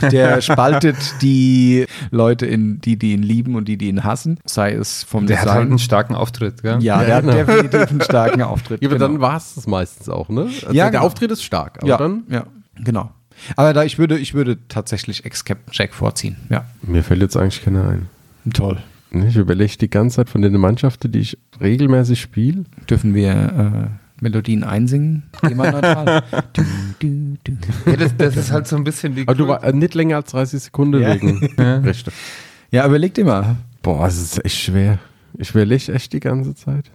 der 0.10 0.40
spaltet 0.42 0.96
die 1.22 1.86
Leute 2.10 2.44
in 2.46 2.80
die, 2.80 2.98
die 2.98 3.12
ihn 3.12 3.22
lieben 3.22 3.54
und 3.54 3.66
die, 3.68 3.78
die 3.78 3.88
ihn 3.88 4.04
hassen. 4.04 4.38
Sei 4.44 4.72
es 4.72 5.02
vom 5.02 5.26
Der 5.26 5.38
hat 5.38 5.44
Design. 5.44 5.58
halt 5.58 5.68
einen 5.70 5.78
starken 5.78 6.14
Auftritt, 6.14 6.62
gell? 6.62 6.78
Ja, 6.82 6.98
der 7.00 7.08
Ja, 7.08 7.20
genau. 7.20 7.32
hat 7.32 7.48
definitiv 7.48 7.90
einen 7.90 8.00
starken 8.02 8.42
Auftritt. 8.42 8.82
Ja, 8.82 8.88
aber 8.88 8.98
genau. 8.98 9.08
dann 9.12 9.20
war 9.20 9.36
es 9.38 9.54
das 9.54 9.66
meistens 9.66 10.08
auch, 10.08 10.28
ne? 10.28 10.42
Also 10.42 10.66
Ja, 10.66 10.84
der 10.84 10.90
genau. 10.92 11.04
Auftritt 11.04 11.30
ist 11.30 11.42
stark, 11.42 11.78
aber 11.78 11.88
ja, 11.88 11.96
dann. 11.96 12.24
ja, 12.28 12.44
genau. 12.76 13.10
Aber 13.56 13.72
da 13.72 13.84
ich 13.84 13.98
würde, 13.98 14.18
ich 14.18 14.34
würde 14.34 14.58
tatsächlich 14.68 15.24
Ex-Captain 15.24 15.70
Jack 15.72 15.94
vorziehen. 15.94 16.36
Ja, 16.50 16.64
Mir 16.82 17.02
fällt 17.04 17.22
jetzt 17.22 17.36
eigentlich 17.36 17.64
keiner 17.64 17.88
ein. 17.88 18.08
toll. 18.52 18.78
Ich 19.10 19.36
überlege 19.36 19.74
die 19.78 19.88
ganze 19.88 20.16
Zeit 20.16 20.28
von 20.28 20.42
den 20.42 20.52
Mannschaften, 20.58 21.10
die 21.10 21.20
ich 21.20 21.38
regelmäßig 21.62 22.20
spiele. 22.20 22.64
Dürfen 22.90 23.14
wir 23.14 23.30
äh, 23.30 24.07
Melodien 24.20 24.64
einsingen? 24.64 25.24
Themaneutral. 25.40 26.22
du, 26.52 26.62
du, 26.98 27.36
du. 27.44 27.52
Ja, 27.90 27.96
das, 27.96 28.16
das 28.16 28.36
ist 28.36 28.50
halt 28.52 28.66
so 28.66 28.76
ein 28.76 28.84
bisschen 28.84 29.14
die. 29.14 29.22
Aber 29.22 29.34
du 29.34 29.46
war 29.48 29.62
äh, 29.64 29.72
nicht 29.72 29.94
länger 29.94 30.16
als 30.16 30.30
30 30.32 30.60
Sekunden 30.64 31.00
Ja. 31.02 31.14
wegen 31.14 31.44
Rechte. 31.84 32.12
Ja, 32.70 32.86
überlegt 32.86 33.16
immer. 33.16 33.56
Boah, 33.80 34.06
es 34.08 34.20
ist 34.20 34.44
echt 34.44 34.56
schwer. 34.58 34.98
Ich 35.38 35.50
überlege 35.50 35.90
echt 35.94 36.12
die 36.12 36.20
ganze 36.20 36.54
Zeit. 36.54 36.90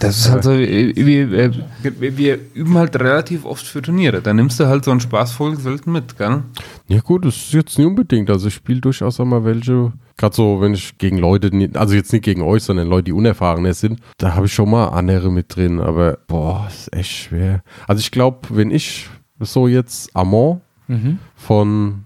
Das 0.00 0.18
ist 0.18 0.30
halt 0.30 0.42
so, 0.42 0.52
äh, 0.52 0.94
wir, 0.96 1.30
wir, 1.30 2.18
wir, 2.18 2.38
üben 2.54 2.76
halt 2.76 2.96
relativ 2.96 3.44
oft 3.44 3.64
für 3.66 3.82
Turniere. 3.82 4.20
Da 4.22 4.32
nimmst 4.32 4.58
du 4.58 4.66
halt 4.66 4.84
so 4.84 4.90
einen 4.90 5.00
Spaßvogel 5.00 5.58
selten 5.60 5.92
mit, 5.92 6.16
gell? 6.18 6.42
Ja 6.88 7.00
gut, 7.00 7.24
das 7.24 7.36
ist 7.36 7.52
jetzt 7.52 7.78
nicht 7.78 7.86
unbedingt. 7.86 8.30
Also 8.30 8.48
ich 8.48 8.54
spiele 8.54 8.80
durchaus 8.80 9.20
auch 9.20 9.24
mal 9.24 9.44
welche, 9.44 9.92
gerade 10.16 10.34
so, 10.34 10.60
wenn 10.60 10.74
ich 10.74 10.98
gegen 10.98 11.18
Leute, 11.18 11.50
also 11.74 11.94
jetzt 11.94 12.12
nicht 12.12 12.24
gegen 12.24 12.42
euch, 12.42 12.64
sondern 12.64 12.88
Leute, 12.88 13.04
die 13.04 13.12
unerfahrener 13.12 13.74
sind, 13.74 14.00
da 14.18 14.34
habe 14.34 14.46
ich 14.46 14.54
schon 14.54 14.70
mal 14.70 14.88
andere 14.88 15.30
mit 15.30 15.54
drin, 15.54 15.80
aber 15.80 16.18
boah, 16.26 16.66
ist 16.68 16.92
echt 16.92 17.12
schwer. 17.12 17.62
Also 17.86 18.00
ich 18.00 18.10
glaube, 18.10 18.48
wenn 18.50 18.70
ich 18.70 19.08
so 19.40 19.68
jetzt 19.68 20.14
Amon 20.16 20.60
Mhm. 20.88 21.18
von 21.34 22.04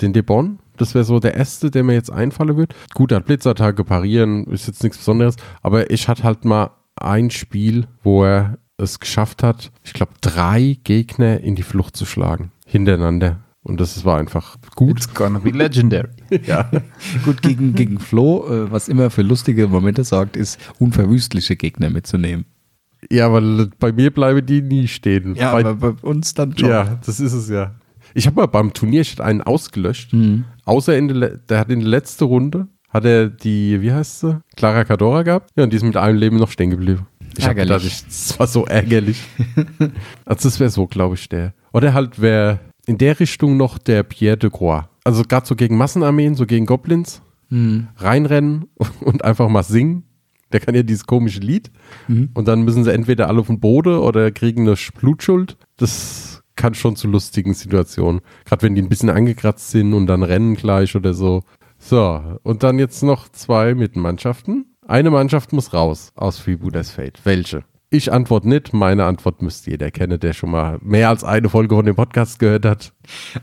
den 0.00 0.12
Debon. 0.12 0.58
Das 0.76 0.94
wäre 0.94 1.04
so 1.04 1.20
der 1.20 1.34
erste, 1.34 1.70
der 1.70 1.84
mir 1.84 1.94
jetzt 1.94 2.10
einfallen 2.12 2.56
wird. 2.56 2.74
Gut, 2.92 3.12
hat 3.12 3.24
Blitzattacke, 3.24 3.82
parieren, 3.84 4.44
ist 4.46 4.66
jetzt 4.66 4.82
nichts 4.82 4.98
Besonderes. 4.98 5.36
Aber 5.62 5.90
ich 5.90 6.08
hatte 6.08 6.24
halt 6.24 6.44
mal 6.44 6.70
ein 6.96 7.30
Spiel, 7.30 7.86
wo 8.02 8.24
er 8.24 8.58
es 8.78 9.00
geschafft 9.00 9.42
hat, 9.42 9.70
ich 9.84 9.92
glaube, 9.92 10.12
drei 10.20 10.78
Gegner 10.84 11.40
in 11.40 11.54
die 11.54 11.62
Flucht 11.62 11.96
zu 11.96 12.04
schlagen. 12.04 12.52
Hintereinander. 12.66 13.40
Und 13.62 13.80
das 13.80 14.04
war 14.04 14.18
einfach 14.18 14.56
gut. 14.76 14.98
It's 14.98 15.12
gonna 15.12 15.38
be 15.40 15.50
legendary. 15.50 16.10
Ja. 16.46 16.70
Gut, 17.24 17.42
gegen, 17.42 17.74
gegen 17.74 17.98
Flo, 17.98 18.46
äh, 18.48 18.70
was 18.70 18.88
immer 18.88 19.10
für 19.10 19.22
lustige 19.22 19.66
Momente 19.66 20.04
sorgt, 20.04 20.36
ist, 20.36 20.60
unverwüstliche 20.78 21.56
Gegner 21.56 21.90
mitzunehmen. 21.90 22.44
ja, 23.10 23.32
weil 23.32 23.68
bei 23.80 23.90
mir 23.90 24.12
bleiben 24.12 24.46
die 24.46 24.62
nie 24.62 24.86
stehen. 24.86 25.34
Ja, 25.34 25.52
bei, 25.52 25.64
aber 25.64 25.92
bei 25.92 26.08
uns 26.08 26.34
dann 26.34 26.56
schon. 26.56 26.68
ja, 26.68 26.98
das 27.04 27.18
ist 27.18 27.32
es 27.32 27.48
ja. 27.48 27.74
Ich 28.14 28.26
habe 28.26 28.36
mal 28.36 28.46
beim 28.46 28.72
Turnier 28.72 29.04
einen 29.18 29.42
ausgelöscht. 29.42 30.12
Mhm. 30.12 30.44
Außer 30.64 30.96
in 30.96 31.08
der, 31.08 31.36
der 31.36 31.58
hat 31.58 31.68
in 31.70 31.80
der 31.80 31.88
letzten 31.88 32.24
Runde, 32.24 32.68
hat 32.88 33.04
er 33.04 33.28
die, 33.28 33.80
wie 33.82 33.92
heißt 33.92 34.20
sie? 34.20 34.40
Clara 34.56 34.84
Cadora 34.84 35.22
gehabt. 35.22 35.50
Ja, 35.56 35.64
und 35.64 35.72
die 35.72 35.76
ist 35.76 35.82
mit 35.82 35.96
einem 35.96 36.18
Leben 36.18 36.36
noch 36.36 36.50
stehen 36.50 36.70
geblieben. 36.70 37.06
Ich 37.36 37.44
habe 37.46 37.58
Ärgerlich. 37.60 37.82
gedacht, 37.82 38.04
ich, 38.08 38.28
das 38.28 38.38
war 38.38 38.46
so 38.46 38.64
ärgerlich. 38.66 39.22
also 40.24 40.48
das 40.48 40.58
wäre 40.60 40.70
so, 40.70 40.86
glaube 40.86 41.16
ich, 41.16 41.28
der. 41.28 41.52
Oder 41.72 41.92
halt 41.94 42.20
wäre 42.20 42.60
in 42.86 42.98
der 42.98 43.18
Richtung 43.20 43.56
noch 43.56 43.78
der 43.78 44.02
Pierre 44.04 44.36
de 44.38 44.50
Croix. 44.50 44.84
Also 45.04 45.22
gerade 45.24 45.46
so 45.46 45.54
gegen 45.56 45.76
Massenarmeen, 45.76 46.34
so 46.34 46.46
gegen 46.46 46.66
Goblins, 46.66 47.22
Mhm. 47.48 47.86
reinrennen 47.98 48.64
und 49.00 49.24
einfach 49.24 49.48
mal 49.48 49.62
singen. 49.62 50.02
Der 50.52 50.58
kann 50.60 50.74
ja 50.74 50.82
dieses 50.82 51.06
komische 51.06 51.40
Lied. 51.40 51.70
Mhm. 52.08 52.30
Und 52.34 52.48
dann 52.48 52.62
müssen 52.62 52.82
sie 52.84 52.92
entweder 52.92 53.28
alle 53.28 53.40
auf 53.40 53.46
den 53.48 53.60
Boden 53.60 53.98
oder 53.98 54.30
kriegen 54.32 54.62
eine 54.66 54.76
Blutschuld. 54.98 55.56
Das 55.76 56.42
kann 56.56 56.74
schon 56.74 56.96
zu 56.96 57.06
lustigen 57.08 57.52
Situationen. 57.54 58.20
Gerade 58.46 58.62
wenn 58.62 58.74
die 58.74 58.82
ein 58.82 58.88
bisschen 58.88 59.10
angekratzt 59.10 59.70
sind 59.70 59.92
und 59.92 60.06
dann 60.06 60.22
rennen 60.22 60.54
gleich 60.56 60.96
oder 60.96 61.14
so. 61.14 61.42
So, 61.78 62.38
und 62.42 62.62
dann 62.62 62.78
jetzt 62.78 63.02
noch 63.02 63.28
zwei 63.28 63.74
Mitmannschaften. 63.74 64.66
Eine 64.86 65.10
Mannschaft 65.10 65.52
muss 65.52 65.72
raus 65.72 66.12
aus 66.14 66.38
Freebooters 66.38 66.90
Fate. 66.90 67.20
Welche? 67.24 67.64
Ich 67.90 68.12
antworte 68.12 68.48
nicht. 68.48 68.72
Meine 68.72 69.04
Antwort 69.04 69.42
müsste 69.42 69.70
jeder 69.70 69.90
kennen, 69.90 70.18
der 70.18 70.32
schon 70.32 70.50
mal 70.50 70.78
mehr 70.82 71.08
als 71.08 71.22
eine 71.22 71.48
Folge 71.48 71.74
von 71.76 71.86
dem 71.86 71.94
Podcast 71.94 72.38
gehört 72.38 72.64
hat. 72.64 72.92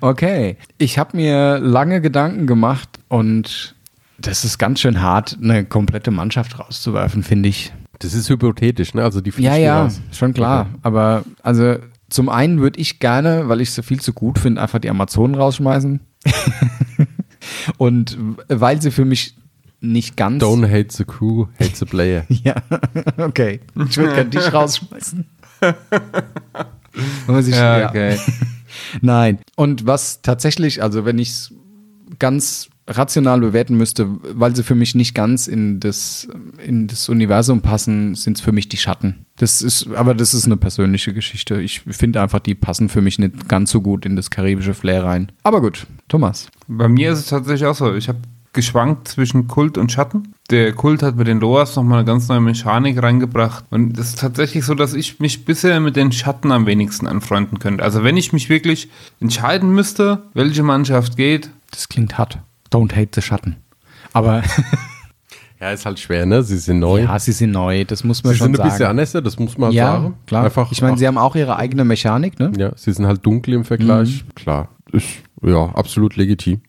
Okay. 0.01 0.57
Ich 0.77 0.97
habe 0.97 1.15
mir 1.17 1.59
lange 1.59 2.01
Gedanken 2.01 2.45
gemacht 2.47 2.89
und 3.07 3.75
das 4.17 4.43
ist 4.45 4.57
ganz 4.57 4.79
schön 4.81 5.01
hart, 5.01 5.37
eine 5.41 5.65
komplette 5.65 6.11
Mannschaft 6.11 6.59
rauszuwerfen, 6.59 7.23
finde 7.23 7.49
ich. 7.49 7.73
Das 7.99 8.13
ist 8.13 8.29
hypothetisch, 8.29 8.93
ne? 8.93 9.03
Also 9.03 9.21
die 9.21 9.31
Ja, 9.37 9.55
ja, 9.55 9.83
raus. 9.83 10.01
schon 10.11 10.33
klar. 10.33 10.67
Aber 10.81 11.23
also 11.41 11.77
zum 12.09 12.29
einen 12.29 12.59
würde 12.59 12.79
ich 12.79 12.99
gerne, 12.99 13.47
weil 13.47 13.61
ich 13.61 13.71
sie 13.71 13.81
viel 13.83 14.01
zu 14.01 14.13
gut 14.13 14.39
finde, 14.39 14.61
einfach 14.61 14.79
die 14.79 14.89
Amazonen 14.89 15.35
rausschmeißen. 15.35 15.99
und 17.77 18.17
weil 18.47 18.81
sie 18.81 18.91
für 18.91 19.05
mich 19.05 19.35
nicht 19.81 20.15
ganz. 20.15 20.41
Don't 20.43 20.65
hate 20.69 20.95
the 20.95 21.03
crew, 21.03 21.47
hate 21.59 21.75
the 21.75 21.85
player. 21.85 22.25
Ja, 22.43 22.55
okay. 23.17 23.59
Ich 23.89 23.97
würde 23.97 24.13
gerne 24.15 24.29
dich 24.29 24.53
rausschmeißen. 24.53 25.25
Man 27.27 27.43
sich- 27.43 27.55
ja. 27.55 27.89
okay. 27.89 28.17
Nein. 29.01 29.39
Und 29.55 29.85
was 29.85 30.21
tatsächlich, 30.21 30.81
also 30.81 31.05
wenn 31.05 31.19
ich 31.19 31.29
es 31.29 31.53
ganz 32.19 32.69
rational 32.87 33.39
bewerten 33.39 33.77
müsste, 33.77 34.07
weil 34.33 34.55
sie 34.55 34.63
für 34.63 34.75
mich 34.75 34.95
nicht 34.95 35.13
ganz 35.13 35.47
in 35.47 35.79
das, 35.79 36.27
in 36.65 36.87
das 36.87 37.07
Universum 37.09 37.61
passen, 37.61 38.15
sind 38.15 38.37
es 38.37 38.43
für 38.43 38.51
mich 38.51 38.69
die 38.69 38.77
Schatten. 38.77 39.25
Das 39.37 39.61
ist, 39.61 39.87
aber 39.95 40.13
das 40.13 40.33
ist 40.33 40.45
eine 40.45 40.57
persönliche 40.57 41.13
Geschichte. 41.13 41.61
Ich 41.61 41.81
finde 41.81 42.21
einfach, 42.21 42.39
die 42.39 42.55
passen 42.55 42.89
für 42.89 43.01
mich 43.01 43.19
nicht 43.19 43.47
ganz 43.47 43.71
so 43.71 43.81
gut 43.81 44.05
in 44.05 44.15
das 44.15 44.29
karibische 44.29 44.73
Flair 44.73 45.05
rein. 45.05 45.31
Aber 45.43 45.61
gut, 45.61 45.87
Thomas. 46.07 46.47
Bei 46.67 46.87
mir 46.87 47.11
ist 47.11 47.19
es 47.19 47.25
tatsächlich 47.27 47.67
auch 47.67 47.75
so. 47.75 47.93
Ich 47.95 48.09
habe 48.09 48.19
geschwankt 48.53 49.07
zwischen 49.07 49.47
Kult 49.47 49.77
und 49.77 49.91
Schatten. 49.91 50.33
Der 50.51 50.73
Kult 50.73 51.01
hat 51.01 51.15
mit 51.15 51.27
den 51.27 51.39
Loas 51.39 51.75
nochmal 51.75 51.99
eine 51.99 52.05
ganz 52.05 52.27
neue 52.27 52.39
Mechanik 52.39 53.01
reingebracht. 53.01 53.65
Und 53.71 53.97
es 53.97 54.09
ist 54.09 54.19
tatsächlich 54.19 54.63
so, 54.63 54.75
dass 54.75 54.93
ich 54.93 55.19
mich 55.19 55.45
bisher 55.45 55.79
mit 55.79 55.95
den 55.95 56.11
Schatten 56.11 56.51
am 56.51 56.67
wenigsten 56.67 57.07
anfreunden 57.07 57.57
könnte. 57.57 57.83
Also 57.83 58.03
wenn 58.03 58.15
ich 58.15 58.31
mich 58.31 58.49
wirklich 58.49 58.89
entscheiden 59.19 59.73
müsste, 59.73 60.23
welche 60.33 60.63
Mannschaft 60.63 61.17
geht, 61.17 61.49
Das 61.71 61.89
klingt 61.89 62.17
hart. 62.19 62.37
Don't 62.73 62.95
hate 62.95 63.09
the 63.13 63.21
Schatten. 63.21 63.57
Aber 64.13 64.43
Ja, 65.63 65.71
ist 65.71 65.85
halt 65.85 65.97
schwer, 65.97 66.25
ne? 66.25 66.43
Sie 66.43 66.57
sind 66.57 66.79
neu. 66.79 67.03
ja, 67.03 67.17
sie 67.19 67.31
sind 67.31 67.51
neu, 67.51 67.85
das 67.85 68.03
muss 68.03 68.21
man 68.21 68.33
sie 68.33 68.39
schon 68.39 68.47
sind 68.47 68.55
ein 68.55 68.57
sagen. 68.57 68.69
bisschen 68.69 68.85
anders, 68.87 69.11
das 69.13 69.39
muss 69.39 69.57
man 69.57 69.71
ja, 69.71 69.93
sagen. 69.93 70.15
klar. 70.27 70.43
Einfach, 70.43 70.69
ich 70.73 70.81
meine, 70.81 70.97
sie 70.97 71.07
haben 71.07 71.17
auch 71.17 71.37
ihre 71.37 71.55
eigene 71.55 71.85
Mechanik, 71.85 72.37
ne? 72.37 72.51
ja, 72.57 72.73
sie 72.75 72.91
sind 72.91 73.05
halt 73.07 73.25
dunkel 73.25 73.53
im 73.53 73.63
Vergleich. 73.63 74.25
Klar, 74.35 74.67
ist 74.91 75.07
ja 75.41 75.69
absolut 75.73 76.17
legitim. 76.17 76.59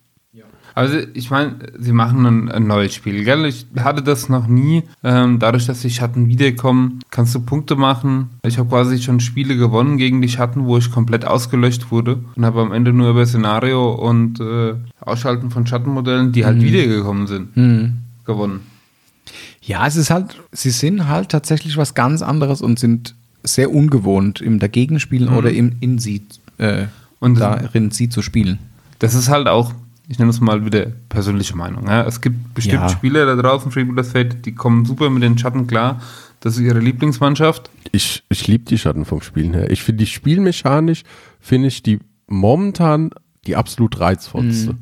Also 0.74 0.98
ich 1.14 1.30
meine, 1.30 1.56
sie 1.78 1.92
machen 1.92 2.26
ein, 2.26 2.50
ein 2.50 2.66
neues 2.66 2.94
Spiel, 2.94 3.24
gell? 3.24 3.44
Ich 3.46 3.66
hatte 3.78 4.02
das 4.02 4.28
noch 4.28 4.48
nie. 4.48 4.82
Ähm, 5.04 5.38
dadurch, 5.38 5.66
dass 5.66 5.80
die 5.82 5.90
Schatten 5.90 6.26
wiederkommen, 6.26 6.98
kannst 7.10 7.34
du 7.34 7.40
Punkte 7.40 7.76
machen. 7.76 8.30
Ich 8.44 8.58
habe 8.58 8.68
quasi 8.68 9.00
schon 9.00 9.20
Spiele 9.20 9.56
gewonnen 9.56 9.98
gegen 9.98 10.20
die 10.20 10.28
Schatten, 10.28 10.66
wo 10.66 10.76
ich 10.76 10.90
komplett 10.90 11.26
ausgelöscht 11.26 11.92
wurde 11.92 12.24
und 12.34 12.44
habe 12.44 12.60
am 12.60 12.72
Ende 12.72 12.92
nur 12.92 13.10
über 13.10 13.24
Szenario 13.24 13.92
und 13.92 14.40
äh, 14.40 14.74
Ausschalten 15.06 15.50
von 15.50 15.66
Schattenmodellen, 15.66 16.32
die 16.32 16.44
halt 16.44 16.60
wiedergekommen 16.60 17.26
sind, 17.26 17.94
gewonnen. 18.24 18.60
Ja, 19.62 19.86
es 19.86 19.96
ist 19.96 20.10
halt, 20.10 20.36
sie 20.52 20.70
sind 20.70 21.08
halt 21.08 21.30
tatsächlich 21.30 21.76
was 21.76 21.94
ganz 21.94 22.20
anderes 22.22 22.60
und 22.60 22.78
sind 22.78 23.14
sehr 23.42 23.72
ungewohnt 23.72 24.40
im 24.40 24.58
Dagegenspielen 24.58 25.28
oder 25.30 25.50
im, 25.50 25.76
in 25.80 25.98
sie, 25.98 26.22
äh, 26.58 26.86
Und- 27.20 27.40
darin 27.40 27.90
sie 27.90 28.08
zu 28.08 28.22
spielen. 28.22 28.58
Das 28.98 29.14
ist 29.14 29.28
halt 29.28 29.48
auch, 29.48 29.72
ich 30.08 30.18
nenne 30.18 30.30
es 30.30 30.40
mal 30.40 30.64
wieder 30.66 30.86
persönliche 31.08 31.56
Meinung. 31.56 31.86
Ja? 31.86 32.04
Es 32.06 32.20
gibt 32.20 32.54
bestimmt 32.54 32.82
Ja. 32.82 32.88
Spieler 32.90 33.24
da 33.26 33.36
draußen, 33.36 33.70
Freebooters 33.70 34.12
Fate, 34.12 34.44
die 34.46 34.52
kommen 34.54 34.84
super 34.84 35.08
mit 35.10 35.22
den 35.22 35.36
Schatten 35.38 35.66
klar. 35.66 36.00
Das 36.40 36.56
ist 36.56 36.60
ihre 36.62 36.78
Lieblingsmannschaft. 36.80 37.70
Ich, 37.92 38.22
ich 38.28 38.46
liebe 38.46 38.64
die 38.64 38.76
Schatten 38.78 39.04
vom 39.06 39.22
Spielen 39.22 39.54
her. 39.54 39.70
Ich 39.70 39.82
finde 39.82 40.04
die 40.04 40.10
spielmechanisch, 40.10 41.02
finde 41.40 41.68
ich 41.68 41.82
die 41.82 42.00
momentan 42.26 43.10
die 43.46 43.56
absolut 43.56 43.98
reizvollste. 44.00 44.74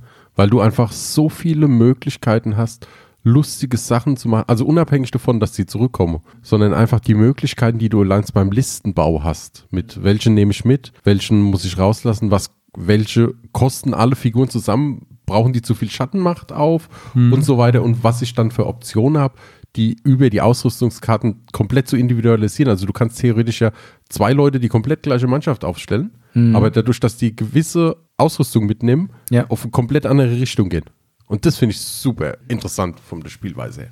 Weil 0.42 0.50
du 0.50 0.58
einfach 0.58 0.90
so 0.90 1.28
viele 1.28 1.68
Möglichkeiten 1.68 2.56
hast, 2.56 2.88
lustige 3.22 3.76
Sachen 3.76 4.16
zu 4.16 4.28
machen. 4.28 4.46
Also 4.48 4.66
unabhängig 4.66 5.12
davon, 5.12 5.38
dass 5.38 5.54
sie 5.54 5.66
zurückkommen, 5.66 6.18
sondern 6.42 6.74
einfach 6.74 6.98
die 6.98 7.14
Möglichkeiten, 7.14 7.78
die 7.78 7.88
du 7.88 8.00
allein 8.00 8.24
beim 8.34 8.50
Listenbau 8.50 9.22
hast. 9.22 9.68
Mit 9.70 10.02
welchen 10.02 10.34
nehme 10.34 10.50
ich 10.50 10.64
mit, 10.64 10.92
welchen 11.04 11.40
muss 11.40 11.64
ich 11.64 11.78
rauslassen, 11.78 12.32
was, 12.32 12.50
welche 12.76 13.34
kosten? 13.52 13.94
Alle 13.94 14.16
Figuren 14.16 14.48
zusammen, 14.48 15.06
brauchen 15.26 15.52
die 15.52 15.62
zu 15.62 15.76
viel 15.76 15.90
Schattenmacht 15.90 16.50
auf? 16.50 16.88
Und 17.30 17.44
so 17.44 17.56
weiter. 17.56 17.84
Und 17.84 18.02
was 18.02 18.20
ich 18.20 18.34
dann 18.34 18.50
für 18.50 18.66
Optionen 18.66 19.22
habe, 19.22 19.36
die 19.76 19.96
über 20.02 20.28
die 20.28 20.40
Ausrüstungskarten 20.40 21.46
komplett 21.52 21.86
zu 21.86 21.96
individualisieren. 21.96 22.70
Also 22.70 22.84
du 22.84 22.92
kannst 22.92 23.20
theoretisch 23.20 23.60
ja 23.60 23.70
zwei 24.08 24.32
Leute 24.32 24.58
die 24.58 24.68
komplett 24.68 25.04
gleiche 25.04 25.28
Mannschaft 25.28 25.64
aufstellen, 25.64 26.10
aber 26.52 26.70
dadurch, 26.70 26.98
dass 26.98 27.16
die 27.16 27.36
gewisse 27.36 27.96
Ausrüstung 28.22 28.66
mitnehmen, 28.66 29.10
Ja. 29.30 29.46
auf 29.48 29.62
eine 29.62 29.70
komplett 29.70 30.06
andere 30.06 30.30
Richtung 30.30 30.68
gehen. 30.68 30.84
Und 31.26 31.44
das 31.46 31.56
finde 31.58 31.74
ich 31.74 31.80
super 31.80 32.36
interessant 32.48 32.98
von 33.00 33.20
der 33.20 33.30
Spielweise 33.30 33.82
her. 33.82 33.90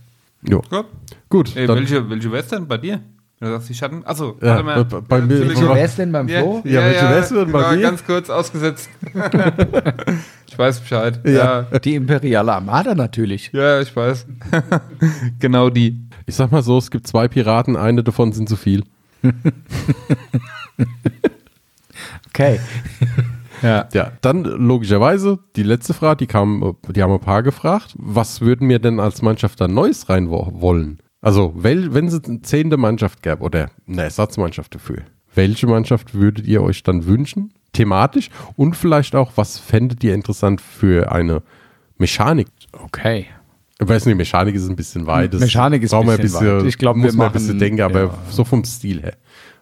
Jo. 0.48 0.62
Gut. 0.70 0.86
Gut, 1.28 1.56
Ey, 1.56 1.66
dann, 1.66 1.76
welche, 1.78 2.08
welche 2.08 2.30
wäre 2.32 2.42
es 2.42 2.48
denn 2.48 2.66
bei 2.66 2.78
dir? 2.78 3.00
Wenn 3.38 3.48
du 3.48 3.54
sagst, 3.54 3.70
die 3.70 3.74
Schatten. 3.74 4.02
Achso, 4.04 4.36
Ja, 4.42 4.48
warte 4.48 4.62
mal. 4.64 4.84
bei- 4.84 5.00
bei 5.00 5.20
mir-. 5.22 5.48
Welche 5.48 5.66
wär's 5.68 5.96
denn 5.96 6.12
beim 6.12 6.28
Flo? 6.28 6.60
Ja, 6.64 6.82
welche 6.84 7.08
wär's 7.08 7.28
denn 7.30 7.50
bei 7.50 7.62
ja, 7.62 7.72
mir? 7.72 7.82
ganz 7.82 8.04
kurz 8.04 8.28
ausgesetzt. 8.28 8.90
ich 10.46 10.58
weiß 10.58 10.80
Bescheid. 10.80 11.20
Ja. 11.24 11.66
Ja, 11.72 11.78
Die 11.78 11.94
imperiale 11.94 12.52
Armada 12.52 12.94
natürlich. 12.94 13.50
ja, 13.54 13.80
ich 13.80 13.94
weiß. 13.96 14.26
genau 15.38 15.70
die. 15.70 16.06
ich 16.26 16.34
sag 16.34 16.52
mal 16.52 16.62
so, 16.62 16.76
es 16.76 16.90
gibt 16.90 17.06
zwei 17.06 17.28
Piraten, 17.28 17.76
eine 17.76 18.02
davon 18.04 18.32
sind 18.32 18.48
zu 18.48 18.56
viel. 18.56 18.84
Okay. 22.28 22.60
Ja. 23.62 23.88
Ja, 23.92 24.12
dann 24.20 24.44
logischerweise 24.44 25.38
die 25.56 25.62
letzte 25.62 25.94
Frage, 25.94 26.18
die 26.18 26.26
kam, 26.26 26.76
die 26.88 27.02
haben 27.02 27.12
ein 27.12 27.20
paar 27.20 27.42
gefragt. 27.42 27.94
Was 27.96 28.40
würden 28.40 28.68
wir 28.68 28.78
denn 28.78 29.00
als 29.00 29.22
Mannschaft 29.22 29.60
da 29.60 29.68
Neues 29.68 30.08
rein 30.08 30.30
wo- 30.30 30.50
wollen? 30.54 30.98
Also, 31.22 31.52
wel, 31.56 31.92
wenn 31.92 32.06
es 32.06 32.24
eine 32.24 32.40
zehnte 32.42 32.76
Mannschaft 32.78 33.22
gäbe 33.22 33.42
oder 33.42 33.70
eine 33.86 34.02
Ersatzmannschaft 34.04 34.74
dafür, 34.74 35.02
welche 35.34 35.66
Mannschaft 35.66 36.14
würdet 36.14 36.46
ihr 36.46 36.62
euch 36.62 36.82
dann 36.82 37.04
wünschen? 37.06 37.52
Thematisch 37.72 38.30
und 38.56 38.74
vielleicht 38.74 39.14
auch, 39.14 39.32
was 39.36 39.58
fändet 39.58 40.02
ihr 40.02 40.14
interessant 40.14 40.60
für 40.60 41.12
eine 41.12 41.42
Mechanik? 41.98 42.48
Okay. 42.72 43.26
Ich 43.80 43.88
weiß 43.88 44.06
nicht, 44.06 44.16
Mechanik 44.16 44.54
ist 44.54 44.68
ein 44.68 44.76
bisschen 44.76 45.06
weit. 45.06 45.32
Das 45.32 45.40
Mechanik 45.40 45.82
ist 45.82 45.90
brauchen 45.90 46.08
wir 46.08 46.14
ein 46.14 46.20
bisschen 46.20 46.58
weit. 46.60 46.66
Ich 46.66 46.78
glaub, 46.78 46.96
muss 46.96 47.04
wir 47.06 47.12
ein 47.12 47.16
machen- 47.18 47.32
bisschen 47.34 47.58
denken, 47.58 47.80
aber 47.82 48.00
ja. 48.04 48.14
so 48.30 48.44
vom 48.44 48.64
Stil 48.64 49.00
her. 49.02 49.14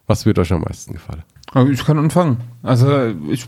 Was 0.07 0.25
würde 0.25 0.41
euch 0.41 0.51
am 0.51 0.61
meisten 0.61 0.93
gefallen? 0.93 1.23
Aber 1.53 1.69
Ich 1.69 1.83
kann 1.85 1.97
anfangen. 1.97 2.37
Also 2.63 3.13
ich 3.29 3.45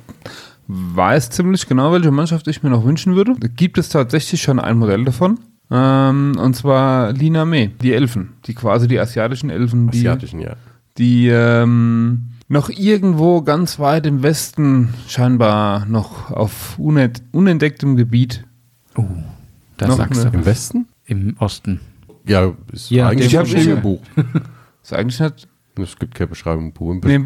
weiß 0.67 1.29
ziemlich 1.31 1.67
genau, 1.67 1.91
welche 1.91 2.11
Mannschaft 2.11 2.47
ich 2.47 2.63
mir 2.63 2.69
noch 2.69 2.85
wünschen 2.85 3.15
würde. 3.15 3.35
Da 3.39 3.47
gibt 3.47 3.77
es 3.77 3.89
tatsächlich 3.89 4.41
schon 4.41 4.59
ein 4.59 4.77
Modell 4.77 5.03
davon. 5.05 5.39
Ähm, 5.69 6.33
und 6.37 6.55
zwar 6.55 7.13
Lina 7.13 7.45
Me, 7.45 7.69
die 7.69 7.93
Elfen, 7.93 8.33
die 8.45 8.53
quasi 8.53 8.87
die 8.87 8.99
asiatischen 8.99 9.49
Elfen, 9.49 9.89
die, 9.89 9.99
Asiatischen, 9.99 10.39
ja. 10.41 10.55
die 10.97 11.27
ähm, 11.29 12.31
noch 12.49 12.69
irgendwo 12.69 13.41
ganz 13.41 13.79
weit 13.79 14.05
im 14.05 14.21
Westen, 14.23 14.93
scheinbar 15.07 15.85
noch 15.85 16.29
auf 16.31 16.77
unent 16.77 17.23
unentdecktem 17.31 17.95
Gebiet. 17.95 18.43
Oh, 18.97 19.05
da 19.77 19.87
Noch 19.87 19.97
sagst 19.97 20.19
eine- 20.21 20.31
du. 20.31 20.37
Im 20.39 20.45
Westen? 20.45 20.87
Im 21.05 21.35
Osten. 21.39 21.79
Ja, 22.27 22.51
ist 22.73 22.89
Ja, 22.91 23.07
eigentlich 23.07 23.33
im 23.67 23.81
Buch. 23.81 24.01
Ist 24.83 24.93
eigentlich 24.93 25.19
nicht. 25.19 25.47
Es 25.79 25.97
gibt 25.97 26.15
keine 26.15 26.27
Beschreibung 26.27 26.65
im 26.65 26.73
Buch. 26.73 26.95
Nee, 27.03 27.19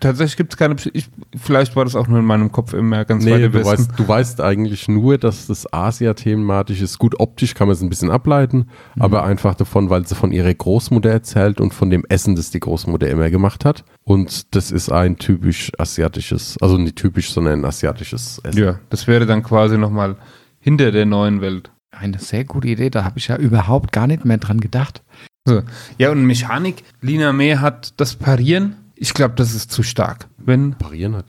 tatsächlich 0.00 0.36
gibt 0.36 0.52
es 0.52 0.56
keine. 0.56 0.74
Ich, 0.92 1.08
vielleicht 1.36 1.76
war 1.76 1.84
das 1.84 1.94
auch 1.94 2.08
nur 2.08 2.18
in 2.18 2.24
meinem 2.24 2.50
Kopf 2.50 2.72
immer 2.72 3.04
ganz 3.04 3.24
weit 3.24 3.38
Nee, 3.38 3.44
im 3.44 3.52
du 3.52 3.64
weißt, 3.64 3.90
du 3.96 4.08
weißt 4.08 4.40
eigentlich 4.40 4.88
nur, 4.88 5.18
dass 5.18 5.46
das 5.46 5.72
Asia-thematisch 5.72 6.82
ist. 6.82 6.98
Gut, 6.98 7.20
optisch 7.20 7.54
kann 7.54 7.68
man 7.68 7.74
es 7.76 7.82
ein 7.82 7.88
bisschen 7.88 8.10
ableiten, 8.10 8.66
Mhm. 8.96 9.02
aber 9.02 9.22
einfach 9.24 9.54
davon, 9.54 9.88
weil 9.88 10.06
sie 10.06 10.14
von 10.16 10.32
ihrer 10.32 10.52
Großmutter 10.52 11.10
erzählt 11.10 11.60
und 11.60 11.72
von 11.74 11.90
dem 11.90 12.04
Essen, 12.08 12.34
das 12.34 12.50
die 12.50 12.60
Großmutter 12.60 13.08
immer 13.08 13.30
gemacht 13.30 13.64
hat. 13.64 13.84
Und 14.04 14.54
das 14.56 14.70
ist 14.72 14.90
ein 14.90 15.16
typisch 15.16 15.70
asiatisches, 15.78 16.56
also 16.60 16.78
nicht 16.78 16.96
typisch, 16.96 17.32
sondern 17.32 17.60
ein 17.60 17.64
asiatisches 17.64 18.40
Essen. 18.42 18.58
Ja, 18.62 18.78
das 18.90 19.06
wäre 19.06 19.26
dann 19.26 19.42
quasi 19.44 19.78
nochmal 19.78 20.16
hinter 20.58 20.90
der 20.90 21.06
neuen 21.06 21.40
Welt. 21.40 21.70
Eine 21.92 22.18
sehr 22.18 22.44
gute 22.44 22.68
Idee, 22.68 22.90
da 22.90 23.04
habe 23.04 23.18
ich 23.18 23.28
ja 23.28 23.36
überhaupt 23.36 23.92
gar 23.92 24.06
nicht 24.06 24.24
mehr 24.24 24.38
dran 24.38 24.60
gedacht. 24.60 25.02
So. 25.46 25.62
Ja, 25.98 26.10
und 26.10 26.24
Mechanik, 26.24 26.84
Lina 27.00 27.32
May 27.32 27.56
hat 27.56 27.94
das 27.96 28.14
Parieren. 28.14 28.76
Ich 28.94 29.14
glaube, 29.14 29.34
das 29.36 29.54
ist 29.54 29.72
zu 29.72 29.82
stark. 29.82 30.28
Wenn. 30.38 30.74
Parieren 30.74 31.16
hat. 31.16 31.26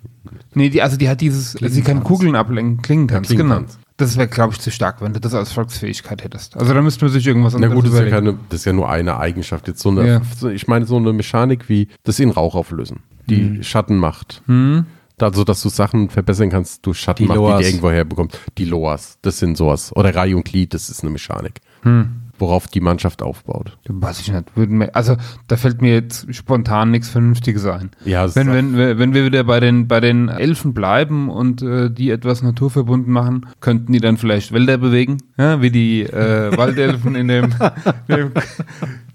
Nee, 0.54 0.70
die, 0.70 0.82
also 0.82 0.98
die 0.98 1.10
hat 1.10 1.22
dieses, 1.22 1.54
sie 1.54 1.82
kann. 1.82 2.04
Kugeln 2.04 2.36
ablenken, 2.36 2.82
Klingentanz, 2.82 3.30
Ja, 3.30 3.36
genau. 3.38 3.62
Das 3.98 4.18
wäre, 4.18 4.28
glaube 4.28 4.54
ich, 4.54 4.60
zu 4.60 4.72
stark, 4.72 5.02
wenn 5.02 5.14
du 5.14 5.20
das 5.20 5.34
als 5.34 5.52
Volksfähigkeit 5.52 6.24
hättest. 6.24 6.58
Also 6.58 6.74
da 6.74 6.82
müssten 6.82 7.02
wir 7.02 7.10
sich 7.10 7.26
irgendwas 7.26 7.54
Na 7.58 7.68
gut, 7.68 7.86
das 7.86 7.94
ist, 7.94 8.00
ja 8.00 8.10
keine, 8.10 8.38
das 8.50 8.62
ist 8.62 8.66
ja 8.66 8.74
nur 8.74 8.90
eine 8.90 9.18
Eigenschaft. 9.18 9.68
Jetzt 9.68 9.82
so 9.82 9.90
eine, 9.90 10.08
Ja. 10.08 10.22
ich 10.52 10.68
meine, 10.68 10.86
so 10.86 10.98
eine 10.98 11.14
Mechanik 11.14 11.70
wie 11.70 11.88
das 12.04 12.20
in 12.20 12.32
Rauch 12.32 12.56
auflösen, 12.56 13.02
die 13.28 13.64
Schattenmacht. 13.64 14.42
Hm? 14.48 14.86
Also, 15.20 15.44
dass 15.44 15.62
du 15.62 15.70
Sachen 15.70 16.10
verbessern 16.10 16.50
kannst 16.50 16.86
durch 16.86 17.00
Schattenmacht, 17.00 17.38
Die 17.40 17.44
die, 17.46 17.58
die 17.60 17.64
irgendwo 17.70 17.92
herbekommst. 17.92 18.38
Die 18.58 18.66
Loas, 18.66 19.18
das 19.22 19.38
sind 19.38 19.56
sowas. 19.58 19.96
Oder 19.96 20.14
Reihe 20.14 20.36
und 20.36 20.44
Glied, 20.46 20.74
das 20.74 20.90
ist 20.90 21.02
eine 21.02 21.12
Mechanik. 21.12 21.62
Hm. 21.84 22.23
Worauf 22.40 22.68
die 22.68 22.82
Mannschaft 22.82 23.22
aufbaut. 23.22 23.78
Weiß 23.88 24.20
ich 24.20 24.32
nicht. 24.32 24.46
Wir, 24.56 24.96
also 24.96 25.16
da 25.48 25.56
fällt 25.56 25.82
mir 25.82 25.94
jetzt 25.94 26.34
spontan 26.34 26.90
nichts 26.90 27.08
Vernünftiges 27.10 27.66
ein. 27.66 27.92
Ja, 28.06 28.34
Wenn, 28.36 28.52
wenn, 28.52 28.76
wir- 28.78 28.98
wenn 28.98 29.14
wir 29.14 29.24
wieder 29.26 29.44
bei 29.44 29.60
den, 29.60 29.88
bei 29.88 30.00
den 30.00 30.30
Elfen 30.30 30.74
bleiben 30.74 31.30
und 31.30 31.62
äh, 31.62 31.92
die 31.92 32.10
etwas 32.10 32.42
naturverbunden 32.42 33.14
machen, 33.14 33.46
könnten 33.62 33.94
die 33.94 34.00
dann 34.00 34.18
vielleicht 34.18 34.52
Wälder 34.52 34.78
bewegen, 34.80 35.18
ja, 35.38 35.62
wie 35.62 35.70
die 35.70 36.02
äh, 36.04 36.58
Waldelfen 36.58 37.14
in 37.16 37.28
dem, 37.28 37.54
dem, 38.10 38.32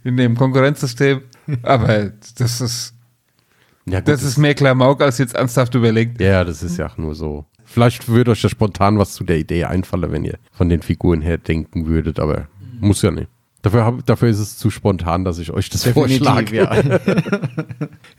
in 0.05 0.17
dem 0.17 0.37
Konkurrenzsystem. 0.37 1.21
Aber 1.63 2.13
das 2.39 2.61
ist, 2.61 2.95
ja, 3.85 3.99
gut, 3.99 4.09
das 4.09 4.23
ist 4.23 4.39
mehr 4.39 4.55
Klamauk 4.55 5.03
als 5.03 5.19
jetzt 5.19 5.35
ernsthaft 5.35 5.75
überlegt. 5.75 6.21
Ja, 6.21 6.45
das 6.45 6.63
ist 6.63 6.77
ja 6.77 6.87
auch 6.87 6.97
nur 6.99 7.15
so. 7.17 7.45
Vielleicht 7.65 8.09
würde 8.09 8.31
euch 8.31 8.43
ja 8.43 8.49
spontan 8.49 8.97
was 8.99 9.13
zu 9.13 9.25
der 9.25 9.39
Idee 9.39 9.65
einfallen, 9.65 10.11
wenn 10.13 10.25
ihr 10.25 10.39
von 10.53 10.69
den 10.69 10.83
Figuren 10.83 11.21
her 11.21 11.37
denken 11.37 11.87
würdet, 11.87 12.19
aber 12.21 12.47
muss 12.81 13.03
ja 13.03 13.11
nicht. 13.11 13.29
Dafür, 13.63 13.85
hab, 13.85 14.07
dafür 14.07 14.29
ist 14.29 14.39
es 14.39 14.57
zu 14.57 14.71
spontan, 14.71 15.25
dass 15.25 15.39
ich 15.39 15.51
euch 15.51 15.69
das 15.69 15.85
vorschlage. 15.87 16.57
ja. 16.57 16.77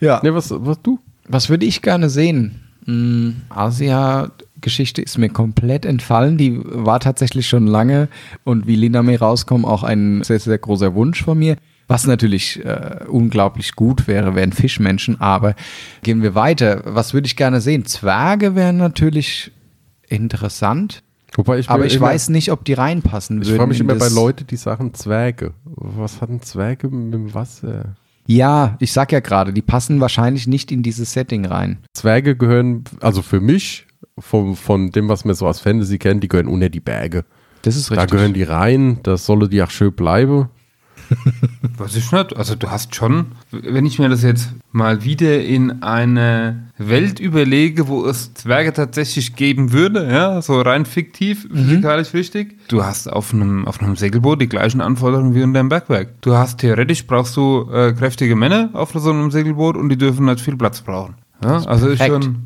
ja. 0.00 0.20
Ne, 0.22 0.34
was, 0.34 0.50
was 0.54 0.80
du? 0.82 0.98
Was 1.28 1.48
würde 1.48 1.64
ich 1.64 1.80
gerne 1.80 2.10
sehen? 2.10 2.60
Hm, 2.84 3.42
Asia-Geschichte 3.48 5.00
ist 5.00 5.16
mir 5.16 5.30
komplett 5.30 5.86
entfallen. 5.86 6.36
Die 6.36 6.60
war 6.62 7.00
tatsächlich 7.00 7.48
schon 7.48 7.66
lange 7.66 8.08
und 8.44 8.66
wie 8.66 8.76
Lina 8.76 9.02
May 9.02 9.16
rauskommt, 9.16 9.64
auch 9.64 9.82
ein 9.82 10.22
sehr, 10.24 10.40
sehr 10.40 10.58
großer 10.58 10.94
Wunsch 10.94 11.22
von 11.22 11.38
mir. 11.38 11.56
Was 11.88 12.06
natürlich 12.06 12.64
äh, 12.64 13.04
unglaublich 13.08 13.74
gut 13.74 14.06
wäre, 14.06 14.36
wären 14.36 14.52
Fischmenschen. 14.52 15.20
Aber 15.20 15.56
gehen 16.02 16.22
wir 16.22 16.34
weiter. 16.34 16.82
Was 16.84 17.14
würde 17.14 17.26
ich 17.26 17.36
gerne 17.36 17.60
sehen? 17.60 17.84
Zwerge 17.84 18.54
wären 18.54 18.76
natürlich 18.76 19.50
interessant. 20.08 21.02
Wobei 21.36 21.58
ich 21.60 21.70
Aber 21.70 21.86
ich 21.86 21.96
immer, 21.96 22.06
weiß 22.06 22.28
nicht, 22.30 22.50
ob 22.50 22.64
die 22.64 22.72
reinpassen 22.72 23.40
Ich 23.42 23.48
würden. 23.48 23.56
frage 23.58 23.68
mich 23.70 23.80
immer 23.80 23.94
bei 23.94 24.06
das- 24.06 24.14
Leuten, 24.14 24.46
die 24.46 24.56
sagen 24.56 24.94
Zwerge. 24.94 25.54
Was 25.64 26.20
hatten 26.20 26.42
Zwerge 26.42 26.88
mit 26.88 27.14
dem 27.14 27.32
Wasser? 27.34 27.94
Ja, 28.26 28.76
ich 28.80 28.92
sag 28.92 29.12
ja 29.12 29.20
gerade, 29.20 29.52
die 29.52 29.62
passen 29.62 30.00
wahrscheinlich 30.00 30.46
nicht 30.46 30.70
in 30.70 30.82
dieses 30.82 31.12
Setting 31.12 31.44
rein. 31.46 31.78
Zwerge 31.94 32.36
gehören, 32.36 32.84
also 33.00 33.22
für 33.22 33.40
mich, 33.40 33.86
vom, 34.18 34.56
von 34.56 34.90
dem, 34.90 35.08
was 35.08 35.24
man 35.24 35.34
so 35.34 35.46
aus 35.46 35.60
Fantasy 35.60 35.98
kennt, 35.98 36.22
die 36.22 36.28
gehören 36.28 36.46
unter 36.48 36.68
die 36.68 36.80
Berge. 36.80 37.24
Das 37.62 37.76
ist 37.76 37.90
Da 37.90 37.94
richtig. 37.96 38.10
gehören 38.12 38.32
die 38.34 38.42
rein, 38.42 38.98
da 39.02 39.16
solle 39.16 39.48
die 39.48 39.62
auch 39.62 39.70
schön 39.70 39.92
bleiben. 39.92 40.48
Weiß 41.76 41.96
ich 41.96 42.12
nicht. 42.12 42.36
Also 42.36 42.54
du 42.54 42.70
hast 42.70 42.94
schon, 42.94 43.26
wenn 43.50 43.86
ich 43.86 43.98
mir 43.98 44.08
das 44.08 44.22
jetzt 44.22 44.50
mal 44.72 45.04
wieder 45.04 45.42
in 45.42 45.82
eine 45.82 46.68
Welt 46.78 47.20
überlege, 47.20 47.88
wo 47.88 48.04
es 48.06 48.34
Zwerge 48.34 48.72
tatsächlich 48.72 49.34
geben 49.34 49.72
würde, 49.72 50.10
ja, 50.10 50.40
so 50.42 50.60
rein 50.60 50.86
fiktiv, 50.86 51.48
physikalisch 51.50 52.14
richtig. 52.14 52.56
Du 52.68 52.84
hast 52.84 53.10
auf 53.10 53.32
einem, 53.32 53.66
auf 53.66 53.80
einem 53.80 53.96
Segelboot 53.96 54.40
die 54.40 54.48
gleichen 54.48 54.80
Anforderungen 54.80 55.34
wie 55.34 55.42
in 55.42 55.54
deinem 55.54 55.68
Bergwerk. 55.68 56.20
Du 56.20 56.34
hast 56.34 56.58
theoretisch 56.58 57.06
brauchst 57.06 57.36
du 57.36 57.68
äh, 57.72 57.92
kräftige 57.92 58.36
Männer 58.36 58.70
auf 58.72 58.92
so 58.94 59.10
einem 59.10 59.30
Segelboot 59.30 59.76
und 59.76 59.88
die 59.88 59.98
dürfen 59.98 60.26
nicht 60.26 60.40
viel 60.40 60.56
Platz 60.56 60.80
brauchen. 60.80 61.14
Ja, 61.42 61.64
also 61.64 61.88
ist 61.88 61.98
perfekt. 61.98 62.24
schon, 62.24 62.36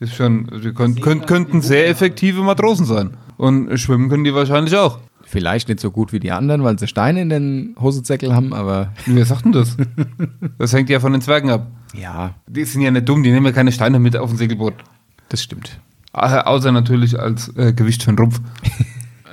ist 0.00 0.14
schon, 0.14 0.46
die 0.62 0.72
könnt, 0.72 1.00
könnt, 1.00 1.26
könnten 1.26 1.62
sehr 1.62 1.88
effektive 1.88 2.42
Matrosen 2.42 2.86
sein. 2.86 3.16
Und 3.36 3.76
schwimmen 3.78 4.08
können 4.08 4.24
die 4.24 4.34
wahrscheinlich 4.34 4.76
auch. 4.76 4.98
Vielleicht 5.32 5.68
nicht 5.68 5.80
so 5.80 5.90
gut 5.90 6.12
wie 6.12 6.20
die 6.20 6.30
anderen, 6.30 6.62
weil 6.62 6.78
sie 6.78 6.86
Steine 6.86 7.22
in 7.22 7.30
den 7.30 7.74
Hosensäckel 7.80 8.34
haben, 8.34 8.52
aber 8.52 8.92
Wer 9.06 9.24
sagt 9.24 9.46
denn 9.46 9.52
das? 9.52 9.76
Das 10.58 10.72
hängt 10.74 10.90
ja 10.90 11.00
von 11.00 11.12
den 11.12 11.22
Zwergen 11.22 11.48
ab. 11.50 11.66
ja, 11.94 12.34
Die 12.46 12.64
sind 12.64 12.82
ja 12.82 12.90
nicht 12.90 13.08
dumm, 13.08 13.22
die 13.22 13.30
nehmen 13.32 13.46
ja 13.46 13.52
keine 13.52 13.72
Steine 13.72 13.98
mit 13.98 14.14
auf 14.16 14.30
ein 14.30 14.36
Segelboot. 14.36 14.74
das 15.30 15.42
stimmt. 15.42 15.80
Au- 16.12 16.20
Außer 16.26 16.70
natürlich 16.70 17.18
als 17.18 17.48
äh, 17.56 17.72
Gewicht 17.72 18.02
für 18.02 18.12
den 18.12 18.18
Rumpf. 18.18 18.40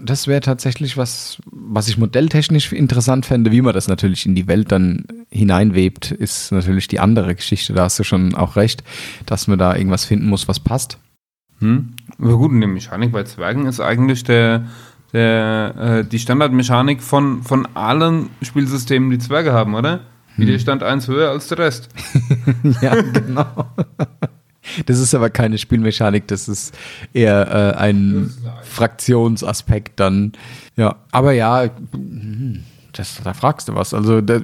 Das 0.02 0.28
wäre 0.28 0.40
tatsächlich 0.40 0.96
was, 0.96 1.40
was 1.52 1.90
ich 1.90 1.98
modelltechnisch 1.98 2.72
interessant 2.72 3.26
fände. 3.26 3.52
Wie 3.52 3.62
man 3.62 3.74
das 3.74 3.90
natürlich 3.90 4.26
in 4.26 4.34
die 4.34 4.48
Welt 4.48 4.72
dann 4.72 5.04
hineinwebt, 5.30 6.12
ist 6.12 6.54
natürlich 6.54 6.88
die 6.88 7.02
andere 7.02 7.36
Geschichte. 7.36 7.74
Da 7.74 7.84
hast 7.84 8.00
du 8.00 8.06
schon 8.06 8.34
auch 8.34 8.56
recht, 8.56 8.82
dass 9.26 9.48
man 9.50 9.60
da 9.60 9.76
irgendwas 9.76 10.06
finden 10.06 10.30
muss, 10.30 10.48
was 10.48 10.62
passt. 10.62 11.00
Hm? 11.60 11.90
Aber 12.18 12.38
gut, 12.38 12.50
und 12.52 12.62
die 12.62 12.68
Mechanik 12.68 13.12
bei 13.12 13.24
Zwergen 13.24 13.66
ist 13.66 13.82
eigentlich 13.82 14.24
der, 14.24 14.68
der, 15.14 15.76
äh, 15.78 16.06
die 16.06 16.20
Standardmechanik 16.20 17.02
von, 17.02 17.44
von 17.44 17.68
allen 17.76 18.30
Spielsystemen, 18.42 19.10
die 19.10 19.20
Zwerge 19.20 19.54
haben, 19.54 19.76
oder? 19.76 20.02
Jeder 20.38 20.58
stand 20.60 20.84
eins 20.84 21.08
höher 21.08 21.32
als 21.32 21.48
der 21.48 21.58
Rest. 21.58 21.90
ja, 22.82 22.96
genau. 23.02 23.66
Das 24.86 25.00
ist 25.00 25.14
aber 25.14 25.30
keine 25.30 25.58
Spielmechanik, 25.58 26.28
das 26.28 26.48
ist 26.48 26.78
eher 27.14 27.76
äh, 27.76 27.78
ein 27.78 28.34
Fraktionsaspekt 28.64 30.00
dann. 30.00 30.34
Ja, 30.76 30.96
aber 31.12 31.34
ja, 31.34 31.70
hm, 31.92 32.64
das, 32.94 33.20
da 33.24 33.34
fragst 33.34 33.68
du 33.68 33.76
was. 33.76 33.94
Also 33.94 34.22
da, 34.22 34.40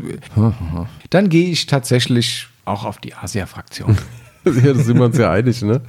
dann 1.10 1.30
gehe 1.30 1.50
ich 1.50 1.66
tatsächlich 1.66 2.48
auch 2.66 2.86
auf 2.86 2.98
die 2.98 3.14
Asia-Fraktion. 3.14 3.98
Ja, 4.64 4.74
da 4.74 4.80
sind 4.80 4.98
wir 4.98 5.06
uns 5.06 5.18
ja 5.18 5.32
einig, 5.32 5.62
ne? 5.64 5.82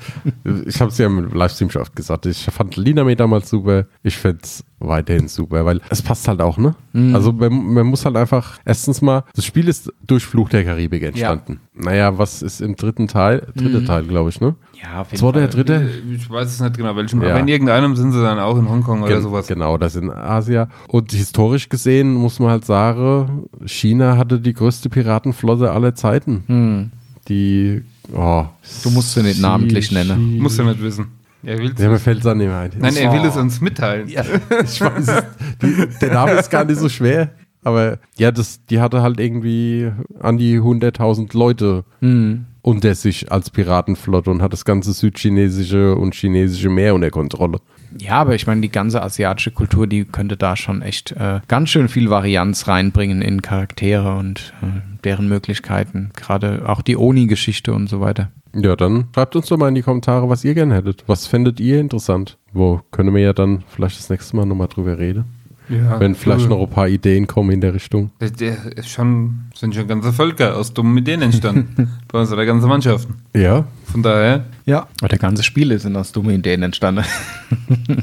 Ich 0.67 0.81
habe 0.81 0.91
es 0.91 0.99
ja 0.99 1.07
im 1.07 1.33
Livestream 1.33 1.71
schon 1.71 1.83
oft 1.83 1.95
gesagt. 1.95 2.27
Ich 2.27 2.45
fand 2.45 2.77
Lina 2.77 3.05
May 3.05 3.15
damals 3.17 3.51
super. 3.51 3.85
Ich 4.03 4.17
fände 4.17 4.41
es 4.43 4.65
weiterhin 4.79 5.29
super, 5.29 5.65
weil 5.65 5.81
es 5.91 6.03
passt 6.03 6.27
halt 6.29 6.41
auch, 6.41 6.59
ne? 6.59 6.75
Also 7.15 7.33
man, 7.33 7.53
man 7.75 7.87
muss 7.87 8.05
halt 8.05 8.17
einfach, 8.17 8.59
erstens 8.65 9.03
mal, 9.03 9.25
das 9.35 9.45
Spiel 9.45 9.69
ist 9.69 9.93
durch 10.07 10.25
Fluch 10.25 10.49
der 10.49 10.65
Karibik 10.65 11.03
entstanden. 11.03 11.61
Naja, 11.75 12.17
was 12.19 12.43
ist 12.43 12.61
im 12.61 12.77
dritten 12.77 13.09
Teil? 13.09 13.47
Dritte 13.55 13.85
Teil, 13.85 14.05
glaube 14.05 14.31
ich, 14.31 14.41
ne? 14.41 14.55
Ja, 14.83 15.03
auf 15.03 15.11
jeden 15.11 15.21
Zweiter, 15.21 15.41
Fall. 15.41 15.49
dritte? 15.49 15.89
Ich 16.15 16.29
weiß 16.31 16.49
es 16.49 16.61
nicht 16.61 16.77
genau 16.77 16.97
welchem, 16.97 17.23
Ja. 17.23 17.31
aber 17.31 17.41
in 17.41 17.49
irgendeinem 17.49 17.97
sind 17.97 18.13
sie 18.13 18.23
dann 18.23 18.39
auch 18.39 18.59
in 18.59 18.69
Hongkong 18.69 19.03
oder 19.03 19.15
Gen- 19.15 19.23
sowas. 19.23 19.47
Genau, 19.47 19.77
das 19.79 19.97
in 19.97 20.11
Asia. 20.11 20.69
Und 20.89 21.13
historisch 21.13 21.69
gesehen 21.69 22.13
muss 22.15 22.39
man 22.39 22.51
halt 22.51 22.65
sagen, 22.65 23.45
China 23.67 24.17
hatte 24.19 24.41
die 24.41 24.53
größte 24.55 24.89
Piratenflotte 24.91 25.71
aller 25.73 25.95
Zeiten. 25.95 26.45
Hm. 26.47 26.91
Die, 27.29 27.83
oh. 28.15 28.45
Du 28.83 28.91
musst 28.91 29.13
sie 29.15 29.23
nicht 29.23 29.41
namentlich 29.41 29.91
nennen. 29.93 30.39
Muss 30.39 30.57
ja 30.57 30.65
nicht 30.65 30.83
wissen. 30.83 31.07
Er 31.43 31.59
will's 31.59 31.81
Ja, 31.81 31.89
mir 31.89 31.99
fällt 31.99 32.21
es 32.21 32.27
an 32.27 32.39
mehr 32.39 32.57
ein. 32.59 32.71
Nein, 32.79 32.97
er 32.97 33.13
will 33.13 33.21
Oh. 33.23 33.27
es 33.29 33.37
uns 33.37 33.61
mitteilen. 33.61 34.09
Ja, 34.09 34.25
ich 34.65 34.81
weiß 34.81 35.09
es. 35.09 35.23
Die, 35.63 35.87
der 36.01 36.15
Name 36.15 36.33
ist 36.33 36.51
gar 36.51 36.65
nicht 36.65 36.79
so 36.81 36.89
schwer. 36.89 37.31
Aber 37.63 37.99
ja, 38.17 38.31
das, 38.31 38.65
die 38.67 38.81
hatte 38.81 39.03
halt 39.03 39.19
irgendwie 39.21 39.91
an 40.21 40.39
die 40.39 40.59
100.000 40.61 41.37
Leute 41.37 41.85
Hm. 42.01 42.47
unter 42.63 42.95
sich 42.95 43.31
als 43.33 43.51
Piratenflotte 43.51 44.31
und 44.31 44.41
hat 44.43 44.53
das 44.53 44.65
ganze 44.65 44.93
südchinesische 44.93 45.95
und 45.97 46.15
chinesische 46.15 46.69
Meer 46.69 46.95
unter 46.95 47.11
Kontrolle. 47.11 47.59
Ja, 47.99 48.15
aber 48.15 48.35
ich 48.35 48.47
meine, 48.47 48.61
die 48.61 48.71
ganze 48.71 49.03
asiatische 49.03 49.51
Kultur, 49.51 49.87
die 49.87 50.05
könnte 50.05 50.37
da 50.37 50.57
schon 50.57 50.83
echt 50.83 51.13
äh, 51.13 51.41
ganz 51.49 51.71
schön 51.71 51.89
viel 51.89 52.11
Varianz 52.11 52.69
reinbringen 52.69 53.23
in 53.23 53.43
Charaktere 53.43 54.17
und 54.17 54.53
äh, 54.63 54.81
deren 55.05 55.29
Möglichkeiten. 55.29 56.11
Gerade 56.15 56.69
auch 56.69 56.83
die 56.83 56.97
Oni-Geschichte 56.97 57.73
und 57.73 57.89
so 57.89 58.01
weiter. 58.01 58.31
Ja, 58.55 58.75
dann 58.75 59.09
schreibt 59.15 59.37
uns 59.37 59.49
doch 59.49 59.59
mal 59.59 59.69
in 59.69 59.75
die 59.75 59.83
Kommentare, 59.83 60.29
was 60.29 60.45
ihr 60.45 60.55
gerne 60.55 60.75
hättet. 60.75 61.05
Was 61.07 61.27
fändet 61.27 61.61
ihr 61.61 61.79
interessant? 61.79 62.39
Wo 62.53 62.81
können 62.91 63.15
wir 63.15 63.21
ja 63.21 63.33
dann 63.33 63.65
vielleicht 63.69 63.99
das 63.99 64.09
nächste 64.09 64.37
Mal 64.37 64.47
nochmal 64.47 64.69
drüber 64.69 64.99
reden? 64.99 65.25
Ja, 65.69 65.99
wenn 65.99 66.15
vielleicht 66.15 66.43
cool. 66.43 66.49
noch 66.51 66.63
ein 66.63 66.71
paar 66.71 66.89
Ideen 66.89 67.27
kommen 67.27 67.51
in 67.51 67.61
der 67.61 67.75
Richtung. 67.75 68.11
Der, 68.21 68.31
der 68.31 68.77
ist 68.77 68.89
schon, 68.89 69.47
sind 69.55 69.75
schon 69.75 69.89
ganze 69.89 70.13
Völker 70.13 70.57
aus 70.57 70.73
dummen 70.73 70.97
Ideen 70.99 71.23
entstanden. 71.23 71.91
Bei 72.13 72.21
uns 72.21 72.31
der 72.31 72.47
ganze 72.47 72.67
Mannschaften. 72.67 73.15
Ja, 73.35 73.67
Von 73.85 74.03
daher, 74.03 74.45
Ja. 74.65 74.87
Aber 75.01 75.09
der 75.09 75.19
ganze 75.19 75.43
Spiele 75.43 75.79
sind 75.79 75.97
aus 75.97 76.13
dummen 76.13 76.35
Ideen 76.35 76.63
entstanden. 76.63 77.05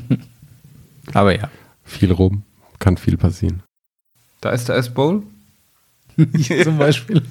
Aber 1.13 1.37
ja. 1.37 1.49
viel 1.83 2.11
rum, 2.11 2.43
kann 2.79 2.97
viel 2.97 3.17
passieren. 3.17 3.61
da 4.41 4.49
ist 4.51 4.67
der 4.67 4.75
S-Bowl. 4.77 5.23
Zum 6.63 6.77
Beispiel. 6.77 7.23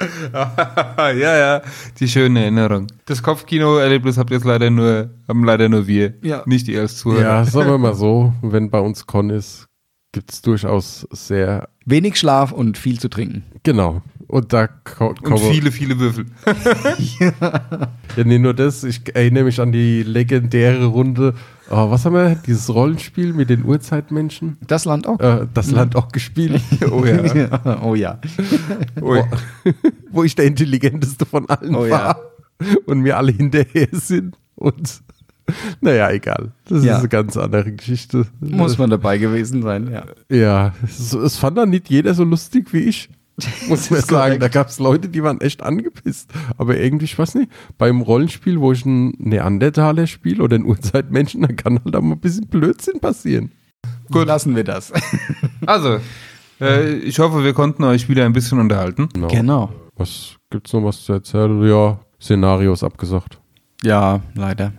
ja, 0.32 1.12
ja, 1.12 1.62
die 1.98 2.08
schöne 2.08 2.42
Erinnerung. 2.42 2.86
Das 3.06 3.22
Kopfkino-Erlebnis 3.22 4.18
habt 4.18 4.30
jetzt 4.30 4.44
leider 4.44 4.70
nur, 4.70 5.10
haben 5.28 5.44
leider 5.44 5.68
nur 5.68 5.86
wir, 5.86 6.14
Ja. 6.22 6.42
nicht 6.46 6.68
ihr 6.68 6.80
als 6.80 6.96
Zuhörer. 6.98 7.22
Ja, 7.22 7.44
sagen 7.44 7.70
wir 7.70 7.78
mal 7.78 7.94
so, 7.94 8.32
wenn 8.42 8.70
bei 8.70 8.80
uns 8.80 9.06
Con 9.06 9.30
ist, 9.30 9.66
gibt 10.12 10.32
es 10.32 10.42
durchaus 10.42 11.06
sehr, 11.10 11.68
Wenig 11.86 12.16
Schlaf 12.18 12.50
und 12.52 12.78
viel 12.78 12.98
zu 12.98 13.08
trinken. 13.08 13.44
genau. 13.62 14.02
Und 14.26 14.52
da 14.54 14.68
Und 15.00 15.22
kommen 15.22 15.36
viele, 15.52 15.70
viele 15.70 15.98
Würfel. 16.00 16.24
Ja, 17.20 18.24
nee, 18.24 18.38
nur 18.38 18.54
das. 18.54 18.82
Ich 18.82 19.14
erinnere 19.14 19.44
mich 19.44 19.60
an 19.60 19.70
die 19.70 20.02
legendäre 20.02 20.86
Runde. 20.86 21.34
Oh, 21.70 21.90
was 21.90 22.04
haben 22.04 22.14
wir? 22.14 22.34
Dieses 22.46 22.72
Rollenspiel 22.72 23.32
mit 23.32 23.48
den 23.50 23.64
Urzeitmenschen. 23.64 24.58
Das 24.66 24.84
Land 24.84 25.06
auch. 25.06 25.18
Äh, 25.20 25.46
das 25.54 25.70
Land 25.70 25.96
auch 25.96 26.08
gespielt. 26.08 26.60
Oh 26.90 27.04
ja. 27.06 27.80
oh 27.82 27.94
ja. 27.94 28.18
Ui. 29.00 29.22
Wo 30.10 30.24
ich 30.24 30.34
der 30.34 30.44
intelligenteste 30.44 31.24
von 31.26 31.48
allen 31.48 31.74
Oh 31.74 31.86
ja. 31.86 31.90
war. 31.90 32.20
Und 32.86 33.00
mir 33.00 33.16
alle 33.16 33.32
hinterher 33.32 33.88
sind. 33.92 34.36
Und 34.56 35.00
naja, 35.80 36.10
egal. 36.10 36.52
Das 36.68 36.84
Ja. 36.84 36.94
ist 36.94 36.98
eine 37.00 37.08
ganz 37.08 37.36
andere 37.36 37.72
Geschichte. 37.72 38.26
Muss 38.40 38.78
man 38.78 38.90
dabei 38.90 39.18
gewesen 39.18 39.62
sein, 39.62 39.90
ja. 39.90 40.04
Ja, 40.34 40.72
es, 40.82 41.12
es 41.12 41.36
fand 41.36 41.58
dann 41.58 41.70
nicht 41.70 41.90
jeder 41.90 42.14
so 42.14 42.24
lustig 42.24 42.72
wie 42.72 42.78
ich. 42.80 43.10
Muss 43.68 43.90
ist 43.90 44.08
sagen, 44.08 44.38
da 44.38 44.48
gab 44.48 44.68
es 44.68 44.78
Leute, 44.78 45.08
die 45.08 45.22
waren 45.22 45.40
echt 45.40 45.62
angepisst. 45.62 46.30
Aber 46.56 46.76
irgendwie, 46.76 47.06
ich 47.06 47.18
weiß 47.18 47.34
nicht, 47.34 47.50
beim 47.78 48.00
Rollenspiel, 48.00 48.60
wo 48.60 48.72
ich 48.72 48.86
einen 48.86 49.14
Neandertaler 49.18 50.06
spiele 50.06 50.42
oder 50.42 50.56
einen 50.56 50.66
Urzeitmenschen, 50.66 51.42
da 51.42 51.48
kann 51.48 51.80
halt 51.84 51.96
auch 51.96 52.02
mal 52.02 52.14
ein 52.14 52.20
bisschen 52.20 52.46
Blödsinn 52.46 53.00
passieren. 53.00 53.50
Gut, 54.10 54.26
lassen 54.26 54.54
wir 54.54 54.64
das. 54.64 54.92
Also, 55.66 55.98
äh, 56.60 56.96
ich 56.96 57.18
hoffe, 57.18 57.42
wir 57.42 57.54
konnten 57.54 57.84
euch 57.84 58.08
wieder 58.08 58.26
ein 58.26 58.34
bisschen 58.34 58.60
unterhalten. 58.60 59.08
Genau. 59.14 59.28
genau. 59.28 59.72
Was 59.96 60.36
gibt's 60.50 60.74
noch 60.74 60.84
was 60.84 61.02
zu 61.02 61.14
erzählen? 61.14 61.66
Ja, 61.66 62.00
Szenarios 62.20 62.84
abgesagt. 62.84 63.38
Ja, 63.82 64.20
leider. 64.34 64.72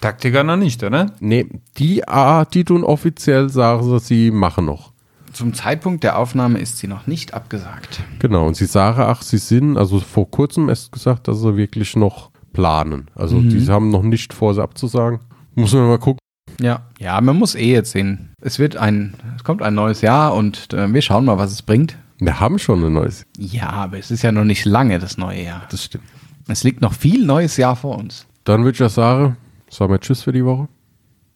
Taktiker 0.00 0.44
noch 0.44 0.56
nicht, 0.56 0.82
oder? 0.82 1.12
Nee, 1.20 1.46
die 1.76 2.08
A, 2.08 2.46
die 2.46 2.64
tun 2.64 2.84
offiziell 2.84 3.50
sagen, 3.50 3.84
sie, 3.84 3.98
sie 3.98 4.30
machen 4.30 4.64
noch. 4.64 4.89
Zum 5.32 5.54
Zeitpunkt 5.54 6.02
der 6.04 6.18
Aufnahme 6.18 6.58
ist 6.58 6.78
sie 6.78 6.86
noch 6.88 7.06
nicht 7.06 7.34
abgesagt. 7.34 8.00
Genau, 8.18 8.46
und 8.46 8.56
sie 8.56 8.66
sagen, 8.66 9.00
ach, 9.02 9.22
sie 9.22 9.38
sind, 9.38 9.76
also 9.76 10.00
vor 10.00 10.30
kurzem 10.30 10.68
erst 10.68 10.92
gesagt, 10.92 11.28
dass 11.28 11.40
sie 11.40 11.56
wirklich 11.56 11.94
noch 11.96 12.30
planen. 12.52 13.08
Also 13.14 13.36
Mhm. 13.36 13.48
die 13.50 13.68
haben 13.68 13.90
noch 13.90 14.02
nicht 14.02 14.32
vor, 14.32 14.54
sie 14.54 14.62
abzusagen. 14.62 15.20
Muss 15.54 15.72
man 15.72 15.86
mal 15.86 15.98
gucken. 15.98 16.18
Ja. 16.60 16.82
Ja, 16.98 17.20
man 17.20 17.36
muss 17.36 17.54
eh 17.54 17.72
jetzt 17.72 17.92
sehen. 17.92 18.30
Es 18.42 18.58
wird 18.58 18.76
ein, 18.76 19.14
es 19.36 19.44
kommt 19.44 19.62
ein 19.62 19.74
neues 19.74 20.00
Jahr 20.00 20.34
und 20.34 20.72
äh, 20.72 20.92
wir 20.92 21.00
schauen 21.02 21.24
mal, 21.24 21.38
was 21.38 21.52
es 21.52 21.62
bringt. 21.62 21.96
Wir 22.18 22.38
haben 22.40 22.58
schon 22.58 22.84
ein 22.84 22.92
neues. 22.92 23.24
Ja, 23.38 23.70
aber 23.70 23.98
es 23.98 24.10
ist 24.10 24.22
ja 24.22 24.32
noch 24.32 24.44
nicht 24.44 24.64
lange 24.64 24.98
das 24.98 25.16
neue 25.16 25.42
Jahr. 25.44 25.62
Das 25.70 25.84
stimmt. 25.84 26.04
Es 26.48 26.64
liegt 26.64 26.80
noch 26.80 26.92
viel 26.92 27.24
neues 27.24 27.56
Jahr 27.56 27.76
vor 27.76 27.96
uns. 27.96 28.26
Dann 28.44 28.64
würde 28.64 28.72
ich 28.74 28.80
ja 28.80 28.88
sagen, 28.88 29.36
sagen 29.70 29.92
wir 29.92 30.00
Tschüss 30.00 30.22
für 30.22 30.32
die 30.32 30.44
Woche. 30.44 30.68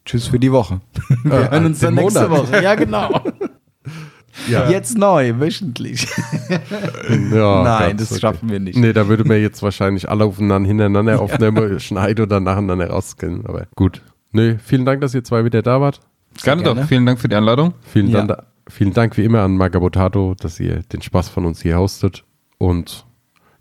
Tschüss 0.05 0.27
für 0.27 0.37
die 0.39 0.51
Woche. 0.51 0.81
Wir 1.23 1.31
Äh, 1.33 1.49
hören 1.49 1.65
uns 1.65 1.79
dann 1.79 1.95
den 1.95 2.03
nächste 2.03 2.27
Monat. 2.29 2.51
Woche. 2.51 2.61
Ja, 2.63 2.75
genau. 2.75 3.21
Ja, 4.49 4.69
Jetzt 4.69 4.97
neu, 4.97 5.39
wöchentlich. 5.39 6.07
ja 7.31 7.63
Nein, 7.63 7.97
das 7.97 8.19
schaffen 8.19 8.49
wir 8.49 8.59
nicht. 8.59 8.77
Nee, 8.77 8.93
da 8.93 9.07
würde 9.07 9.23
man 9.23 9.41
jetzt 9.41 9.63
wahrscheinlich 9.63 10.09
alle 10.09 10.25
aufeinander 10.25 10.67
hintereinander 10.67 11.21
aufnehmen, 11.21 11.79
schneiden 11.79 12.23
und 12.23 12.29
dann 12.29 12.43
nacheinander 12.43 12.89
rausgehen. 12.89 13.45
Aber 13.45 13.67
gut. 13.75 14.01
Nee, 14.31 14.57
vielen 14.63 14.85
Dank, 14.85 15.01
dass 15.01 15.13
ihr 15.15 15.23
zwei 15.23 15.45
wieder 15.45 15.61
da 15.61 15.79
wart. 15.79 16.01
Gerne, 16.43 16.63
gerne. 16.63 16.81
doch. 16.81 16.87
Vielen 16.87 17.05
Dank 17.05 17.19
für 17.19 17.29
die 17.29 17.35
Einladung. 17.35 17.73
Vielen, 17.81 18.09
Ja. 18.09 18.25
Dank, 18.25 18.43
vielen 18.67 18.93
Dank 18.93 19.15
wie 19.17 19.23
immer 19.23 19.41
an 19.41 19.55
Magabotato, 19.55 20.35
dass 20.37 20.59
ihr 20.59 20.81
den 20.83 21.01
Spaß 21.01 21.29
von 21.29 21.45
uns 21.45 21.61
hier 21.61 21.77
hostet. 21.77 22.25
Und 22.57 23.05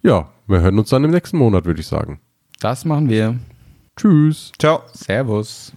ja, 0.02 0.28
wir 0.48 0.60
hören 0.60 0.78
uns 0.78 0.88
dann 0.90 1.04
im 1.04 1.10
nächsten 1.10 1.38
Monat, 1.38 1.64
würde 1.64 1.80
ich 1.80 1.86
sagen. 1.86 2.20
Das 2.60 2.84
machen 2.84 3.08
wir. 3.08 3.36
Tschüss. 3.96 4.50
Ciao. 4.58 4.82
Servus. 4.92 5.72